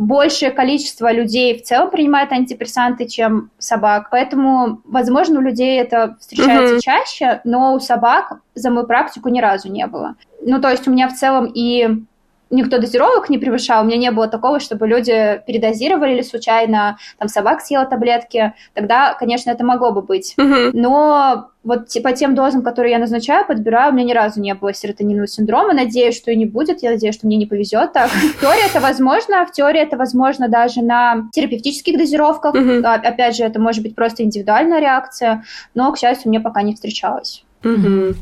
большее 0.03 0.51
количество 0.51 1.13
людей 1.13 1.59
в 1.59 1.63
целом 1.63 1.91
принимает 1.91 2.33
антидепрессанты, 2.33 3.07
чем 3.07 3.51
собак. 3.59 4.09
Поэтому, 4.11 4.81
возможно, 4.85 5.39
у 5.39 5.43
людей 5.43 5.81
это 5.81 6.17
встречается 6.21 6.77
mm-hmm. 6.77 6.81
чаще, 6.81 7.41
но 7.45 7.75
у 7.75 7.81
собак 7.81 8.41
за 8.55 8.71
мою 8.71 8.87
практику 8.87 9.29
ни 9.29 9.41
разу 9.41 9.71
не 9.71 9.87
было. 9.87 10.17
Ну, 10.45 10.61
то 10.61 10.71
есть 10.71 10.89
у 10.89 10.91
меня 10.91 11.09
в 11.09 11.15
целом 11.15 11.51
и 11.55 12.05
никто 12.53 12.79
дозировок 12.79 13.29
не 13.31 13.39
превышал, 13.39 13.83
у 13.83 13.87
меня 13.87 13.97
не 13.97 14.11
было 14.11 14.29
такого, 14.29 14.61
чтобы 14.61 14.87
люди 14.87 15.43
передозировали 15.47 16.13
или 16.13 16.23
случайно 16.23 16.99
там 17.19 17.29
собак 17.29 17.63
съела 17.63 17.87
таблетки, 17.87 18.53
тогда, 18.75 19.15
конечно, 19.15 19.51
это 19.51 19.65
могло 19.65 19.91
бы 19.91 20.03
быть. 20.03 20.35
Угу. 20.39 20.71
Но 20.75 21.49
вот 21.65 21.89
по 22.03 22.13
тем 22.13 22.35
дозам, 22.35 22.63
которые 22.63 22.93
я 22.93 22.99
назначаю, 22.99 23.47
подбираю, 23.47 23.93
у 23.93 23.95
меня 23.95 24.05
ни 24.05 24.13
разу 24.13 24.41
не 24.41 24.55
было 24.55 24.75
серотонинового 24.75 25.29
синдрома. 25.29 25.73
Надеюсь, 25.73 26.17
что 26.17 26.31
и 26.31 26.37
не 26.37 26.47
будет. 26.47 26.83
Я 26.83 26.91
надеюсь, 26.91 27.15
что 27.15 27.27
мне 27.27 27.37
не 27.37 27.47
повезет 27.47 27.93
так. 27.93 28.11
В 28.37 28.41
теории 28.41 28.69
это 28.69 28.81
возможно. 28.81 29.47
В 29.47 29.53
теории 29.53 29.81
это 29.81 29.97
возможно 29.97 30.49
даже 30.49 30.83
на 30.83 31.29
терапевтических 31.33 31.97
дозировках. 31.97 32.55
Угу. 32.55 32.85
Опять 32.85 33.37
же, 33.37 33.45
это 33.45 33.61
может 33.61 33.83
быть 33.83 33.95
просто 33.95 34.25
индивидуальная 34.25 34.81
реакция. 34.81 35.45
Но, 35.75 35.93
к 35.93 35.99
счастью, 35.99 36.31
мне 36.31 36.41
пока 36.41 36.63
не 36.63 36.75
встречалось. 36.75 37.45
Угу. 37.65 38.15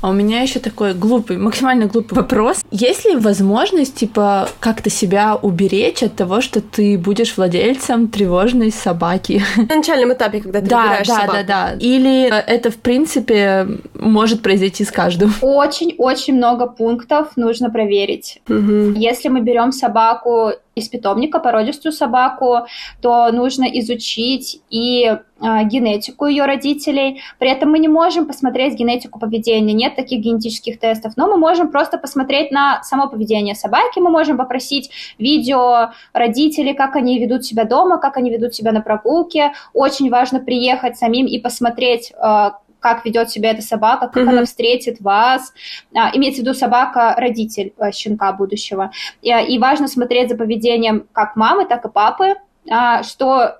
А 0.00 0.08
у 0.08 0.12
меня 0.12 0.40
еще 0.40 0.60
такой 0.60 0.94
глупый, 0.94 1.36
максимально 1.36 1.86
глупый 1.86 2.16
вопрос. 2.16 2.64
Есть 2.70 3.04
ли 3.04 3.16
возможность, 3.16 3.96
типа, 3.96 4.48
как-то 4.58 4.88
себя 4.88 5.36
уберечь 5.36 6.02
от 6.02 6.16
того, 6.16 6.40
что 6.40 6.60
ты 6.60 6.96
будешь 6.96 7.36
владельцем 7.36 8.08
тревожной 8.08 8.72
собаки? 8.72 9.42
На 9.56 9.76
начальном 9.76 10.12
этапе, 10.12 10.40
когда 10.40 10.60
ты 10.60 10.66
да, 10.66 10.82
выбираешь 10.82 11.06
да, 11.06 11.14
собаку. 11.14 11.32
Да, 11.32 11.42
да, 11.42 11.70
да. 11.72 11.76
Или 11.78 12.28
это, 12.28 12.70
в 12.70 12.76
принципе, 12.76 13.66
может 13.94 14.42
произойти 14.42 14.84
с 14.84 14.90
каждым? 14.90 15.34
Очень-очень 15.42 16.34
много 16.34 16.66
пунктов 16.66 17.36
нужно 17.36 17.70
проверить. 17.70 18.40
Угу. 18.48 18.94
Если 18.96 19.28
мы 19.28 19.40
берем 19.40 19.72
собаку 19.72 20.52
из 20.80 20.88
питомника, 20.88 21.38
породистую 21.38 21.92
собаку, 21.92 22.66
то 23.00 23.30
нужно 23.32 23.64
изучить 23.64 24.60
и 24.70 25.04
э, 25.06 25.18
генетику 25.64 26.26
ее 26.26 26.44
родителей. 26.44 27.20
При 27.38 27.50
этом 27.50 27.70
мы 27.70 27.78
не 27.78 27.88
можем 27.88 28.26
посмотреть 28.26 28.74
генетику 28.74 29.18
поведения, 29.18 29.72
нет 29.72 29.96
таких 29.96 30.20
генетических 30.20 30.80
тестов, 30.80 31.12
но 31.16 31.28
мы 31.28 31.36
можем 31.36 31.70
просто 31.70 31.98
посмотреть 31.98 32.50
на 32.50 32.82
само 32.82 33.08
поведение 33.08 33.54
собаки, 33.54 34.00
мы 34.00 34.10
можем 34.10 34.36
попросить 34.36 34.90
видео 35.18 35.90
родителей, 36.12 36.74
как 36.74 36.96
они 36.96 37.18
ведут 37.18 37.44
себя 37.44 37.64
дома, 37.64 37.98
как 37.98 38.16
они 38.16 38.30
ведут 38.30 38.54
себя 38.54 38.72
на 38.72 38.80
прогулке. 38.80 39.52
Очень 39.72 40.10
важно 40.10 40.40
приехать 40.40 40.96
самим 40.96 41.26
и 41.26 41.38
посмотреть, 41.38 42.12
э, 42.12 42.50
как 42.80 43.04
ведет 43.04 43.30
себя 43.30 43.50
эта 43.50 43.62
собака, 43.62 44.08
как 44.08 44.24
mm-hmm. 44.24 44.28
она 44.28 44.44
встретит 44.44 45.00
вас. 45.00 45.52
А, 45.94 46.10
имеется 46.16 46.40
в 46.40 46.44
виду 46.44 46.54
собака, 46.54 47.14
родитель 47.16 47.72
а, 47.78 47.92
щенка 47.92 48.32
будущего. 48.32 48.90
И, 49.22 49.30
и 49.30 49.58
важно 49.58 49.86
смотреть 49.88 50.30
за 50.30 50.36
поведением 50.36 51.06
как 51.12 51.36
мамы, 51.36 51.66
так 51.66 51.84
и 51.84 51.88
папы, 51.88 52.36
а, 52.70 53.02
что 53.02 53.59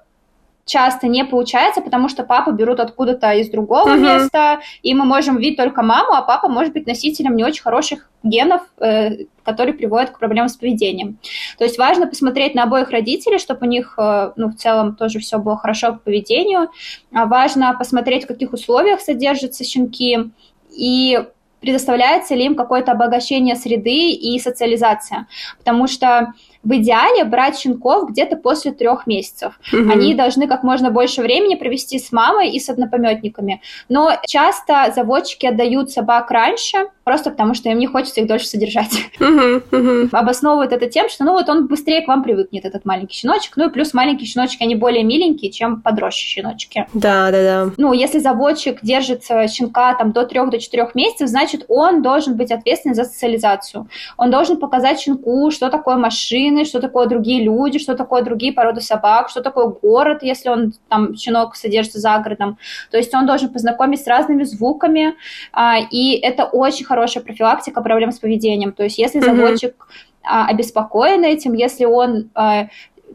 часто 0.70 1.08
не 1.08 1.24
получается, 1.24 1.80
потому 1.80 2.08
что 2.08 2.22
папу 2.22 2.52
берут 2.52 2.78
откуда-то 2.78 3.32
из 3.32 3.50
другого 3.50 3.88
uh-huh. 3.88 4.14
места, 4.14 4.60
и 4.82 4.94
мы 4.94 5.04
можем 5.04 5.38
видеть 5.38 5.56
только 5.56 5.82
маму, 5.82 6.12
а 6.12 6.22
папа 6.22 6.48
может 6.48 6.72
быть 6.72 6.86
носителем 6.86 7.34
не 7.34 7.44
очень 7.44 7.62
хороших 7.62 8.08
генов, 8.22 8.62
э, 8.78 9.24
которые 9.42 9.74
приводят 9.74 10.10
к 10.10 10.18
проблемам 10.20 10.48
с 10.48 10.56
поведением. 10.56 11.18
То 11.58 11.64
есть 11.64 11.76
важно 11.76 12.06
посмотреть 12.06 12.54
на 12.54 12.62
обоих 12.62 12.90
родителей, 12.90 13.38
чтобы 13.38 13.66
у 13.66 13.68
них, 13.68 13.94
э, 13.98 14.32
ну, 14.36 14.48
в 14.48 14.54
целом 14.54 14.94
тоже 14.94 15.18
все 15.18 15.38
было 15.38 15.56
хорошо 15.56 15.94
по 15.94 15.98
поведению. 15.98 16.68
А 17.12 17.26
важно 17.26 17.74
посмотреть, 17.76 18.24
в 18.24 18.28
каких 18.28 18.52
условиях 18.52 19.00
содержатся 19.00 19.64
щенки, 19.64 20.30
и 20.72 21.18
предоставляется 21.60 22.34
ли 22.36 22.44
им 22.44 22.54
какое-то 22.54 22.92
обогащение 22.92 23.56
среды 23.56 24.12
и 24.12 24.38
социализация. 24.38 25.26
Потому 25.58 25.88
что 25.88 26.32
в 26.62 26.76
идеале 26.76 27.24
брать 27.24 27.58
щенков 27.58 28.10
где-то 28.10 28.36
после 28.36 28.72
трех 28.72 29.06
месяцев. 29.06 29.58
Угу. 29.72 29.90
Они 29.90 30.14
должны 30.14 30.46
как 30.46 30.62
можно 30.62 30.90
больше 30.90 31.22
времени 31.22 31.54
провести 31.54 31.98
с 31.98 32.12
мамой 32.12 32.50
и 32.50 32.60
с 32.60 32.68
однопометниками. 32.68 33.62
Но 33.88 34.12
часто 34.26 34.92
заводчики 34.94 35.46
отдают 35.46 35.90
собак 35.90 36.30
раньше, 36.30 36.88
просто 37.04 37.30
потому 37.30 37.54
что 37.54 37.70
им 37.70 37.78
не 37.78 37.86
хочется 37.86 38.20
их 38.20 38.26
дольше 38.26 38.46
содержать. 38.46 38.90
Угу, 39.20 39.76
угу. 39.76 40.08
Обосновывают 40.12 40.72
это 40.72 40.86
тем, 40.86 41.08
что 41.08 41.24
ну 41.24 41.32
вот 41.32 41.48
он 41.48 41.66
быстрее 41.66 42.02
к 42.02 42.08
вам 42.08 42.22
привыкнет, 42.22 42.64
этот 42.64 42.84
маленький 42.84 43.14
щеночек. 43.14 43.56
Ну 43.56 43.68
и 43.68 43.72
плюс 43.72 43.94
маленькие 43.94 44.26
щеночки, 44.26 44.62
они 44.62 44.74
более 44.74 45.02
миленькие, 45.02 45.50
чем 45.50 45.80
подросшие 45.80 46.28
щеночки. 46.28 46.86
Да, 46.92 47.30
да, 47.30 47.42
да. 47.42 47.72
Ну, 47.76 47.92
если 47.92 48.18
заводчик 48.18 48.80
держит 48.82 49.24
щенка 49.24 49.94
там 49.94 50.12
до 50.12 50.26
трех, 50.26 50.50
до 50.50 50.58
четырех 50.58 50.94
месяцев, 50.94 51.28
значит, 51.28 51.64
он 51.68 52.02
должен 52.02 52.36
быть 52.36 52.50
ответственен 52.52 52.94
за 52.94 53.04
социализацию. 53.04 53.88
Он 54.16 54.30
должен 54.30 54.58
показать 54.58 55.00
щенку, 55.00 55.50
что 55.50 55.70
такое 55.70 55.96
машина, 55.96 56.49
машины, 56.50 56.64
что 56.64 56.80
такое 56.80 57.06
другие 57.06 57.42
люди, 57.42 57.78
что 57.78 57.94
такое 57.94 58.22
другие 58.22 58.52
породы 58.52 58.80
собак, 58.80 59.28
что 59.28 59.42
такое 59.42 59.66
город, 59.66 60.22
если 60.22 60.48
он 60.48 60.72
там 60.88 61.14
щенок 61.14 61.56
содержится 61.56 61.98
за 61.98 62.18
городом. 62.18 62.58
То 62.90 62.96
есть 62.96 63.14
он 63.14 63.26
должен 63.26 63.52
познакомить 63.52 64.02
с 64.02 64.06
разными 64.06 64.44
звуками, 64.44 65.14
а, 65.52 65.78
и 65.90 66.14
это 66.14 66.44
очень 66.44 66.84
хорошая 66.84 67.22
профилактика 67.22 67.80
проблем 67.82 68.12
с 68.12 68.18
поведением. 68.18 68.72
То 68.72 68.84
есть 68.84 68.98
если 68.98 69.20
заводчик 69.20 69.74
а, 70.22 70.46
обеспокоен 70.48 71.24
этим, 71.24 71.54
если 71.54 71.84
он 71.84 72.30
а, 72.34 72.68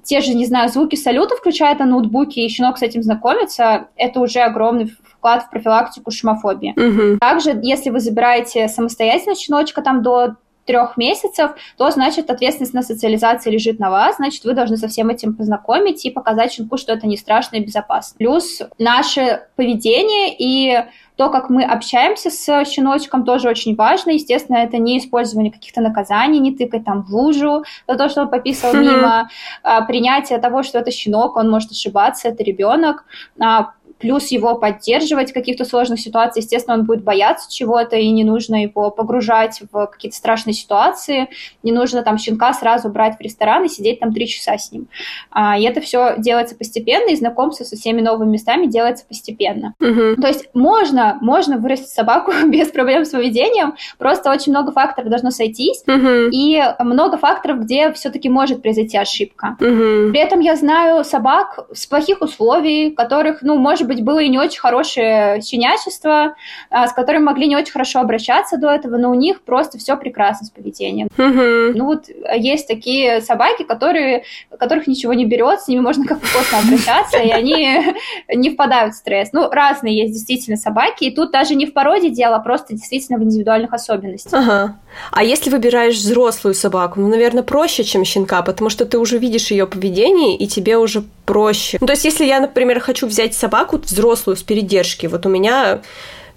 те 0.03 0.21
же, 0.21 0.33
не 0.33 0.45
знаю, 0.45 0.69
звуки 0.69 0.95
салюта 0.95 1.35
включает 1.35 1.79
на 1.79 1.85
ноутбуке, 1.85 2.45
и 2.45 2.49
щенок 2.49 2.77
с 2.77 2.81
этим 2.81 3.01
знакомится, 3.01 3.87
это 3.95 4.19
уже 4.19 4.41
огромный 4.41 4.85
вклад 4.85 5.43
в 5.43 5.49
профилактику 5.49 6.11
шумофобии. 6.11 6.73
Угу. 6.75 7.17
Также, 7.19 7.59
если 7.63 7.89
вы 7.89 7.99
забираете 7.99 8.67
самостоятельно 8.67 9.35
щеночка 9.35 9.81
там 9.81 10.03
до 10.03 10.35
трех 10.65 10.97
месяцев, 10.97 11.51
то, 11.77 11.89
значит, 11.91 12.29
ответственность 12.29 12.73
на 12.73 12.81
социализацию 12.81 13.53
лежит 13.53 13.79
на 13.79 13.89
вас, 13.89 14.17
значит, 14.17 14.43
вы 14.43 14.53
должны 14.53 14.77
со 14.77 14.87
всем 14.87 15.09
этим 15.09 15.35
познакомить 15.35 16.05
и 16.05 16.11
показать 16.11 16.53
щенку, 16.53 16.77
что 16.77 16.93
это 16.93 17.07
не 17.07 17.17
страшно 17.17 17.57
и 17.57 17.63
безопасно. 17.63 18.17
Плюс 18.17 18.61
наше 18.77 19.43
поведение 19.55 20.35
и 20.37 20.83
то, 21.15 21.29
как 21.29 21.49
мы 21.49 21.63
общаемся 21.63 22.29
с 22.29 22.65
щеночком, 22.65 23.23
тоже 23.23 23.47
очень 23.47 23.75
важно. 23.75 24.11
Естественно, 24.11 24.57
это 24.57 24.77
не 24.77 24.97
использование 24.97 25.51
каких-то 25.51 25.81
наказаний, 25.81 26.39
не 26.39 26.53
тыкать 26.53 26.83
там 26.83 27.03
в 27.03 27.09
лужу 27.09 27.63
за 27.87 27.95
то, 27.95 28.09
что 28.09 28.23
он 28.23 28.29
пописал 28.29 28.73
мимо, 28.73 29.29
а, 29.63 29.81
принятие 29.81 30.39
того, 30.39 30.63
что 30.63 30.79
это 30.79 30.91
щенок, 30.91 31.37
он 31.37 31.49
может 31.49 31.71
ошибаться, 31.71 32.27
это 32.27 32.43
ребенок, 32.43 33.05
а, 33.39 33.71
плюс 34.05 34.27
его 34.27 34.53
поддерживать 34.53 35.31
в 35.31 35.33
каких-то 35.33 35.65
сложных 35.65 35.99
ситуациях. 35.99 36.43
Естественно, 36.43 36.77
он 36.77 36.85
будет 36.85 37.03
бояться 37.03 37.51
чего-то, 37.51 37.95
и 37.95 38.11
не 38.11 38.23
нужно 38.23 38.61
его 38.61 38.91
погружать 38.91 39.61
в 39.71 39.87
какие-то 39.87 40.15
страшные 40.15 40.53
ситуации. 40.53 41.27
Не 41.63 41.71
нужно 41.71 42.03
там 42.03 42.19
щенка 42.19 42.53
сразу 42.53 42.89
брать 42.89 43.17
в 43.17 43.21
ресторан 43.21 43.63
и 43.65 43.67
сидеть 43.67 43.99
там 43.99 44.13
три 44.13 44.27
часа 44.27 44.59
с 44.59 44.71
ним. 44.71 44.87
А, 45.31 45.57
и 45.57 45.63
это 45.63 45.81
все 45.81 46.13
делается 46.19 46.55
постепенно, 46.55 47.09
и 47.09 47.15
знакомство 47.15 47.63
со 47.63 47.75
всеми 47.75 47.99
новыми 47.99 48.33
местами 48.33 48.67
делается 48.67 49.05
постепенно. 49.07 49.73
Угу. 49.79 50.21
То 50.21 50.27
есть 50.27 50.49
можно, 50.53 51.17
можно 51.21 51.57
вырастить 51.57 51.89
собаку 51.89 52.31
без 52.47 52.67
проблем 52.67 53.05
с 53.05 53.09
поведением, 53.09 53.73
просто 53.97 54.29
очень 54.29 54.51
много 54.51 54.71
факторов 54.71 55.09
должно 55.09 55.31
сойтись, 55.31 55.81
угу. 55.87 56.29
и 56.31 56.61
много 56.79 57.17
факторов, 57.17 57.61
где 57.61 57.91
все-таки 57.93 58.29
может 58.29 58.61
произойти 58.61 58.97
ошибка. 58.97 59.57
Угу. 59.59 60.11
При 60.11 60.19
этом 60.19 60.41
я 60.41 60.55
знаю 60.55 61.03
собак 61.03 61.65
с 61.73 61.87
плохих 61.87 62.21
условий, 62.21 62.91
которых, 62.91 63.41
ну, 63.41 63.57
может 63.57 63.85
может 63.85 63.94
быть, 63.95 64.03
было 64.03 64.19
и 64.19 64.29
не 64.29 64.37
очень 64.37 64.59
хорошее 64.59 65.41
щенячество, 65.41 66.35
а, 66.69 66.87
с 66.87 66.93
которым 66.93 67.23
могли 67.23 67.47
не 67.47 67.55
очень 67.55 67.71
хорошо 67.71 67.99
обращаться 67.99 68.57
до 68.57 68.69
этого, 68.69 68.97
но 68.97 69.09
у 69.09 69.13
них 69.13 69.41
просто 69.41 69.77
все 69.77 69.97
прекрасно 69.97 70.45
с 70.47 70.49
поведением. 70.49 71.07
Угу. 71.17 71.77
Ну 71.77 71.85
вот 71.85 72.05
есть 72.35 72.67
такие 72.67 73.21
собаки, 73.21 73.63
которые, 73.63 74.23
которых 74.57 74.87
ничего 74.87 75.13
не 75.13 75.25
берет, 75.25 75.61
с 75.61 75.67
ними 75.67 75.81
можно 75.81 76.05
как 76.05 76.17
угодно 76.17 76.59
обращаться, 76.59 77.17
и 77.17 77.29
они 77.29 77.95
не 78.33 78.49
впадают 78.51 78.93
в 78.93 78.97
стресс. 78.97 79.29
Ну, 79.33 79.49
разные 79.49 79.97
есть 79.97 80.13
действительно 80.13 80.57
собаки, 80.57 81.05
и 81.05 81.15
тут 81.15 81.31
даже 81.31 81.55
не 81.55 81.65
в 81.65 81.73
породе 81.73 82.09
дело, 82.09 82.35
а 82.37 82.39
просто 82.39 82.73
действительно 82.73 83.19
в 83.19 83.23
индивидуальных 83.23 83.73
особенностях. 83.73 84.33
Ага. 84.33 84.77
А 85.11 85.23
если 85.23 85.49
выбираешь 85.49 85.95
взрослую 85.95 86.53
собаку, 86.53 86.99
ну, 86.99 87.07
наверное, 87.07 87.43
проще, 87.43 87.83
чем 87.83 88.05
щенка, 88.05 88.41
потому 88.41 88.69
что 88.69 88.85
ты 88.85 88.97
уже 88.97 89.17
видишь 89.17 89.51
ее 89.51 89.67
поведение, 89.67 90.37
и 90.37 90.47
тебе 90.47 90.77
уже 90.77 91.03
проще. 91.25 91.77
Ну, 91.81 91.87
то 91.87 91.93
есть, 91.93 92.05
если 92.05 92.25
я, 92.25 92.39
например, 92.39 92.79
хочу 92.79 93.07
взять 93.07 93.33
собаку 93.33 93.74
взрослую 93.83 94.37
с 94.37 94.43
передержки, 94.43 95.07
вот 95.07 95.25
у 95.25 95.29
меня 95.29 95.81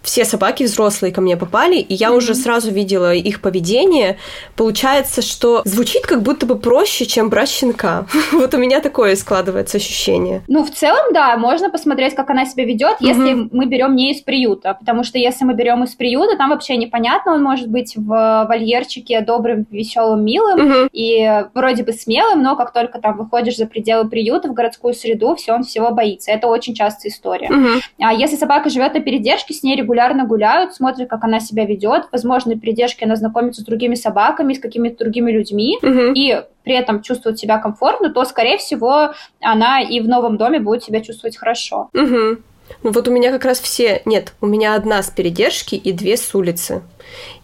все 0.03 0.25
собаки 0.25 0.65
взрослые 0.65 1.13
ко 1.13 1.21
мне 1.21 1.37
попали, 1.37 1.77
и 1.77 1.95
я 1.95 2.09
mm-hmm. 2.09 2.17
уже 2.17 2.35
сразу 2.35 2.71
видела 2.71 3.15
их 3.15 3.41
поведение. 3.41 4.19
Получается, 4.57 5.23
что 5.23 5.63
звучит 5.65 6.07
как 6.07 6.23
будто 6.23 6.47
бы 6.47 6.57
проще, 6.57 7.07
чем 7.07 7.29
брать 7.29 7.51
щенка. 7.51 8.07
вот 8.33 8.55
у 8.55 8.59
меня 8.59 8.81
такое 8.81 9.17
складывается 9.17 9.77
ощущение. 9.77 10.43
Ну, 10.49 10.65
в 10.65 10.71
целом, 10.71 11.13
да, 11.13 11.37
можно 11.37 11.71
посмотреть, 11.71 12.15
как 12.15 12.31
она 12.31 12.47
себя 12.47 12.65
ведет, 12.65 13.01
mm-hmm. 13.01 13.07
если 13.07 13.49
мы 13.53 13.67
берем 13.67 13.95
не 13.95 14.13
из 14.13 14.23
приюта. 14.23 14.75
Потому 14.75 15.05
что 15.05 15.19
если 15.19 15.45
мы 15.45 15.55
берем 15.55 15.85
из 15.85 15.95
приюта, 15.95 16.37
там 16.37 16.51
вообще 16.51 16.77
непонятно, 16.77 17.35
он 17.35 17.43
может 17.43 17.69
быть 17.69 17.95
в 17.97 18.47
вольерчике 18.49 19.21
добрым, 19.21 19.67
веселым, 19.71 20.25
милым 20.25 20.59
mm-hmm. 20.59 20.89
и 20.93 21.45
вроде 21.55 21.85
бы 21.85 21.93
смелым, 21.93 22.43
но 22.43 22.57
как 22.57 22.73
только 22.73 22.99
там 22.99 23.19
выходишь 23.19 23.57
за 23.57 23.67
пределы 23.67 24.09
приюта 24.09 24.49
в 24.49 24.55
городскую 24.55 24.95
среду, 24.95 25.35
все 25.35 25.53
он 25.53 25.65
всего 25.65 25.91
боится. 25.91 26.31
Это 26.31 26.47
очень 26.47 26.75
частая 26.75 27.13
история. 27.13 27.49
Mm-hmm. 27.49 27.81
А 28.01 28.13
если 28.15 28.37
собака 28.37 28.71
живет 28.71 28.95
на 28.95 29.01
передержке, 29.01 29.55
с 29.55 29.63
ней 29.63 29.77
регулярно 29.77 29.98
гуляют, 30.25 30.75
смотрят, 30.75 31.09
как 31.09 31.25
она 31.25 31.41
себя 31.41 31.65
ведет. 31.65 32.09
Возможно, 32.13 32.53
при 32.53 32.69
придержке 32.69 33.07
она 33.07 33.17
знакомится 33.17 33.63
с 33.63 33.65
другими 33.65 33.95
собаками, 33.95 34.55
с 34.55 34.61
какими-то 34.61 35.05
другими 35.05 35.33
людьми, 35.33 35.79
угу. 35.83 36.13
и 36.15 36.43
при 36.63 36.75
этом 36.75 37.03
чувствует 37.03 37.39
себя 37.39 37.59
комфортно, 37.59 38.11
то, 38.11 38.25
скорее 38.25 38.59
всего, 38.59 39.13
она 39.41 39.81
и 39.81 40.01
в 40.01 40.09
новом 40.09 40.37
доме 40.37 40.61
будет 40.61 40.85
себя 40.85 41.01
чувствовать 41.01 41.37
хорошо. 41.37 41.89
Угу. 41.95 42.43
Ну 42.83 42.93
вот 42.93 43.09
у 43.09 43.11
меня 43.11 43.33
как 43.33 43.45
раз 43.45 43.61
все... 43.61 44.03
Нет, 44.05 44.35
у 44.41 44.47
меня 44.47 44.75
одна 44.75 45.03
с 45.03 45.11
передержки 45.11 45.75
и 45.75 45.93
две 45.93 46.17
с 46.17 46.35
улицы. 46.35 46.83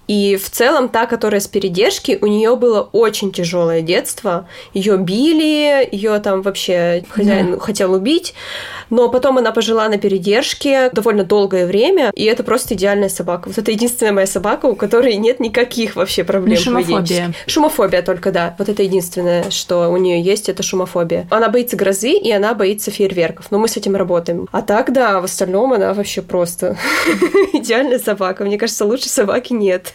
И 0.06 0.36
в 0.36 0.50
целом 0.50 0.88
та, 0.88 1.06
которая 1.06 1.40
с 1.40 1.46
передержки, 1.46 2.18
у 2.20 2.26
нее 2.26 2.56
было 2.56 2.88
очень 2.92 3.32
тяжелое 3.32 3.80
детство. 3.80 4.48
Ее 4.72 4.96
били, 4.98 5.88
ее 5.90 6.18
там 6.18 6.42
вообще 6.42 7.04
хозяин 7.08 7.54
yeah. 7.54 7.60
хотел 7.60 7.92
убить. 7.92 8.34
Но 8.90 9.08
потом 9.08 9.38
она 9.38 9.50
пожила 9.50 9.88
на 9.88 9.98
передержке 9.98 10.90
довольно 10.92 11.24
долгое 11.24 11.66
время, 11.66 12.10
и 12.14 12.24
это 12.24 12.44
просто 12.44 12.74
идеальная 12.74 13.08
собака. 13.08 13.48
Вот 13.48 13.58
это 13.58 13.70
единственная 13.70 14.12
моя 14.12 14.26
собака, 14.26 14.66
у 14.66 14.76
которой 14.76 15.16
нет 15.16 15.40
никаких 15.40 15.96
вообще 15.96 16.22
проблем. 16.24 16.58
шумофобия. 16.58 17.32
Шумофобия 17.46 18.02
только, 18.02 18.30
да. 18.30 18.54
Вот 18.58 18.68
это 18.68 18.82
единственное, 18.82 19.50
что 19.50 19.88
у 19.90 19.96
нее 19.96 20.20
есть, 20.20 20.48
это 20.48 20.62
шумофобия. 20.62 21.26
Она 21.30 21.48
боится 21.48 21.76
грозы, 21.76 22.12
и 22.12 22.30
она 22.30 22.54
боится 22.54 22.90
фейерверков. 22.90 23.46
Но 23.50 23.58
мы 23.58 23.68
с 23.68 23.76
этим 23.76 23.96
работаем. 23.96 24.48
А 24.52 24.62
так, 24.62 24.92
да, 24.92 25.20
в 25.20 25.24
остальном 25.24 25.72
она 25.72 25.94
вообще 25.94 26.22
просто 26.22 26.76
идеальная 27.52 27.98
собака. 27.98 28.44
Мне 28.44 28.58
кажется, 28.58 28.84
лучше 28.84 29.08
собаки 29.08 29.52
нет. 29.52 29.94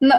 Но, 0.00 0.14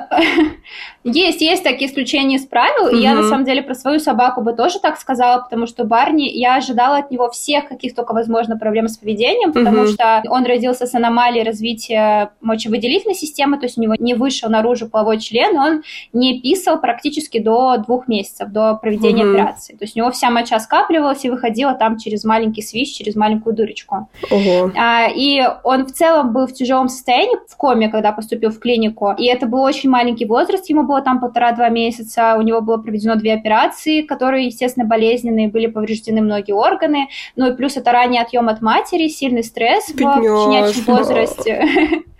есть, 1.05 1.39
есть 1.39 1.63
такие 1.63 1.89
исключения 1.89 2.35
из 2.35 2.45
правил, 2.45 2.87
угу. 2.87 2.95
и 2.95 3.01
я 3.01 3.13
на 3.13 3.23
самом 3.23 3.45
деле 3.45 3.61
про 3.61 3.73
свою 3.75 3.99
собаку 3.99 4.41
бы 4.41 4.51
тоже 4.51 4.79
так 4.79 4.99
сказала, 4.99 5.41
потому 5.41 5.67
что 5.67 5.85
Барни, 5.85 6.23
я 6.23 6.55
ожидала 6.55 6.97
от 6.97 7.11
него 7.11 7.29
всех 7.29 7.69
каких 7.69 7.95
только 7.95 8.13
возможно 8.13 8.57
проблем 8.57 8.89
с 8.89 8.97
поведением, 8.97 9.53
потому 9.53 9.83
угу. 9.83 9.87
что 9.87 10.21
он 10.27 10.45
родился 10.45 10.85
с 10.85 10.93
аномалией 10.95 11.45
развития 11.45 12.31
мочевыделительной 12.41 13.15
системы, 13.15 13.57
то 13.57 13.67
есть 13.67 13.77
у 13.77 13.81
него 13.81 13.95
не 13.97 14.15
вышел 14.15 14.49
наружу 14.49 14.89
половой 14.89 15.19
член, 15.19 15.57
он 15.57 15.83
не 16.11 16.41
писал 16.41 16.81
практически 16.81 17.39
до 17.39 17.77
двух 17.77 18.09
месяцев, 18.09 18.49
до 18.49 18.75
проведения 18.75 19.23
угу. 19.23 19.33
операции. 19.33 19.73
То 19.75 19.85
есть 19.85 19.95
у 19.95 19.99
него 19.99 20.11
вся 20.11 20.29
моча 20.29 20.59
скапливалась 20.59 21.23
и 21.23 21.29
выходила 21.29 21.73
там 21.73 21.97
через 21.97 22.25
маленький 22.25 22.61
свищ, 22.61 22.97
через 22.97 23.15
маленькую 23.15 23.55
дырочку. 23.55 24.09
Угу. 24.29 24.73
А, 24.75 25.07
и 25.07 25.41
он 25.63 25.85
в 25.85 25.93
целом 25.93 26.33
был 26.33 26.47
в 26.47 26.53
тяжелом 26.53 26.89
состоянии, 26.89 27.37
в 27.47 27.55
коме, 27.55 27.87
когда 27.87 28.11
поступил 28.11 28.49
в 28.49 28.59
клинику, 28.59 29.13
и 29.17 29.25
это 29.25 29.45
был 29.45 29.68
очень 29.69 29.89
маленький 29.89 30.25
возраст, 30.25 30.69
ему 30.69 30.83
было 30.83 31.01
там 31.01 31.19
полтора-два 31.19 31.69
месяца, 31.69 32.35
у 32.37 32.41
него 32.41 32.61
было 32.61 32.77
проведено 32.77 33.15
две 33.15 33.33
операции, 33.33 34.01
которые, 34.01 34.47
естественно, 34.47 34.85
болезненные, 34.85 35.47
были 35.47 35.67
повреждены 35.67 36.21
многие 36.21 36.53
органы, 36.53 37.07
ну 37.35 37.51
и 37.51 37.55
плюс 37.55 37.77
это 37.77 37.91
ранний 37.91 38.19
отъем 38.19 38.49
от 38.49 38.61
матери, 38.61 39.07
сильный 39.07 39.43
стресс 39.43 39.91
Бедняжка. 39.93 40.19
в 40.21 40.43
щенячьем 40.43 40.95
возрасте. 40.95 41.65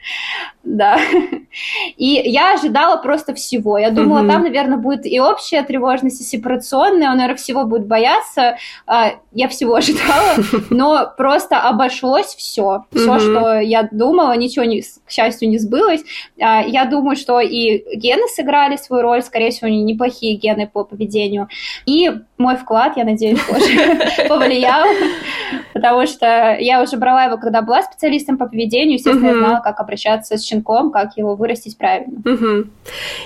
Да. 0.63 0.99
И 1.97 2.21
я 2.25 2.53
ожидала 2.53 2.97
просто 3.01 3.33
всего. 3.33 3.77
Я 3.77 3.91
думала, 3.91 4.27
там, 4.27 4.43
наверное, 4.43 4.77
будет 4.77 5.05
и 5.05 5.19
общая 5.19 5.63
тревожность, 5.63 6.21
и 6.21 6.23
сепарационная. 6.23 7.09
Он, 7.09 7.17
наверное, 7.17 7.37
всего 7.37 7.65
будет 7.65 7.87
бояться. 7.87 8.57
А, 8.85 9.13
я 9.31 9.47
всего 9.47 9.75
ожидала, 9.75 10.35
но 10.69 11.11
просто 11.17 11.61
обошлось 11.61 12.35
все. 12.35 12.85
Все, 12.93 13.19
что 13.19 13.59
я 13.59 13.87
думала, 13.91 14.35
ничего, 14.35 14.65
не, 14.65 14.81
к 14.81 15.11
счастью, 15.11 15.49
не 15.49 15.57
сбылось. 15.57 16.01
А, 16.41 16.61
я 16.61 16.85
думаю, 16.85 17.15
что 17.15 17.39
и 17.39 17.83
гены 17.95 18.27
сыграли 18.27 18.75
свою 18.77 19.03
роль. 19.03 19.23
Скорее 19.23 19.51
всего, 19.51 19.67
они 19.67 19.81
неплохие 19.83 20.35
гены 20.35 20.67
по 20.67 20.83
поведению. 20.83 21.47
И 21.85 22.11
мой 22.39 22.55
вклад, 22.55 22.93
я 22.95 23.03
надеюсь, 23.03 23.39
тоже 23.43 24.27
повлиял. 24.29 24.87
Потому 25.73 26.07
что 26.07 26.57
я 26.59 26.81
уже 26.81 26.97
брала 26.97 27.25
его, 27.25 27.37
когда 27.37 27.61
была 27.61 27.83
специалистом 27.83 28.37
по 28.37 28.47
поведению. 28.47 28.93
Естественно, 28.93 29.27
я 29.27 29.37
знала, 29.37 29.61
как 29.61 29.79
обращаться 29.79 30.37
с 30.37 30.43
щенком, 30.43 30.91
как 30.91 31.17
его 31.17 31.35
вырастить 31.35 31.77
правильно. 31.77 32.21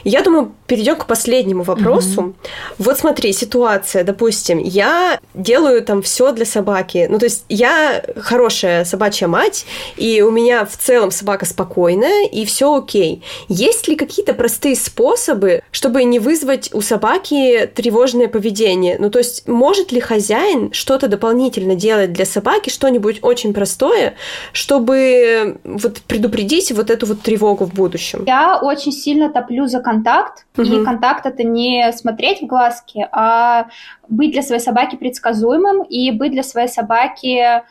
Я 0.03 0.21
думаю, 0.21 0.51
перейдем 0.67 0.95
к 0.95 1.05
последнему 1.05 1.63
вопросу. 1.63 2.33
Вот 2.77 2.97
смотри, 2.97 3.31
ситуация, 3.33 4.03
допустим, 4.03 4.57
я 4.57 5.19
делаю 5.33 5.83
там 5.83 6.01
все 6.01 6.31
для 6.31 6.45
собаки. 6.45 7.07
Ну, 7.09 7.19
то 7.19 7.25
есть 7.25 7.45
я 7.49 8.03
хорошая 8.17 8.83
собачья 8.83 9.27
мать, 9.27 9.65
и 9.95 10.21
у 10.21 10.31
меня 10.31 10.65
в 10.65 10.75
целом 10.75 11.11
собака 11.11 11.45
спокойная, 11.45 12.27
и 12.27 12.45
все 12.45 12.75
окей. 12.75 13.23
Есть 13.47 13.87
ли 13.87 13.95
какие-то 13.95 14.33
простые 14.33 14.75
способы, 14.75 15.61
чтобы 15.71 16.03
не 16.03 16.19
вызвать 16.19 16.73
у 16.73 16.81
собаки 16.81 17.69
тревожное 17.75 18.27
поведение? 18.27 18.97
Ну, 19.03 19.09
то 19.09 19.19
есть, 19.19 19.49
может 19.49 19.91
ли 19.91 19.99
хозяин 19.99 20.71
что-то 20.71 21.09
дополнительно 21.09 21.75
делать 21.75 22.13
для 22.13 22.23
собаки, 22.23 22.69
что-нибудь 22.69 23.19
очень 23.21 23.53
простое, 23.53 24.13
чтобы 24.53 25.59
вот 25.65 26.01
предупредить 26.03 26.71
вот 26.71 26.89
эту 26.89 27.05
вот 27.05 27.19
тревогу 27.19 27.65
в 27.65 27.73
будущем? 27.73 28.23
Я 28.25 28.57
очень 28.57 28.93
сильно 28.93 29.29
топлю 29.29 29.67
за 29.67 29.81
контакт. 29.81 30.45
Угу. 30.57 30.65
И 30.65 30.85
контакт 30.85 31.25
это 31.25 31.43
не 31.43 31.91
смотреть 31.91 32.41
в 32.41 32.45
глазки, 32.45 33.05
а 33.11 33.67
быть 34.07 34.31
для 34.31 34.41
своей 34.41 34.61
собаки 34.61 34.95
предсказуемым 34.95 35.83
и 35.83 36.11
быть 36.11 36.31
для 36.31 36.43
своей 36.43 36.69
собаки 36.69 37.61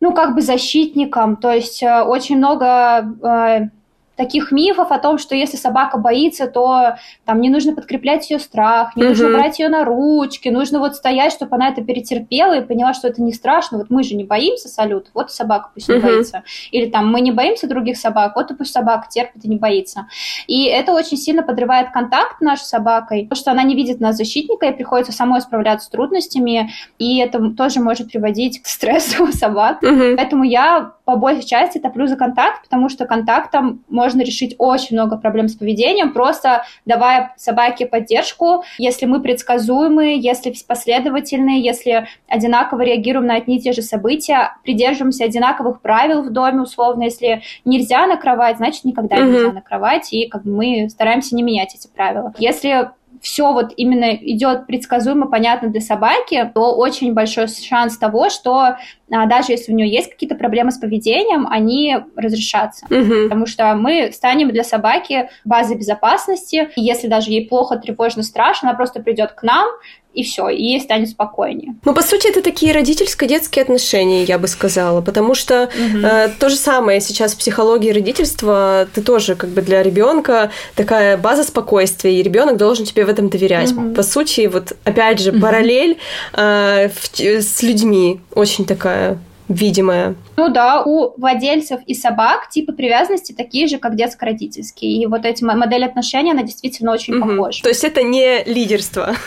ну, 0.00 0.12
как 0.12 0.34
бы 0.34 0.42
защитником. 0.42 1.36
То 1.36 1.50
есть 1.50 1.82
э, 1.82 2.02
очень 2.02 2.36
много 2.36 3.08
э, 3.22 3.68
таких 4.16 4.50
мифов 4.50 4.90
о 4.90 4.98
том, 4.98 5.18
что 5.18 5.34
если 5.34 5.56
собака 5.56 5.98
боится, 5.98 6.46
то 6.46 6.96
там 7.24 7.40
не 7.40 7.50
нужно 7.50 7.74
подкреплять 7.74 8.28
ее 8.30 8.38
страх, 8.38 8.96
не 8.96 9.02
угу. 9.02 9.10
нужно 9.10 9.30
брать 9.30 9.58
ее 9.58 9.68
на 9.68 9.84
ручки, 9.84 10.48
нужно 10.48 10.78
вот 10.78 10.96
стоять, 10.96 11.32
чтобы 11.32 11.56
она 11.56 11.68
это 11.68 11.82
перетерпела 11.82 12.58
и 12.58 12.64
поняла, 12.64 12.94
что 12.94 13.08
это 13.08 13.22
не 13.22 13.32
страшно. 13.32 13.78
Вот 13.78 13.90
мы 13.90 14.02
же 14.02 14.16
не 14.16 14.24
боимся 14.24 14.68
салют, 14.68 15.10
вот 15.14 15.30
собака 15.30 15.70
пусть 15.74 15.88
не 15.88 15.96
угу. 15.96 16.06
боится. 16.06 16.42
Или 16.70 16.86
там 16.86 17.10
мы 17.10 17.20
не 17.20 17.30
боимся 17.30 17.68
других 17.68 17.98
собак, 17.98 18.34
вот 18.36 18.50
и 18.50 18.54
пусть 18.54 18.72
собака 18.72 19.06
терпит 19.08 19.44
и 19.44 19.48
не 19.48 19.56
боится. 19.56 20.08
И 20.46 20.64
это 20.64 20.92
очень 20.92 21.18
сильно 21.18 21.42
подрывает 21.42 21.90
контакт 21.90 22.40
нашей 22.40 22.64
собакой, 22.64 23.24
потому 23.24 23.38
что 23.38 23.50
она 23.52 23.62
не 23.62 23.74
видит 23.74 24.00
нас 24.00 24.16
защитника 24.16 24.66
и 24.66 24.72
приходится 24.72 25.12
самой 25.12 25.40
справляться 25.40 25.86
с 25.86 25.90
трудностями, 25.90 26.70
и 26.98 27.18
это 27.18 27.50
тоже 27.50 27.80
может 27.80 28.10
приводить 28.10 28.62
к 28.62 28.66
стрессу 28.66 29.24
у 29.24 29.32
собак. 29.32 29.82
Угу. 29.82 30.16
Поэтому 30.16 30.44
я 30.44 30.95
по 31.06 31.14
большей 31.14 31.44
части 31.44 31.78
топлю 31.78 32.08
за 32.08 32.16
контакт, 32.16 32.64
потому 32.64 32.88
что 32.88 33.06
контактом 33.06 33.84
можно 33.88 34.22
решить 34.22 34.56
очень 34.58 34.96
много 34.96 35.16
проблем 35.16 35.48
с 35.48 35.54
поведением, 35.54 36.12
просто 36.12 36.64
давая 36.84 37.32
собаке 37.36 37.86
поддержку, 37.86 38.64
если 38.76 39.06
мы 39.06 39.22
предсказуемые, 39.22 40.18
если 40.18 40.52
последовательные, 40.66 41.60
если 41.60 42.08
одинаково 42.26 42.82
реагируем 42.82 43.28
на 43.28 43.36
одни 43.36 43.58
и 43.58 43.60
те 43.60 43.72
же 43.72 43.82
события, 43.82 44.56
придерживаемся 44.64 45.24
одинаковых 45.24 45.80
правил 45.80 46.22
в 46.22 46.30
доме, 46.30 46.62
условно, 46.62 47.04
если 47.04 47.42
нельзя 47.64 48.08
на 48.08 48.16
кровать, 48.16 48.56
значит, 48.56 48.84
никогда 48.84 49.16
mm-hmm. 49.16 49.32
нельзя 49.32 49.52
на 49.52 49.62
кровать, 49.62 50.12
и 50.12 50.26
как 50.26 50.42
бы 50.42 50.50
мы 50.50 50.90
стараемся 50.90 51.36
не 51.36 51.44
менять 51.44 51.72
эти 51.76 51.86
правила. 51.86 52.34
Если 52.36 52.90
все 53.20 53.52
вот 53.52 53.72
именно 53.76 54.14
идет 54.14 54.66
предсказуемо, 54.66 55.26
понятно 55.26 55.68
для 55.68 55.80
собаки, 55.80 56.50
то 56.54 56.76
очень 56.76 57.14
большой 57.14 57.48
шанс 57.48 57.98
того, 57.98 58.30
что 58.30 58.76
а, 59.10 59.26
даже 59.26 59.52
если 59.52 59.72
у 59.72 59.76
нее 59.76 59.88
есть 59.88 60.10
какие-то 60.10 60.34
проблемы 60.34 60.70
с 60.70 60.78
поведением, 60.78 61.46
они 61.48 61.96
разрешатся. 62.16 62.86
Угу. 62.86 63.24
Потому 63.24 63.46
что 63.46 63.74
мы 63.74 64.10
станем 64.12 64.50
для 64.50 64.64
собаки 64.64 65.28
базой 65.44 65.76
безопасности. 65.76 66.70
И 66.76 66.82
если 66.82 67.08
даже 67.08 67.30
ей 67.30 67.48
плохо, 67.48 67.76
тревожно, 67.76 68.22
страшно, 68.22 68.68
она 68.68 68.76
просто 68.76 69.00
придет 69.02 69.32
к 69.32 69.42
нам, 69.42 69.68
и 70.16 70.22
все, 70.22 70.48
и 70.48 70.62
ей 70.62 70.80
станет 70.80 71.10
спокойнее. 71.10 71.74
Ну, 71.84 71.94
по 71.94 72.02
сути, 72.02 72.28
это 72.28 72.42
такие 72.42 72.72
родительско-детские 72.72 73.62
отношения, 73.62 74.24
я 74.24 74.38
бы 74.38 74.48
сказала, 74.48 75.02
потому 75.02 75.34
что 75.34 75.64
угу. 75.64 75.98
э, 75.98 76.30
то 76.40 76.48
же 76.48 76.56
самое 76.56 77.00
сейчас 77.02 77.34
в 77.34 77.38
психологии 77.38 77.90
родительства, 77.90 78.88
ты 78.94 79.02
тоже 79.02 79.36
как 79.36 79.50
бы 79.50 79.60
для 79.60 79.82
ребенка 79.82 80.50
такая 80.74 81.18
база 81.18 81.44
спокойствия, 81.44 82.18
и 82.18 82.22
ребенок 82.22 82.56
должен 82.56 82.86
тебе 82.86 83.04
в 83.04 83.10
этом 83.10 83.28
доверять. 83.28 83.72
Угу. 83.72 83.94
По 83.94 84.02
сути, 84.02 84.46
вот 84.46 84.72
опять 84.84 85.20
же, 85.20 85.32
угу. 85.32 85.40
параллель 85.40 85.98
э, 86.32 86.88
в, 86.88 87.20
с 87.20 87.62
людьми 87.62 88.20
очень 88.34 88.64
такая 88.64 89.18
видимая. 89.48 90.14
Ну 90.36 90.48
да, 90.48 90.82
у 90.82 91.18
владельцев 91.18 91.80
и 91.86 91.94
собак 91.94 92.48
типы 92.50 92.72
привязанности 92.72 93.32
такие 93.32 93.66
же, 93.66 93.78
как 93.78 93.96
детско-родительские. 93.96 95.02
И 95.02 95.06
вот 95.06 95.24
эти 95.24 95.42
модели 95.42 95.84
отношений, 95.84 96.32
она 96.32 96.42
действительно 96.42 96.92
очень 96.92 97.16
угу. 97.16 97.28
похожа. 97.28 97.62
То 97.62 97.68
есть 97.68 97.84
это 97.84 98.02
не 98.02 98.44
лидерство? 98.44 99.14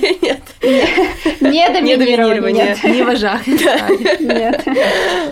Нет. 0.00 0.40
Не 1.40 1.68
доминирование. 1.68 2.76
Не 2.84 3.02
вожак. 3.02 3.46
Нет. 4.20 4.64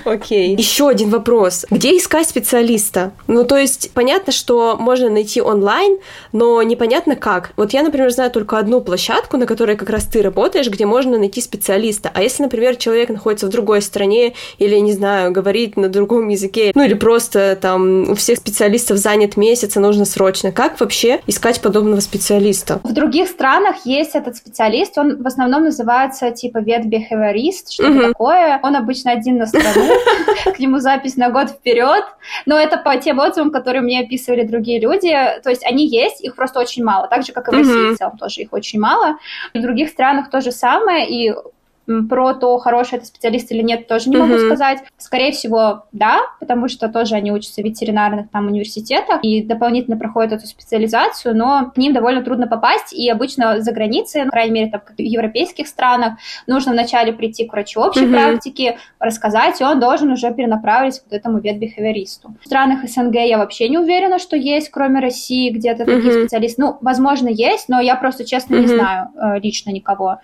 Окей. 0.04 0.56
Еще 0.56 0.88
один 0.88 1.10
вопрос. 1.10 1.66
Где 1.70 1.96
искать 1.96 2.28
специалиста? 2.28 3.12
Ну, 3.26 3.44
то 3.44 3.56
есть, 3.56 3.90
понятно, 3.92 4.32
что 4.32 4.76
можно 4.78 5.10
найти 5.10 5.42
онлайн, 5.42 5.98
но 6.32 6.62
непонятно 6.62 7.16
как. 7.16 7.52
Вот 7.56 7.72
я, 7.72 7.82
например, 7.82 8.10
знаю 8.10 8.30
только 8.30 8.58
одну 8.58 8.80
площадку, 8.80 9.36
на 9.36 9.46
которой 9.46 9.76
как 9.76 9.90
раз 9.90 10.04
ты 10.06 10.22
работаешь, 10.22 10.68
где 10.68 10.86
можно 10.86 11.18
найти 11.18 11.40
специалиста. 11.40 12.10
А 12.14 12.22
если, 12.22 12.42
например, 12.42 12.76
человек 12.76 13.10
находится 13.10 13.46
в 13.46 13.50
другой 13.50 13.82
стране 13.82 14.34
или, 14.58 14.76
не 14.76 14.92
знаю, 14.92 15.32
говорит 15.32 15.76
на 15.76 15.88
другом 15.88 16.28
языке, 16.28 16.72
ну 16.74 16.82
или 16.82 16.94
просто 16.94 17.58
там 17.60 18.10
у 18.10 18.14
всех 18.14 18.38
специалистов 18.38 18.98
занят 18.98 19.36
месяц, 19.36 19.76
и 19.76 19.80
нужно 19.80 20.04
срочно. 20.04 20.52
Как 20.52 20.80
вообще 20.80 21.20
искать 21.26 21.60
подобного 21.60 22.00
специалиста? 22.00 22.80
В 22.82 22.92
других 22.92 23.28
странах 23.28 23.76
есть 23.84 24.14
этот 24.14 24.36
специалист, 24.36 24.96
он 24.98 25.22
в 25.22 25.26
основном 25.26 25.64
называется 25.64 26.30
типа 26.30 26.58
ветбихевиорист, 26.58 27.72
что-то 27.72 28.08
такое. 28.08 28.60
Он 28.62 28.76
обычно 28.76 29.12
один 29.12 29.38
на 29.38 29.46
страну, 29.46 29.88
к 30.54 30.58
нему 30.58 30.78
запись 30.78 31.16
на 31.16 31.30
год 31.30 31.50
вперед, 31.50 32.04
но 32.46 32.58
это 32.58 32.76
по 32.78 32.96
тем 32.96 33.20
отзывам, 33.20 33.50
которые 33.50 33.82
мне 33.82 34.00
описывали 34.00 34.42
другие 34.42 34.80
люди, 34.80 35.10
то 35.42 35.50
есть 35.50 35.64
они 35.64 35.86
есть, 35.86 36.22
их 36.22 36.34
просто 36.34 36.60
очень 36.60 36.84
мало, 36.84 37.08
так 37.08 37.24
же, 37.24 37.32
как 37.32 37.48
и 37.48 37.50
в 37.50 37.54
России 37.54 37.94
в 37.94 37.98
целом 37.98 38.18
тоже 38.18 38.42
их 38.42 38.52
очень 38.52 38.80
мало. 38.80 39.16
В 39.54 39.60
других 39.60 39.90
странах 39.90 40.30
то 40.30 40.40
же 40.40 40.52
самое, 40.52 41.08
и 41.08 41.34
Про 42.08 42.34
то, 42.34 42.58
хороший 42.58 42.98
это 42.98 43.06
специалист 43.06 43.50
или 43.50 43.62
нет, 43.62 43.88
тоже 43.88 44.10
не 44.10 44.16
mm-hmm. 44.16 44.26
могу 44.26 44.38
сказать. 44.38 44.78
Скорее 44.98 45.32
всего, 45.32 45.84
да, 45.92 46.20
потому 46.38 46.68
что 46.68 46.88
тоже 46.88 47.14
они 47.14 47.32
учатся 47.32 47.62
в 47.62 47.64
ветеринарных 47.64 48.30
там 48.30 48.46
университетах 48.46 49.20
и 49.22 49.42
дополнительно 49.42 49.96
проходят 49.96 50.32
эту 50.32 50.46
специализацию, 50.46 51.36
но 51.36 51.70
к 51.74 51.76
ним 51.78 51.94
довольно 51.94 52.22
трудно 52.22 52.46
попасть, 52.46 52.92
и 52.92 53.08
обычно 53.08 53.60
за 53.60 53.72
границей, 53.72 54.24
по 54.24 54.30
крайней 54.30 54.52
мере, 54.52 54.70
там, 54.70 54.80
в 54.80 55.00
европейских 55.00 55.66
странах, 55.66 56.18
нужно 56.46 56.72
вначале 56.72 57.12
прийти 57.12 57.46
к 57.46 57.52
врачу 57.52 57.80
общей 57.80 58.04
mm-hmm. 58.04 58.12
практики, 58.12 58.78
рассказать, 58.98 59.60
и 59.60 59.64
он 59.64 59.80
должен 59.80 60.10
уже 60.10 60.32
перенаправить 60.32 61.00
вот 61.04 61.16
этому 61.16 61.38
ветбихевиористу. 61.38 62.34
В 62.42 62.46
странах 62.46 62.88
СНГ 62.88 63.14
я 63.14 63.38
вообще 63.38 63.68
не 63.68 63.78
уверена, 63.78 64.18
что 64.18 64.36
есть, 64.36 64.70
кроме 64.70 65.00
России, 65.00 65.50
где-то 65.50 65.84
mm-hmm. 65.84 65.96
такие 65.96 66.12
специалисты. 66.12 66.62
Ну, 66.62 66.76
возможно, 66.80 67.28
есть, 67.28 67.68
но 67.68 67.80
я 67.80 67.96
просто, 67.96 68.24
честно, 68.24 68.56
mm-hmm. 68.56 68.60
не 68.60 68.66
знаю 68.66 69.08
э, 69.14 69.40
лично 69.40 69.70
никого. 69.70 70.18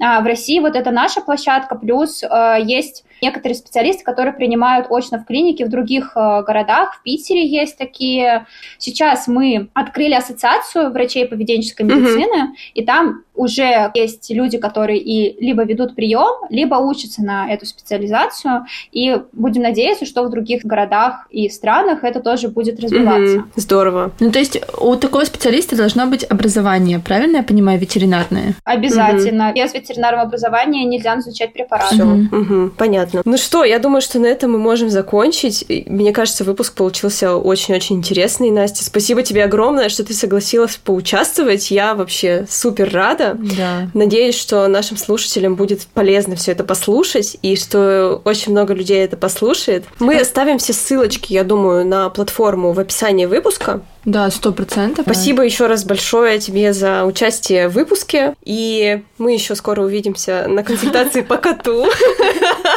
А 0.00 0.20
в 0.20 0.24
России 0.24 0.60
вот 0.60 0.76
это 0.76 0.90
наша 1.10 1.20
площадка, 1.22 1.74
плюс 1.74 2.22
э, 2.22 2.58
есть 2.62 3.04
некоторые 3.22 3.56
специалисты, 3.56 4.04
которые 4.04 4.34
принимают 4.34 4.86
очно 4.90 5.18
в 5.18 5.24
клинике 5.24 5.64
в 5.64 5.68
других 5.68 6.12
э, 6.16 6.42
городах. 6.42 6.96
В 6.96 7.02
Питере 7.02 7.46
есть 7.46 7.78
такие. 7.78 8.46
Сейчас 8.78 9.28
мы 9.28 9.68
открыли 9.74 10.14
ассоциацию 10.14 10.90
врачей 10.90 11.26
поведенческой 11.26 11.86
медицины, 11.86 12.42
mm-hmm. 12.42 12.72
и 12.74 12.84
там 12.84 13.24
уже 13.34 13.90
есть 13.94 14.30
люди, 14.30 14.58
которые 14.58 14.98
и 14.98 15.42
либо 15.42 15.64
ведут 15.64 15.94
прием, 15.94 16.46
либо 16.50 16.74
учатся 16.74 17.22
на 17.22 17.50
эту 17.50 17.64
специализацию, 17.64 18.66
и 18.92 19.16
будем 19.32 19.62
надеяться, 19.62 20.04
что 20.04 20.24
в 20.24 20.30
других 20.30 20.62
городах 20.64 21.26
и 21.30 21.48
странах 21.48 22.04
это 22.04 22.20
тоже 22.20 22.48
будет 22.48 22.78
развиваться. 22.80 23.38
Mm-hmm. 23.38 23.52
Здорово. 23.56 24.12
Ну, 24.20 24.30
то 24.30 24.38
есть 24.38 24.60
у 24.78 24.94
такого 24.96 25.24
специалиста 25.24 25.76
должно 25.76 26.06
быть 26.06 26.24
образование, 26.24 26.98
правильно 26.98 27.38
я 27.38 27.42
понимаю, 27.42 27.78
ветеринарное? 27.78 28.54
Обязательно. 28.64 29.50
Mm-hmm. 29.50 29.54
Без 29.54 29.74
ветеринарного 29.74 30.26
образования 30.26 30.84
нельзя 30.84 31.18
изучать 31.18 31.52
препараты. 31.52 31.94
Все, 31.94 32.04
mm-hmm. 32.04 32.30
mm-hmm. 32.30 32.70
Понятно. 33.10 33.30
Ну 33.30 33.36
что, 33.38 33.64
я 33.64 33.78
думаю, 33.78 34.00
что 34.00 34.18
на 34.18 34.26
этом 34.26 34.52
мы 34.52 34.58
можем 34.58 34.90
закончить. 34.90 35.64
Мне 35.86 36.12
кажется, 36.12 36.44
выпуск 36.44 36.74
получился 36.74 37.36
очень-очень 37.36 37.96
интересный, 37.96 38.50
Настя. 38.50 38.84
Спасибо 38.84 39.22
тебе 39.22 39.44
огромное, 39.44 39.88
что 39.88 40.04
ты 40.04 40.14
согласилась 40.14 40.76
поучаствовать. 40.76 41.70
Я 41.70 41.94
вообще 41.94 42.46
супер 42.48 42.90
рада. 42.92 43.36
Да. 43.38 43.90
Надеюсь, 43.94 44.38
что 44.38 44.66
нашим 44.68 44.96
слушателям 44.96 45.54
будет 45.54 45.86
полезно 45.86 46.36
все 46.36 46.52
это 46.52 46.64
послушать, 46.64 47.36
и 47.42 47.56
что 47.56 48.20
очень 48.24 48.52
много 48.52 48.74
людей 48.74 49.04
это 49.04 49.16
послушает. 49.16 49.84
Мы 49.98 50.18
оставим 50.18 50.58
все 50.58 50.72
ссылочки, 50.72 51.32
я 51.32 51.44
думаю, 51.44 51.86
на 51.86 52.08
платформу 52.10 52.72
в 52.72 52.80
описании 52.80 53.26
выпуска. 53.26 53.82
Да, 54.04 54.30
сто 54.30 54.52
процентов. 54.52 55.04
Спасибо 55.04 55.42
еще 55.42 55.66
раз 55.66 55.84
большое 55.84 56.38
тебе 56.38 56.72
за 56.72 57.04
участие 57.04 57.68
в 57.68 57.72
выпуске. 57.72 58.34
И 58.44 59.02
мы 59.18 59.34
еще 59.34 59.54
скоро 59.54 59.82
увидимся 59.82 60.46
на 60.48 60.62
консультации 60.62 61.20
по 61.20 61.36
коту. 61.36 61.84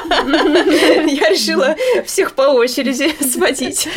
Я 0.10 1.30
решила 1.30 1.76
всех 2.06 2.34
по 2.34 2.44
очереди 2.44 3.12
сводить. 3.24 3.88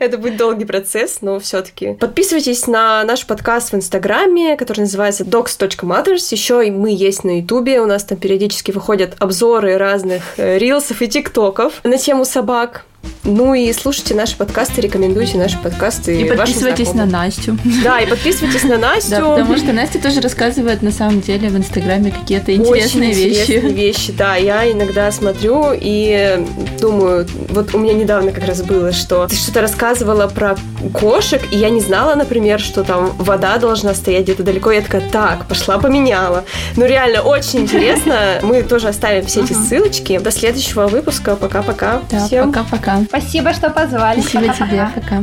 Это 0.00 0.18
будет 0.18 0.36
долгий 0.36 0.64
процесс, 0.64 1.18
но 1.20 1.38
все-таки. 1.38 1.94
Подписывайтесь 1.94 2.66
на 2.66 3.04
наш 3.04 3.26
подкаст 3.26 3.72
в 3.72 3.76
Инстаграме, 3.76 4.56
который 4.56 4.80
называется 4.80 5.24
docs.matters. 5.24 6.26
Еще 6.30 6.66
и 6.66 6.70
мы 6.70 6.90
есть 6.90 7.22
на 7.22 7.38
Ютубе. 7.38 7.80
У 7.80 7.86
нас 7.86 8.04
там 8.04 8.18
периодически 8.18 8.72
выходят 8.72 9.14
обзоры 9.18 9.76
разных 9.76 10.22
э, 10.36 10.58
рилсов 10.58 11.00
и 11.02 11.08
тиктоков 11.08 11.80
на 11.84 11.96
тему 11.96 12.24
собак. 12.24 12.84
Ну 13.24 13.54
и 13.54 13.70
слушайте 13.72 14.14
наши 14.14 14.36
подкасты, 14.36 14.80
рекомендуйте 14.80 15.36
наши 15.36 15.58
подкасты. 15.58 16.20
И 16.20 16.24
подписывайтесь 16.24 16.94
на 16.94 17.04
Настю. 17.04 17.56
Да, 17.84 18.00
и 18.00 18.06
подписывайтесь 18.06 18.64
на 18.64 18.78
Настю. 18.78 19.10
Да, 19.10 19.20
потому 19.20 19.56
что 19.58 19.72
Настя 19.72 20.00
тоже 20.00 20.20
рассказывает 20.20 20.82
на 20.82 20.90
самом 20.90 21.20
деле 21.20 21.48
в 21.50 21.56
Инстаграме 21.56 22.10
какие-то 22.10 22.54
интересные 22.54 23.10
Очень 23.10 23.18
вещи. 23.22 23.40
Интересные 23.42 23.72
вещи, 23.74 24.12
да. 24.12 24.36
Я 24.36 24.70
иногда 24.72 25.12
смотрю 25.12 25.72
и 25.72 26.44
думаю, 26.80 27.26
вот 27.50 27.74
у 27.74 27.78
меня 27.78 27.92
недавно 27.92 28.32
как 28.32 28.46
раз 28.46 28.62
было, 28.62 28.90
что 28.92 29.26
ты 29.28 29.36
что-то 29.36 29.60
рассказывала 29.60 30.26
про 30.26 30.56
кошек, 30.94 31.42
и 31.50 31.56
я 31.56 31.68
не 31.68 31.80
знала, 31.80 32.14
например, 32.14 32.58
что 32.58 32.84
там 32.84 33.12
вода 33.18 33.58
должна 33.58 33.94
стоять 33.94 34.24
где-то 34.24 34.42
далеко. 34.42 34.72
Я 34.72 34.80
такая, 34.80 35.02
так, 35.10 35.46
пошла 35.46 35.78
поменяла. 35.78 36.44
Ну 36.76 36.86
реально, 36.86 37.20
очень 37.20 37.60
интересно. 37.60 38.38
Мы 38.42 38.62
тоже 38.62 38.88
оставим 38.88 39.26
все 39.26 39.42
эти 39.42 39.52
ссылочки. 39.52 40.18
До 40.18 40.30
следующего 40.30 40.86
выпуска. 40.86 41.36
Пока-пока. 41.36 42.00
Да, 42.10 42.26
пока-пока. 42.46 42.89
Спасибо, 43.08 43.52
что 43.52 43.70
позвали. 43.70 44.20
Спасибо 44.20 44.54
тебе. 44.54 44.88
Пока. 44.94 45.22